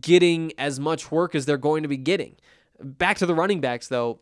getting 0.00 0.52
as 0.56 0.78
much 0.80 1.10
work 1.10 1.34
as 1.34 1.46
they're 1.46 1.58
going 1.58 1.82
to 1.82 1.88
be 1.88 1.96
getting. 1.96 2.36
Back 2.80 3.18
to 3.18 3.26
the 3.26 3.34
running 3.34 3.60
backs, 3.60 3.88
though. 3.88 4.20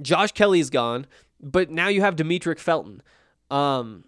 Josh 0.00 0.32
Kelley's 0.32 0.70
gone, 0.70 1.06
but 1.40 1.70
now 1.70 1.88
you 1.88 2.00
have 2.00 2.16
Demetric 2.16 2.58
Felton. 2.58 3.02
Um, 3.50 4.04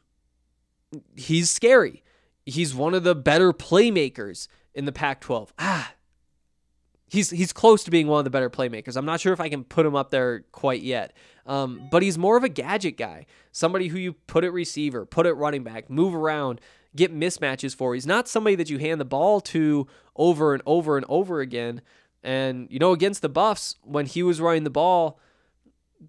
he's 1.16 1.50
scary. 1.50 2.02
He's 2.46 2.74
one 2.74 2.94
of 2.94 3.04
the 3.04 3.14
better 3.14 3.52
playmakers 3.52 4.48
in 4.74 4.84
the 4.84 4.92
Pac-12. 4.92 5.50
Ah, 5.58 5.93
he's 7.14 7.30
he's 7.30 7.52
close 7.52 7.84
to 7.84 7.90
being 7.90 8.08
one 8.08 8.18
of 8.18 8.24
the 8.24 8.30
better 8.30 8.50
playmakers. 8.50 8.96
I'm 8.96 9.06
not 9.06 9.20
sure 9.20 9.32
if 9.32 9.40
I 9.40 9.48
can 9.48 9.64
put 9.64 9.86
him 9.86 9.94
up 9.94 10.10
there 10.10 10.40
quite 10.52 10.82
yet. 10.82 11.14
Um, 11.46 11.88
but 11.90 12.02
he's 12.02 12.18
more 12.18 12.36
of 12.36 12.44
a 12.44 12.48
gadget 12.48 12.96
guy, 12.96 13.26
somebody 13.52 13.88
who 13.88 13.98
you 13.98 14.14
put 14.14 14.44
at 14.44 14.52
receiver, 14.52 15.04
put 15.04 15.26
at 15.26 15.36
running 15.36 15.62
back, 15.62 15.90
move 15.90 16.14
around, 16.14 16.60
get 16.96 17.14
mismatches 17.14 17.74
for. 17.74 17.94
He's 17.94 18.06
not 18.06 18.28
somebody 18.28 18.56
that 18.56 18.70
you 18.70 18.78
hand 18.78 19.00
the 19.00 19.04
ball 19.04 19.40
to 19.42 19.86
over 20.16 20.54
and 20.54 20.62
over 20.66 20.96
and 20.96 21.06
over 21.08 21.40
again. 21.40 21.82
And 22.22 22.66
you 22.70 22.78
know, 22.78 22.92
against 22.92 23.22
the 23.22 23.28
Buffs, 23.28 23.76
when 23.82 24.06
he 24.06 24.22
was 24.22 24.40
running 24.40 24.64
the 24.64 24.70
ball, 24.70 25.20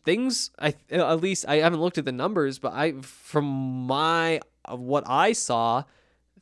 things 0.03 0.51
I 0.60 0.74
at 0.89 1.22
least 1.22 1.45
I 1.47 1.58
haven't 1.58 1.82
looked 1.82 1.97
at 1.97 2.06
the 2.06 2.12
numbers, 2.12 2.60
but 2.60 2.74
I 2.74 2.93
from 3.01 3.45
my 3.45 4.39
what 4.70 5.03
I 5.08 5.34
saw, 5.34 5.84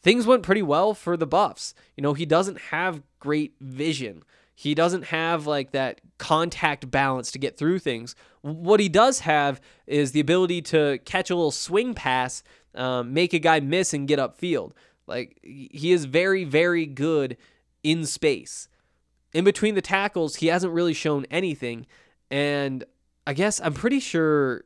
things 0.01 0.25
went 0.25 0.43
pretty 0.43 0.61
well 0.61 0.93
for 0.93 1.17
the 1.17 1.27
Buffs. 1.27 1.73
You 1.97 2.03
know, 2.03 2.13
he 2.13 2.25
doesn't 2.25 2.59
have 2.69 3.01
great 3.19 3.55
vision. 3.59 4.23
He 4.55 4.75
doesn't 4.75 5.05
have 5.05 5.47
like 5.47 5.71
that 5.71 6.01
contact 6.17 6.89
balance 6.91 7.31
to 7.31 7.39
get 7.39 7.57
through 7.57 7.79
things. 7.79 8.15
What 8.41 8.79
he 8.79 8.89
does 8.89 9.21
have 9.21 9.59
is 9.87 10.11
the 10.11 10.19
ability 10.19 10.61
to 10.63 10.99
catch 11.05 11.29
a 11.29 11.35
little 11.35 11.51
swing 11.51 11.93
pass, 11.93 12.43
um, 12.75 13.13
make 13.13 13.33
a 13.33 13.39
guy 13.39 13.59
miss, 13.59 13.93
and 13.93 14.07
get 14.07 14.19
upfield. 14.19 14.73
Like 15.07 15.39
he 15.43 15.91
is 15.91 16.05
very, 16.05 16.43
very 16.43 16.85
good 16.85 17.37
in 17.83 18.05
space. 18.05 18.67
In 19.33 19.43
between 19.43 19.75
the 19.75 19.81
tackles, 19.81 20.37
he 20.37 20.47
hasn't 20.47 20.73
really 20.73 20.93
shown 20.93 21.25
anything. 21.31 21.87
And 22.29 22.83
I 23.25 23.33
guess 23.33 23.59
I'm 23.59 23.73
pretty 23.73 23.99
sure 23.99 24.63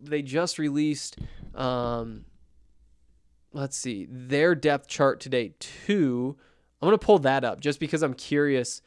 they 0.00 0.20
just 0.20 0.58
released, 0.58 1.18
um, 1.54 2.24
let's 3.52 3.76
see, 3.76 4.06
their 4.10 4.54
depth 4.54 4.88
chart 4.88 5.20
today, 5.20 5.54
too. 5.58 6.36
I'm 6.82 6.86
gonna 6.86 6.98
pull 6.98 7.20
that 7.20 7.44
up 7.44 7.60
just 7.60 7.78
because 7.78 8.02
I'm 8.02 8.14
curious. 8.14 8.82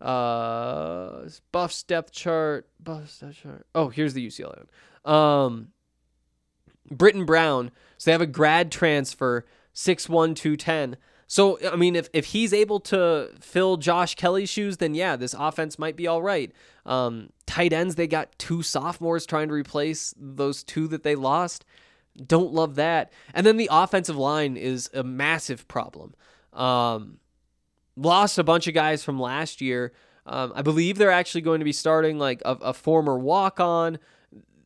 Uh, 0.00 1.28
Buffs 1.50 1.82
depth 1.82 2.12
chart. 2.12 2.68
Buffs 2.78 3.18
depth 3.18 3.42
chart. 3.42 3.66
Oh, 3.74 3.88
here's 3.88 4.14
the 4.14 4.26
UCLA 4.26 4.64
one. 5.04 5.14
Um, 5.14 5.68
Brittain 6.92 7.26
Brown. 7.26 7.70
So 7.96 8.10
they 8.10 8.12
have 8.12 8.20
a 8.20 8.26
grad 8.26 8.70
transfer, 8.70 9.46
six 9.72 10.08
one 10.08 10.34
two 10.34 10.56
ten. 10.56 10.96
So 11.26 11.58
I 11.66 11.76
mean, 11.76 11.96
if 11.96 12.08
if 12.12 12.26
he's 12.26 12.52
able 12.52 12.80
to 12.80 13.30
fill 13.40 13.76
Josh 13.76 14.14
Kelley's 14.14 14.50
shoes, 14.50 14.76
then 14.76 14.94
yeah, 14.94 15.16
this 15.16 15.34
offense 15.34 15.78
might 15.78 15.96
be 15.96 16.06
all 16.06 16.22
right. 16.22 16.52
Um, 16.86 17.30
tight 17.46 17.72
ends, 17.72 17.94
they 17.94 18.06
got 18.06 18.38
two 18.38 18.62
sophomores 18.62 19.26
trying 19.26 19.48
to 19.48 19.54
replace 19.54 20.14
those 20.18 20.62
two 20.62 20.86
that 20.88 21.02
they 21.02 21.14
lost. 21.14 21.64
Don't 22.16 22.52
love 22.52 22.74
that. 22.76 23.12
And 23.34 23.46
then 23.46 23.56
the 23.56 23.68
offensive 23.70 24.16
line 24.16 24.56
is 24.56 24.90
a 24.94 25.02
massive 25.02 25.68
problem. 25.68 26.14
Um, 26.52 27.18
lost 27.98 28.38
a 28.38 28.44
bunch 28.44 28.66
of 28.66 28.74
guys 28.74 29.02
from 29.02 29.20
last 29.20 29.60
year. 29.60 29.92
Um, 30.26 30.52
I 30.54 30.62
believe 30.62 30.98
they're 30.98 31.10
actually 31.10 31.40
going 31.40 31.60
to 31.60 31.64
be 31.64 31.72
starting 31.72 32.18
like 32.18 32.42
a, 32.44 32.52
a 32.52 32.74
former 32.74 33.18
walk 33.18 33.60
on. 33.60 33.98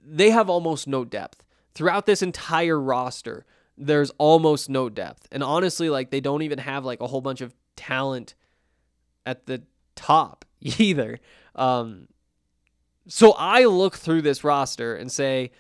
They 0.05 0.30
have 0.30 0.51
almost 0.51 0.87
no 0.87 1.05
depth 1.05 1.45
throughout 1.74 2.07
this 2.07 2.22
entire 2.22 2.78
roster. 2.78 3.45
There's 3.78 4.11
almost 4.18 4.68
no 4.68 4.89
depth, 4.89 5.28
and 5.33 5.43
honestly, 5.43 5.89
like 5.89 6.11
they 6.11 6.20
don't 6.20 6.43
even 6.43 6.59
have 6.59 6.85
like 6.85 7.01
a 7.01 7.07
whole 7.07 7.20
bunch 7.20 7.41
of 7.41 7.55
talent 7.74 8.35
at 9.24 9.47
the 9.47 9.62
top 9.95 10.45
either. 10.61 11.18
Um, 11.55 12.09
so 13.09 13.33
I 13.33 13.64
look 13.64 13.97
through 13.97 14.22
this 14.22 14.45
roster 14.45 14.95
and 14.95 15.11
say, 15.11 15.51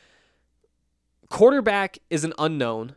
quarterback 1.28 1.98
is 2.10 2.24
an 2.24 2.32
unknown, 2.38 2.94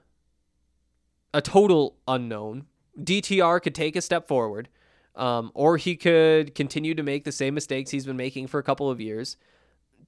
a 1.34 1.42
total 1.42 1.98
unknown. 2.08 2.66
DTR 3.00 3.62
could 3.62 3.76
take 3.76 3.96
a 3.96 4.02
step 4.02 4.28
forward, 4.28 4.70
um, 5.16 5.52
or 5.54 5.78
he 5.78 5.96
could 5.96 6.56
continue 6.56 6.96
to 6.96 7.04
make 7.04 7.24
the 7.24 7.32
same 7.32 7.54
mistakes 7.54 7.92
he's 7.92 8.06
been 8.06 8.18
making 8.18 8.48
for 8.48 8.60
a 8.60 8.64
couple 8.64 8.90
of 8.90 9.02
years. 9.02 9.38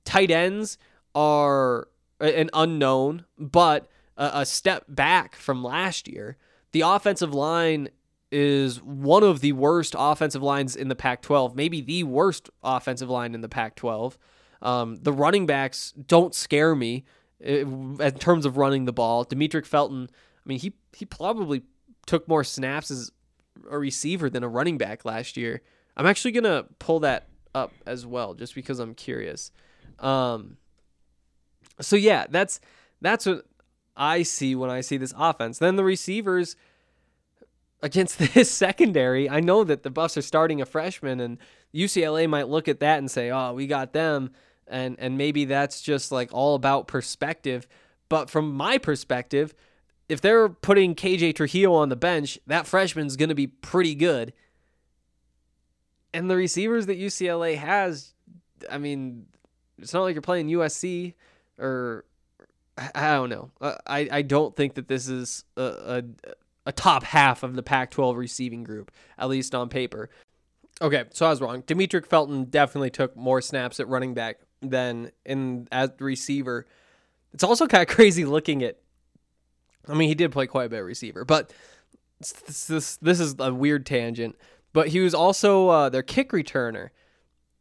Tight 0.05 0.31
ends 0.31 0.77
are 1.15 1.87
an 2.19 2.49
unknown, 2.53 3.25
but 3.37 3.87
a, 4.17 4.41
a 4.41 4.45
step 4.45 4.85
back 4.87 5.35
from 5.35 5.63
last 5.63 6.07
year. 6.07 6.37
The 6.71 6.81
offensive 6.81 7.33
line 7.33 7.89
is 8.31 8.81
one 8.83 9.23
of 9.23 9.39
the 9.39 9.53
worst 9.53 9.95
offensive 9.97 10.43
lines 10.43 10.75
in 10.75 10.89
the 10.89 10.95
Pac 10.95 11.21
12, 11.21 11.55
maybe 11.55 11.81
the 11.81 12.03
worst 12.03 12.49
offensive 12.63 13.09
line 13.09 13.33
in 13.33 13.41
the 13.41 13.49
Pac 13.49 13.75
12. 13.75 14.17
Um, 14.61 14.97
the 14.97 15.13
running 15.13 15.45
backs 15.45 15.93
don't 15.93 16.35
scare 16.35 16.75
me 16.75 17.05
eh, 17.43 17.61
in 17.61 18.11
terms 18.19 18.45
of 18.45 18.57
running 18.57 18.85
the 18.85 18.93
ball. 18.93 19.23
Demetric 19.25 19.65
Felton, 19.65 20.09
I 20.11 20.43
mean, 20.45 20.59
he, 20.59 20.73
he 20.93 21.05
probably 21.05 21.61
took 22.07 22.27
more 22.27 22.43
snaps 22.43 22.89
as 22.89 23.11
a 23.69 23.77
receiver 23.77 24.29
than 24.29 24.43
a 24.43 24.47
running 24.47 24.77
back 24.77 25.05
last 25.05 25.37
year. 25.37 25.61
I'm 25.95 26.07
actually 26.07 26.31
to 26.45 26.65
pull 26.79 27.01
that 27.01 27.27
up 27.53 27.73
as 27.85 28.05
well 28.05 28.33
just 28.33 28.55
because 28.55 28.79
I'm 28.79 28.95
curious. 28.95 29.51
Um, 29.99 30.57
so 31.79 31.95
yeah, 31.95 32.25
that's 32.29 32.59
that's 33.01 33.25
what 33.25 33.45
I 33.95 34.23
see 34.23 34.55
when 34.55 34.69
I 34.69 34.81
see 34.81 34.97
this 34.97 35.13
offense. 35.17 35.59
Then 35.59 35.75
the 35.75 35.83
receivers 35.83 36.55
against 37.81 38.19
this 38.33 38.51
secondary, 38.51 39.29
I 39.29 39.39
know 39.39 39.63
that 39.63 39.83
the 39.83 39.89
Buffs 39.89 40.17
are 40.17 40.21
starting 40.21 40.61
a 40.61 40.65
freshman, 40.65 41.19
and 41.19 41.37
UCLA 41.73 42.27
might 42.29 42.47
look 42.47 42.67
at 42.67 42.79
that 42.79 42.99
and 42.99 43.09
say, 43.09 43.29
"Oh, 43.31 43.53
we 43.53 43.67
got 43.67 43.93
them," 43.93 44.31
and 44.67 44.95
and 44.99 45.17
maybe 45.17 45.45
that's 45.45 45.81
just 45.81 46.11
like 46.11 46.29
all 46.31 46.55
about 46.55 46.87
perspective. 46.87 47.67
But 48.09 48.29
from 48.29 48.53
my 48.53 48.77
perspective, 48.77 49.53
if 50.09 50.21
they're 50.21 50.49
putting 50.49 50.95
KJ 50.95 51.35
Trujillo 51.35 51.73
on 51.73 51.89
the 51.89 51.95
bench, 51.95 52.39
that 52.47 52.65
freshman's 52.65 53.15
going 53.15 53.29
to 53.29 53.35
be 53.35 53.47
pretty 53.47 53.95
good. 53.95 54.33
And 56.13 56.29
the 56.29 56.35
receivers 56.35 56.85
that 56.85 56.99
UCLA 56.99 57.57
has, 57.57 58.13
I 58.71 58.77
mean, 58.77 59.27
it's 59.77 59.93
not 59.93 60.03
like 60.03 60.15
you're 60.15 60.21
playing 60.21 60.47
USC 60.47 61.13
or 61.59 62.05
I 62.77 63.15
don't 63.15 63.29
know. 63.29 63.51
Uh, 63.59 63.75
I, 63.85 64.07
I 64.11 64.21
don't 64.21 64.55
think 64.55 64.75
that 64.75 64.87
this 64.87 65.07
is 65.07 65.43
a, 65.55 65.63
a, 65.63 66.03
a 66.67 66.71
top 66.71 67.03
half 67.03 67.43
of 67.43 67.55
the 67.55 67.63
Pac 67.63 67.91
12 67.91 68.17
receiving 68.17 68.63
group, 68.63 68.91
at 69.17 69.29
least 69.29 69.55
on 69.55 69.67
paper. 69.67 70.09
Okay, 70.79 71.05
so 71.11 71.25
I 71.25 71.29
was 71.29 71.41
wrong. 71.41 71.63
Demetric 71.63 72.05
Felton 72.05 72.45
definitely 72.45 72.91
took 72.91 73.15
more 73.15 73.41
snaps 73.41 73.79
at 73.79 73.87
running 73.87 74.13
back 74.13 74.37
than 74.61 75.11
in 75.25 75.67
as 75.71 75.89
receiver. 75.99 76.67
It's 77.33 77.43
also 77.43 77.65
kind 77.67 77.87
of 77.87 77.87
crazy 77.95 78.25
looking 78.25 78.63
at. 78.63 78.77
I 79.87 79.93
mean, 79.93 80.09
he 80.09 80.15
did 80.15 80.31
play 80.31 80.47
quite 80.47 80.65
a 80.65 80.69
bit 80.69 80.79
of 80.79 80.85
receiver, 80.85 81.25
but 81.25 81.53
this 82.19 82.65
this, 82.65 82.97
this 82.97 83.19
is 83.19 83.35
a 83.39 83.53
weird 83.53 83.85
tangent. 83.85 84.35
But 84.73 84.89
he 84.89 84.99
was 84.99 85.13
also 85.13 85.69
uh, 85.69 85.89
their 85.89 86.03
kick 86.03 86.31
returner, 86.31 86.89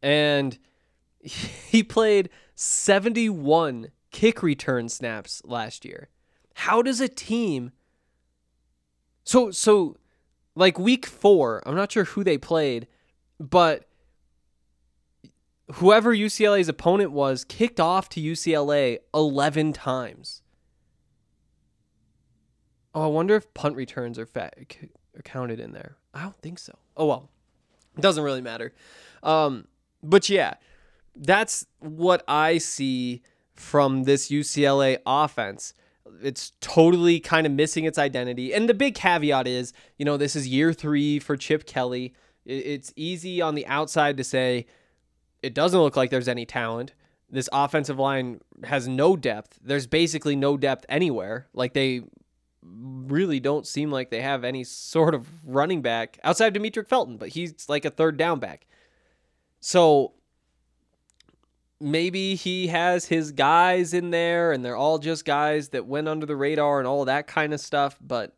and 0.01 0.57
he 1.21 1.83
played 1.83 2.29
71 2.55 3.91
kick 4.11 4.41
return 4.41 4.89
snaps 4.89 5.41
last 5.45 5.85
year. 5.85 6.09
How 6.53 6.81
does 6.81 6.99
a 6.99 7.07
team 7.07 7.71
So 9.23 9.51
so 9.51 9.97
like 10.55 10.79
week 10.79 11.05
4, 11.05 11.61
I'm 11.67 11.75
not 11.75 11.91
sure 11.91 12.05
who 12.05 12.23
they 12.23 12.39
played, 12.39 12.87
but 13.39 13.87
whoever 15.73 16.15
UCLA's 16.15 16.67
opponent 16.67 17.11
was 17.11 17.43
kicked 17.43 17.79
off 17.79 18.09
to 18.09 18.21
UCLA 18.21 18.97
11 19.13 19.73
times. 19.73 20.41
Oh, 22.97 23.03
I 23.03 23.07
wonder 23.07 23.35
if 23.35 23.53
punt 23.53 23.75
returns 23.75 24.17
are, 24.17 24.25
fa- 24.25 24.49
are 24.57 25.21
counted 25.23 25.59
in 25.59 25.71
there. 25.71 25.97
I 26.15 26.23
don't 26.23 26.41
think 26.41 26.57
so. 26.57 26.73
Oh 26.97 27.05
well, 27.05 27.29
it 27.95 28.01
doesn't 28.01 28.23
really 28.23 28.41
matter. 28.41 28.73
Um, 29.21 29.67
but 30.01 30.29
yeah, 30.29 30.55
that's 31.15 31.67
what 31.77 32.23
I 32.27 32.57
see 32.57 33.21
from 33.53 34.05
this 34.05 34.31
UCLA 34.31 34.97
offense. 35.05 35.75
It's 36.23 36.53
totally 36.59 37.19
kind 37.19 37.45
of 37.45 37.53
missing 37.53 37.85
its 37.85 37.99
identity. 37.99 38.51
And 38.51 38.67
the 38.67 38.73
big 38.73 38.95
caveat 38.95 39.45
is, 39.45 39.73
you 39.99 40.05
know, 40.05 40.17
this 40.17 40.35
is 40.35 40.47
year 40.47 40.73
three 40.73 41.19
for 41.19 41.37
Chip 41.37 41.67
Kelly. 41.67 42.15
It's 42.47 42.93
easy 42.95 43.43
on 43.43 43.53
the 43.53 43.67
outside 43.67 44.17
to 44.17 44.23
say 44.23 44.65
it 45.43 45.53
doesn't 45.53 45.79
look 45.79 45.95
like 45.95 46.09
there's 46.09 46.27
any 46.27 46.47
talent. 46.47 46.95
This 47.29 47.47
offensive 47.53 47.99
line 47.99 48.41
has 48.63 48.87
no 48.87 49.15
depth. 49.15 49.59
There's 49.63 49.85
basically 49.85 50.35
no 50.35 50.57
depth 50.57 50.83
anywhere. 50.89 51.45
Like 51.53 51.73
they 51.73 52.01
really 52.67 53.39
don't 53.39 53.65
seem 53.65 53.91
like 53.91 54.09
they 54.09 54.21
have 54.21 54.43
any 54.43 54.63
sort 54.63 55.15
of 55.15 55.27
running 55.43 55.81
back 55.81 56.19
outside 56.23 56.55
of 56.55 56.61
Demetric 56.61 56.87
Felton, 56.87 57.17
but 57.17 57.29
he's 57.29 57.67
like 57.69 57.85
a 57.85 57.89
third 57.89 58.17
down 58.17 58.39
back. 58.39 58.67
So 59.59 60.13
maybe 61.79 62.35
he 62.35 62.67
has 62.67 63.05
his 63.05 63.31
guys 63.31 63.93
in 63.93 64.11
there 64.11 64.51
and 64.51 64.63
they're 64.63 64.75
all 64.75 64.99
just 64.99 65.25
guys 65.25 65.69
that 65.69 65.85
went 65.85 66.07
under 66.07 66.25
the 66.25 66.35
radar 66.35 66.79
and 66.79 66.87
all 66.87 67.05
that 67.05 67.27
kind 67.27 67.53
of 67.53 67.59
stuff, 67.59 67.97
but 68.01 68.37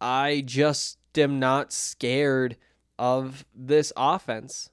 I 0.00 0.42
just 0.44 0.98
am 1.16 1.38
not 1.38 1.72
scared 1.72 2.56
of 2.98 3.44
this 3.54 3.92
offense. 3.96 4.70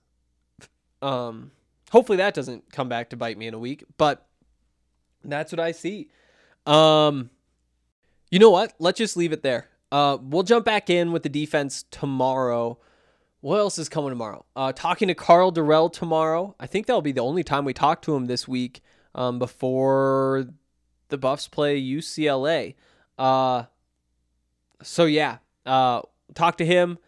Um 1.02 1.52
hopefully 1.92 2.18
that 2.18 2.34
doesn't 2.34 2.72
come 2.72 2.88
back 2.88 3.10
to 3.10 3.18
bite 3.18 3.38
me 3.38 3.48
in 3.48 3.54
a 3.54 3.60
week, 3.60 3.84
but 3.98 4.28
that's 5.24 5.52
what 5.52 5.60
I 5.60 5.72
see. 5.72 6.10
Um 6.66 7.32
you 8.32 8.40
know 8.40 8.50
what? 8.50 8.74
Let's 8.80 8.98
just 8.98 9.18
leave 9.18 9.34
it 9.34 9.44
there. 9.44 9.68
Uh, 9.92 10.18
we'll 10.22 10.44
jump 10.44 10.66
back 10.66 10.90
in 10.90 11.12
with 11.12 11.24
the 11.24 11.30
defense 11.30 11.84
tomorrow. 11.92 12.80
What 13.42 13.58
else 13.58 13.78
is 13.78 13.90
coming 13.90 14.10
tomorrow? 14.10 14.46
Uh, 14.56 14.72
talking 14.72 15.10
to 15.10 15.14
Karl 15.14 15.52
Dorrell 15.52 15.92
tomorrow. 15.92 16.56
I 16.60 16.66
think 16.66 16.88
that'll 16.88 17.02
be 17.02 17.12
the 17.12 17.22
only 17.22 17.44
time 17.44 17.66
we 17.66 17.74
talk 17.74 18.02
to 18.04 18.16
him 18.16 18.28
this 18.28 18.48
week 18.48 18.82
um, 19.14 19.38
before 19.38 20.48
the 21.10 21.18
Buffs 21.18 21.48
play 21.48 21.82
UCLA. 21.82 22.76
Uh, 23.18 23.64
so 24.82 25.06
yeah, 25.06 25.38
uh, 25.66 26.02
talk 26.34 26.58
to 26.58 26.66
him, 26.66 27.00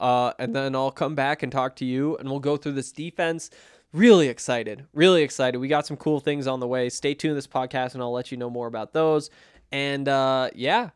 uh, 0.00 0.32
and 0.38 0.54
then 0.54 0.74
I'll 0.74 0.90
come 0.90 1.14
back 1.14 1.42
and 1.42 1.52
talk 1.52 1.76
to 1.76 1.84
you, 1.84 2.16
and 2.16 2.28
we'll 2.30 2.40
go 2.40 2.56
through 2.56 2.72
this 2.72 2.90
defense. 2.90 3.50
Really 3.92 4.28
excited, 4.28 4.86
really 4.94 5.22
excited. 5.22 5.58
We 5.58 5.68
got 5.68 5.86
some 5.86 5.96
cool 5.96 6.20
things 6.20 6.46
on 6.46 6.60
the 6.60 6.66
way. 6.66 6.88
Stay 6.88 7.12
tuned 7.12 7.32
to 7.32 7.34
this 7.34 7.46
podcast, 7.46 7.94
and 7.94 8.02
I'll 8.02 8.12
let 8.12 8.30
you 8.30 8.38
know 8.38 8.48
more 8.50 8.66
about 8.66 8.92
those. 8.92 9.30
And 9.72 10.08
uh, 10.08 10.50
yeah, 10.54 10.90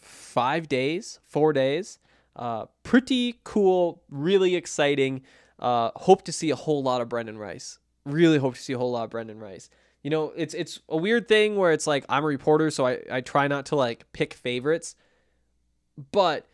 five 0.00 0.68
days, 0.68 1.20
four 1.24 1.52
days. 1.52 1.98
Uh, 2.34 2.66
pretty 2.82 3.40
cool, 3.44 4.02
really 4.10 4.56
exciting. 4.56 5.22
Uh, 5.58 5.90
hope 5.96 6.22
to 6.22 6.32
see 6.32 6.50
a 6.50 6.56
whole 6.56 6.82
lot 6.82 7.00
of 7.00 7.08
Brendan 7.08 7.38
Rice. 7.38 7.78
Really 8.04 8.38
hope 8.38 8.54
to 8.54 8.60
see 8.60 8.72
a 8.72 8.78
whole 8.78 8.90
lot 8.90 9.04
of 9.04 9.10
Brendan 9.10 9.38
Rice. 9.38 9.68
You 10.02 10.10
know, 10.10 10.32
it's 10.34 10.54
it's 10.54 10.80
a 10.88 10.96
weird 10.96 11.28
thing 11.28 11.54
where 11.54 11.70
it's 11.70 11.86
like 11.86 12.04
I'm 12.08 12.24
a 12.24 12.26
reporter, 12.26 12.70
so 12.70 12.86
I, 12.86 12.98
I 13.10 13.20
try 13.20 13.46
not 13.46 13.66
to 13.66 13.76
like 13.76 14.10
pick 14.12 14.34
favorites. 14.34 14.96
But 16.10 16.46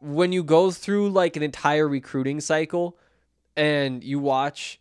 when 0.00 0.32
you 0.32 0.42
go 0.42 0.70
through 0.70 1.10
like 1.10 1.36
an 1.36 1.42
entire 1.42 1.88
recruiting 1.88 2.40
cycle 2.40 2.98
and 3.56 4.02
you 4.02 4.18
watch 4.18 4.80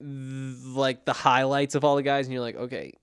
like 0.00 1.04
the 1.04 1.12
highlights 1.12 1.74
of 1.74 1.84
all 1.84 1.96
the 1.96 2.02
guys 2.02 2.26
and 2.26 2.32
you're 2.32 2.42
like, 2.42 2.56
okay, 2.56 2.94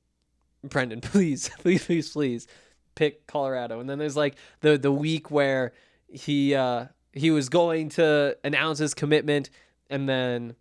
Brendan, 0.63 1.01
please, 1.01 1.49
please, 1.59 1.85
please, 1.85 2.09
please 2.11 2.47
pick 2.95 3.27
Colorado. 3.27 3.79
And 3.79 3.89
then 3.89 3.97
there's 3.99 4.17
like 4.17 4.35
the 4.61 4.77
the 4.77 4.91
week 4.91 5.31
where 5.31 5.73
he 6.07 6.55
uh 6.55 6.85
he 7.11 7.31
was 7.31 7.49
going 7.49 7.89
to 7.89 8.37
announce 8.43 8.79
his 8.79 8.93
commitment 8.93 9.49
and 9.89 10.09
then 10.09 10.55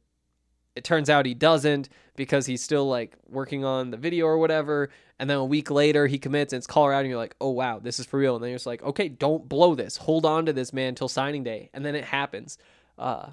it 0.74 0.84
turns 0.84 1.10
out 1.10 1.26
he 1.26 1.34
doesn't 1.34 1.88
because 2.16 2.46
he's 2.46 2.62
still 2.62 2.88
like 2.88 3.16
working 3.28 3.64
on 3.64 3.90
the 3.90 3.96
video 3.96 4.26
or 4.26 4.38
whatever. 4.38 4.90
And 5.18 5.28
then 5.28 5.36
a 5.36 5.44
week 5.44 5.70
later 5.70 6.06
he 6.06 6.18
commits 6.18 6.52
and 6.52 6.58
it's 6.58 6.66
Colorado 6.66 7.00
and 7.00 7.08
you're 7.08 7.18
like, 7.18 7.36
oh 7.40 7.50
wow, 7.50 7.78
this 7.78 8.00
is 8.00 8.06
for 8.06 8.18
real. 8.18 8.36
And 8.36 8.42
then 8.42 8.50
you're 8.50 8.58
just 8.58 8.66
like, 8.66 8.82
okay, 8.82 9.08
don't 9.08 9.48
blow 9.48 9.74
this. 9.74 9.98
Hold 9.98 10.24
on 10.24 10.46
to 10.46 10.52
this 10.52 10.72
man 10.72 10.88
until 10.88 11.08
signing 11.08 11.44
day. 11.44 11.70
And 11.74 11.84
then 11.84 11.94
it 11.94 12.04
happens. 12.04 12.58
Uh 12.98 13.30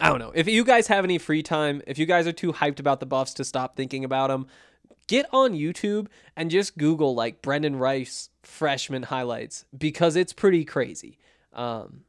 I 0.00 0.08
don't 0.08 0.18
know. 0.18 0.32
If 0.34 0.48
you 0.48 0.64
guys 0.64 0.88
have 0.88 1.04
any 1.04 1.18
free 1.18 1.42
time, 1.42 1.80
if 1.86 1.98
you 1.98 2.06
guys 2.06 2.26
are 2.26 2.32
too 2.32 2.52
hyped 2.52 2.80
about 2.80 2.98
the 2.98 3.06
buffs 3.06 3.32
to 3.34 3.44
stop 3.44 3.76
thinking 3.76 4.04
about 4.04 4.28
them, 4.28 4.48
get 5.06 5.26
on 5.32 5.52
YouTube 5.52 6.06
and 6.36 6.50
just 6.50 6.76
Google 6.76 7.14
like 7.14 7.42
Brendan 7.42 7.76
Rice 7.76 8.30
freshman 8.42 9.04
highlights 9.04 9.64
because 9.76 10.16
it's 10.16 10.32
pretty 10.32 10.64
crazy. 10.64 11.18
Um, 11.52 12.02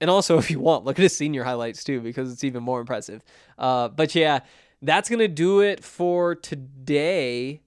and 0.00 0.10
also, 0.10 0.38
if 0.38 0.50
you 0.50 0.60
want, 0.60 0.84
look 0.84 0.98
at 0.98 1.02
his 1.02 1.16
senior 1.16 1.44
highlights 1.44 1.84
too 1.84 2.00
because 2.00 2.32
it's 2.32 2.44
even 2.44 2.62
more 2.62 2.80
impressive. 2.80 3.22
Uh, 3.58 3.88
but 3.88 4.14
yeah, 4.14 4.40
that's 4.82 5.08
gonna 5.08 5.28
do 5.28 5.60
it 5.60 5.82
for 5.82 6.34
today. 6.34 7.60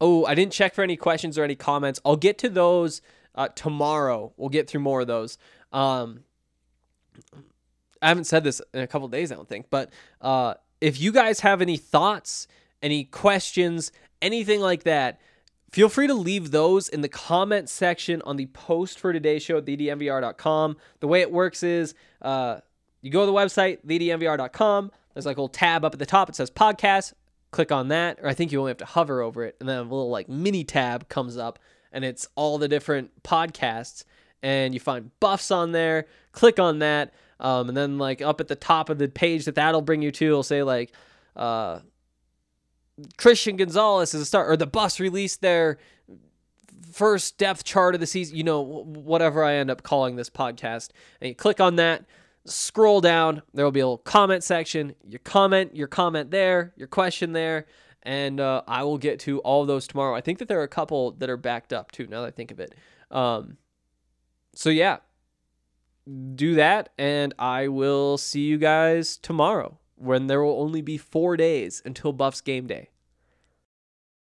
Oh, 0.00 0.24
I 0.26 0.34
didn't 0.34 0.52
check 0.52 0.74
for 0.74 0.82
any 0.82 0.96
questions 0.96 1.36
or 1.38 1.44
any 1.44 1.56
comments. 1.56 2.00
I'll 2.04 2.16
get 2.16 2.38
to 2.38 2.48
those 2.48 3.02
uh, 3.34 3.48
tomorrow. 3.48 4.32
We'll 4.36 4.48
get 4.48 4.68
through 4.68 4.80
more 4.80 5.00
of 5.00 5.06
those. 5.06 5.38
Um, 5.72 6.20
I 8.00 8.08
haven't 8.08 8.24
said 8.24 8.44
this 8.44 8.62
in 8.72 8.80
a 8.80 8.86
couple 8.86 9.08
days, 9.08 9.32
I 9.32 9.34
don't 9.34 9.48
think, 9.48 9.66
but 9.70 9.92
uh, 10.20 10.54
if 10.80 11.00
you 11.00 11.10
guys 11.10 11.40
have 11.40 11.60
any 11.60 11.76
thoughts, 11.76 12.46
any 12.82 13.04
questions, 13.04 13.92
anything 14.22 14.60
like 14.60 14.84
that, 14.84 15.20
feel 15.70 15.88
free 15.88 16.06
to 16.06 16.14
leave 16.14 16.50
those 16.50 16.88
in 16.88 17.00
the 17.00 17.08
comment 17.08 17.68
section 17.68 18.22
on 18.22 18.36
the 18.36 18.46
post 18.46 18.98
for 18.98 19.12
today's 19.12 19.42
show 19.42 19.58
at 19.58 19.64
thednvr.com. 19.64 20.76
The 21.00 21.08
way 21.08 21.20
it 21.20 21.30
works 21.30 21.62
is 21.62 21.94
uh, 22.22 22.60
you 23.02 23.10
go 23.10 23.20
to 23.20 23.26
the 23.26 23.32
website, 23.32 23.84
thednvr.com. 23.86 24.90
There's 25.14 25.26
like 25.26 25.36
a 25.36 25.40
little 25.40 25.48
tab 25.48 25.84
up 25.84 25.92
at 25.92 25.98
the 25.98 26.06
top. 26.06 26.28
It 26.28 26.36
says 26.36 26.50
podcast. 26.50 27.12
Click 27.50 27.72
on 27.72 27.88
that, 27.88 28.18
or 28.22 28.28
I 28.28 28.34
think 28.34 28.52
you 28.52 28.58
only 28.58 28.70
have 28.70 28.76
to 28.78 28.84
hover 28.84 29.22
over 29.22 29.42
it, 29.42 29.56
and 29.58 29.66
then 29.66 29.78
a 29.78 29.82
little 29.82 30.10
like 30.10 30.28
mini 30.28 30.64
tab 30.64 31.08
comes 31.08 31.38
up, 31.38 31.58
and 31.90 32.04
it's 32.04 32.28
all 32.34 32.58
the 32.58 32.68
different 32.68 33.22
podcasts, 33.22 34.04
and 34.42 34.74
you 34.74 34.80
find 34.80 35.10
buffs 35.18 35.50
on 35.50 35.72
there. 35.72 36.04
Click 36.32 36.58
on 36.58 36.80
that, 36.80 37.14
um, 37.40 37.68
and 37.68 37.76
then 37.76 37.96
like 37.96 38.20
up 38.20 38.42
at 38.42 38.48
the 38.48 38.54
top 38.54 38.90
of 38.90 38.98
the 38.98 39.08
page 39.08 39.46
that 39.46 39.54
that'll 39.54 39.80
bring 39.80 40.02
you 40.02 40.10
to, 40.12 40.26
it'll 40.26 40.42
say 40.42 40.62
like. 40.62 40.92
Uh, 41.34 41.80
Christian 43.16 43.56
Gonzalez 43.56 44.14
is 44.14 44.22
a 44.22 44.24
star, 44.24 44.48
or 44.48 44.56
the 44.56 44.66
Buffs 44.66 45.00
released 45.00 45.40
their 45.40 45.78
first 46.92 47.38
depth 47.38 47.64
chart 47.64 47.94
of 47.94 48.00
the 48.00 48.06
season, 48.06 48.36
you 48.36 48.44
know, 48.44 48.60
whatever 48.60 49.44
I 49.44 49.54
end 49.54 49.70
up 49.70 49.82
calling 49.82 50.16
this 50.16 50.30
podcast. 50.30 50.90
And 51.20 51.28
you 51.28 51.34
click 51.34 51.60
on 51.60 51.76
that, 51.76 52.04
scroll 52.44 53.00
down, 53.00 53.42
there 53.54 53.64
will 53.64 53.72
be 53.72 53.80
a 53.80 53.86
little 53.86 53.98
comment 53.98 54.42
section. 54.42 54.94
Your 55.06 55.20
comment, 55.20 55.76
your 55.76 55.86
comment 55.86 56.30
there, 56.30 56.72
your 56.76 56.88
question 56.88 57.32
there, 57.32 57.66
and 58.02 58.40
uh, 58.40 58.62
I 58.66 58.84
will 58.84 58.98
get 58.98 59.20
to 59.20 59.38
all 59.40 59.62
of 59.62 59.68
those 59.68 59.86
tomorrow. 59.86 60.16
I 60.16 60.20
think 60.20 60.38
that 60.38 60.48
there 60.48 60.60
are 60.60 60.64
a 60.64 60.68
couple 60.68 61.12
that 61.12 61.30
are 61.30 61.36
backed 61.36 61.72
up 61.72 61.92
too, 61.92 62.06
now 62.06 62.22
that 62.22 62.28
I 62.28 62.30
think 62.32 62.50
of 62.50 62.60
it. 62.60 62.74
Um, 63.10 63.58
so, 64.54 64.70
yeah, 64.70 64.98
do 66.34 66.54
that, 66.56 66.88
and 66.98 67.34
I 67.38 67.68
will 67.68 68.18
see 68.18 68.42
you 68.42 68.58
guys 68.58 69.16
tomorrow 69.16 69.78
when 69.98 70.26
there 70.26 70.42
will 70.42 70.60
only 70.60 70.80
be 70.80 70.96
four 70.96 71.36
days 71.36 71.82
until 71.84 72.12
Buffs 72.12 72.40
game 72.40 72.66
day. 72.66 72.88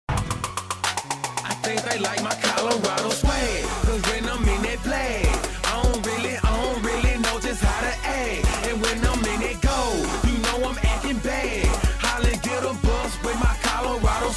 I 0.10 1.54
think 1.64 1.82
they 1.84 2.00
like 2.00 2.22
my 2.24 2.34
Colorado. 2.42 3.10
Cause 3.10 4.02
when 4.12 4.26
I'm 4.28 4.48
in 4.48 4.78
flag, 4.80 5.26
I 5.64 5.82
don't 5.84 6.06
really, 6.06 6.36
I 6.38 6.50
don't 6.62 6.84
really 6.84 7.18
know 7.20 7.40
just 7.40 7.64
how 7.64 7.82
to 7.82 7.94
act. 8.04 8.68
And 8.68 8.82
when 8.82 8.98
I'm 9.06 9.24
in 9.26 9.60
go, 9.60 9.80
you 10.28 10.36
know 10.44 10.70
I'm 10.70 10.78
acting 10.84 11.20
bad. 11.20 11.66
Holly 12.02 12.34
a 12.34 12.74
bus 12.86 13.12
with 13.24 13.40
my 13.40 13.56
Colorado. 13.62 14.30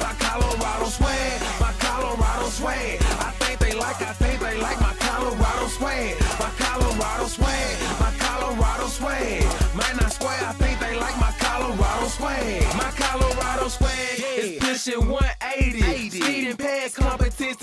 My 0.00 0.14
Colorado 0.18 0.88
my 1.60 1.72
Colorado. 1.78 2.46
I 2.66 3.30
think 3.38 3.58
they 3.60 3.74
like, 3.74 4.00
I 4.02 4.12
think 4.12 4.40
they 4.40 4.60
like 4.60 4.80
my 4.80 4.94
Colorado. 4.98 5.68
My 6.40 6.50
Colorado 6.58 7.83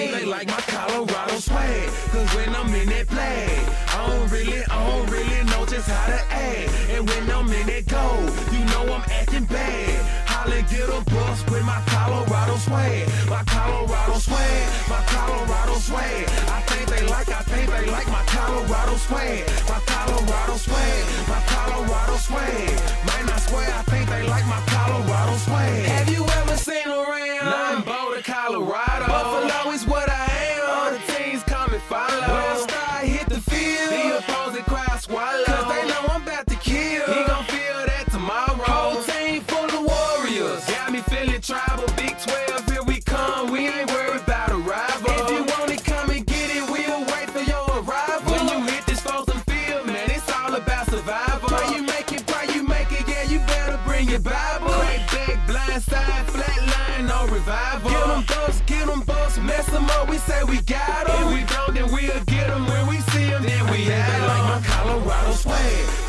After. 0.00 0.18
They 0.18 0.24
like 0.24 0.48
my 0.48 0.60
Colorado 0.60 1.36
swag, 1.38 1.88
cause 2.12 2.34
when 2.34 2.54
I'm 2.54 2.74
in 2.74 2.88
that 2.88 3.06
play, 3.08 3.46
I 3.88 4.06
don't 4.08 4.30
really, 4.30 4.62
I 4.64 4.90
don't 4.90 5.10
really 5.10 5.44
know 5.50 5.66
just 5.66 5.88
how 5.88 6.06
to 6.06 6.20
act. 6.32 6.70
And 6.90 7.08
when 7.08 7.30
I'm 7.30 7.52
in 7.52 7.66
that 7.66 7.86
go, 7.86 8.04
you 8.52 8.64
know 8.66 8.94
I'm 8.94 9.04
acting 9.10 9.44
bad. 9.44 10.28
Holla, 10.28 10.62
get 10.62 10.88
a 10.88 11.00
bus 11.10 11.44
with 11.50 11.64
my 11.64 11.80
Colorado 11.86 12.56
swag. 12.56 13.08
My 13.28 13.42
Colorado 13.44 14.18
swag, 14.18 14.88
my 14.88 15.02
Colorado 15.06 15.74
swag. 15.74 16.28
I 16.48 16.60
think 16.68 16.88
they 16.88 17.06
like, 17.06 17.28
I 17.28 17.42
think 17.42 17.70
they 17.70 17.86
like 17.90 18.08
my 18.08 18.24
Colorado 18.26 18.96
swag. 18.96 19.46
My 19.68 19.80
Colorado 19.86 20.56
swag, 20.56 21.28
my 21.28 21.40
Colorado 21.46 22.16
swag. 22.16 22.79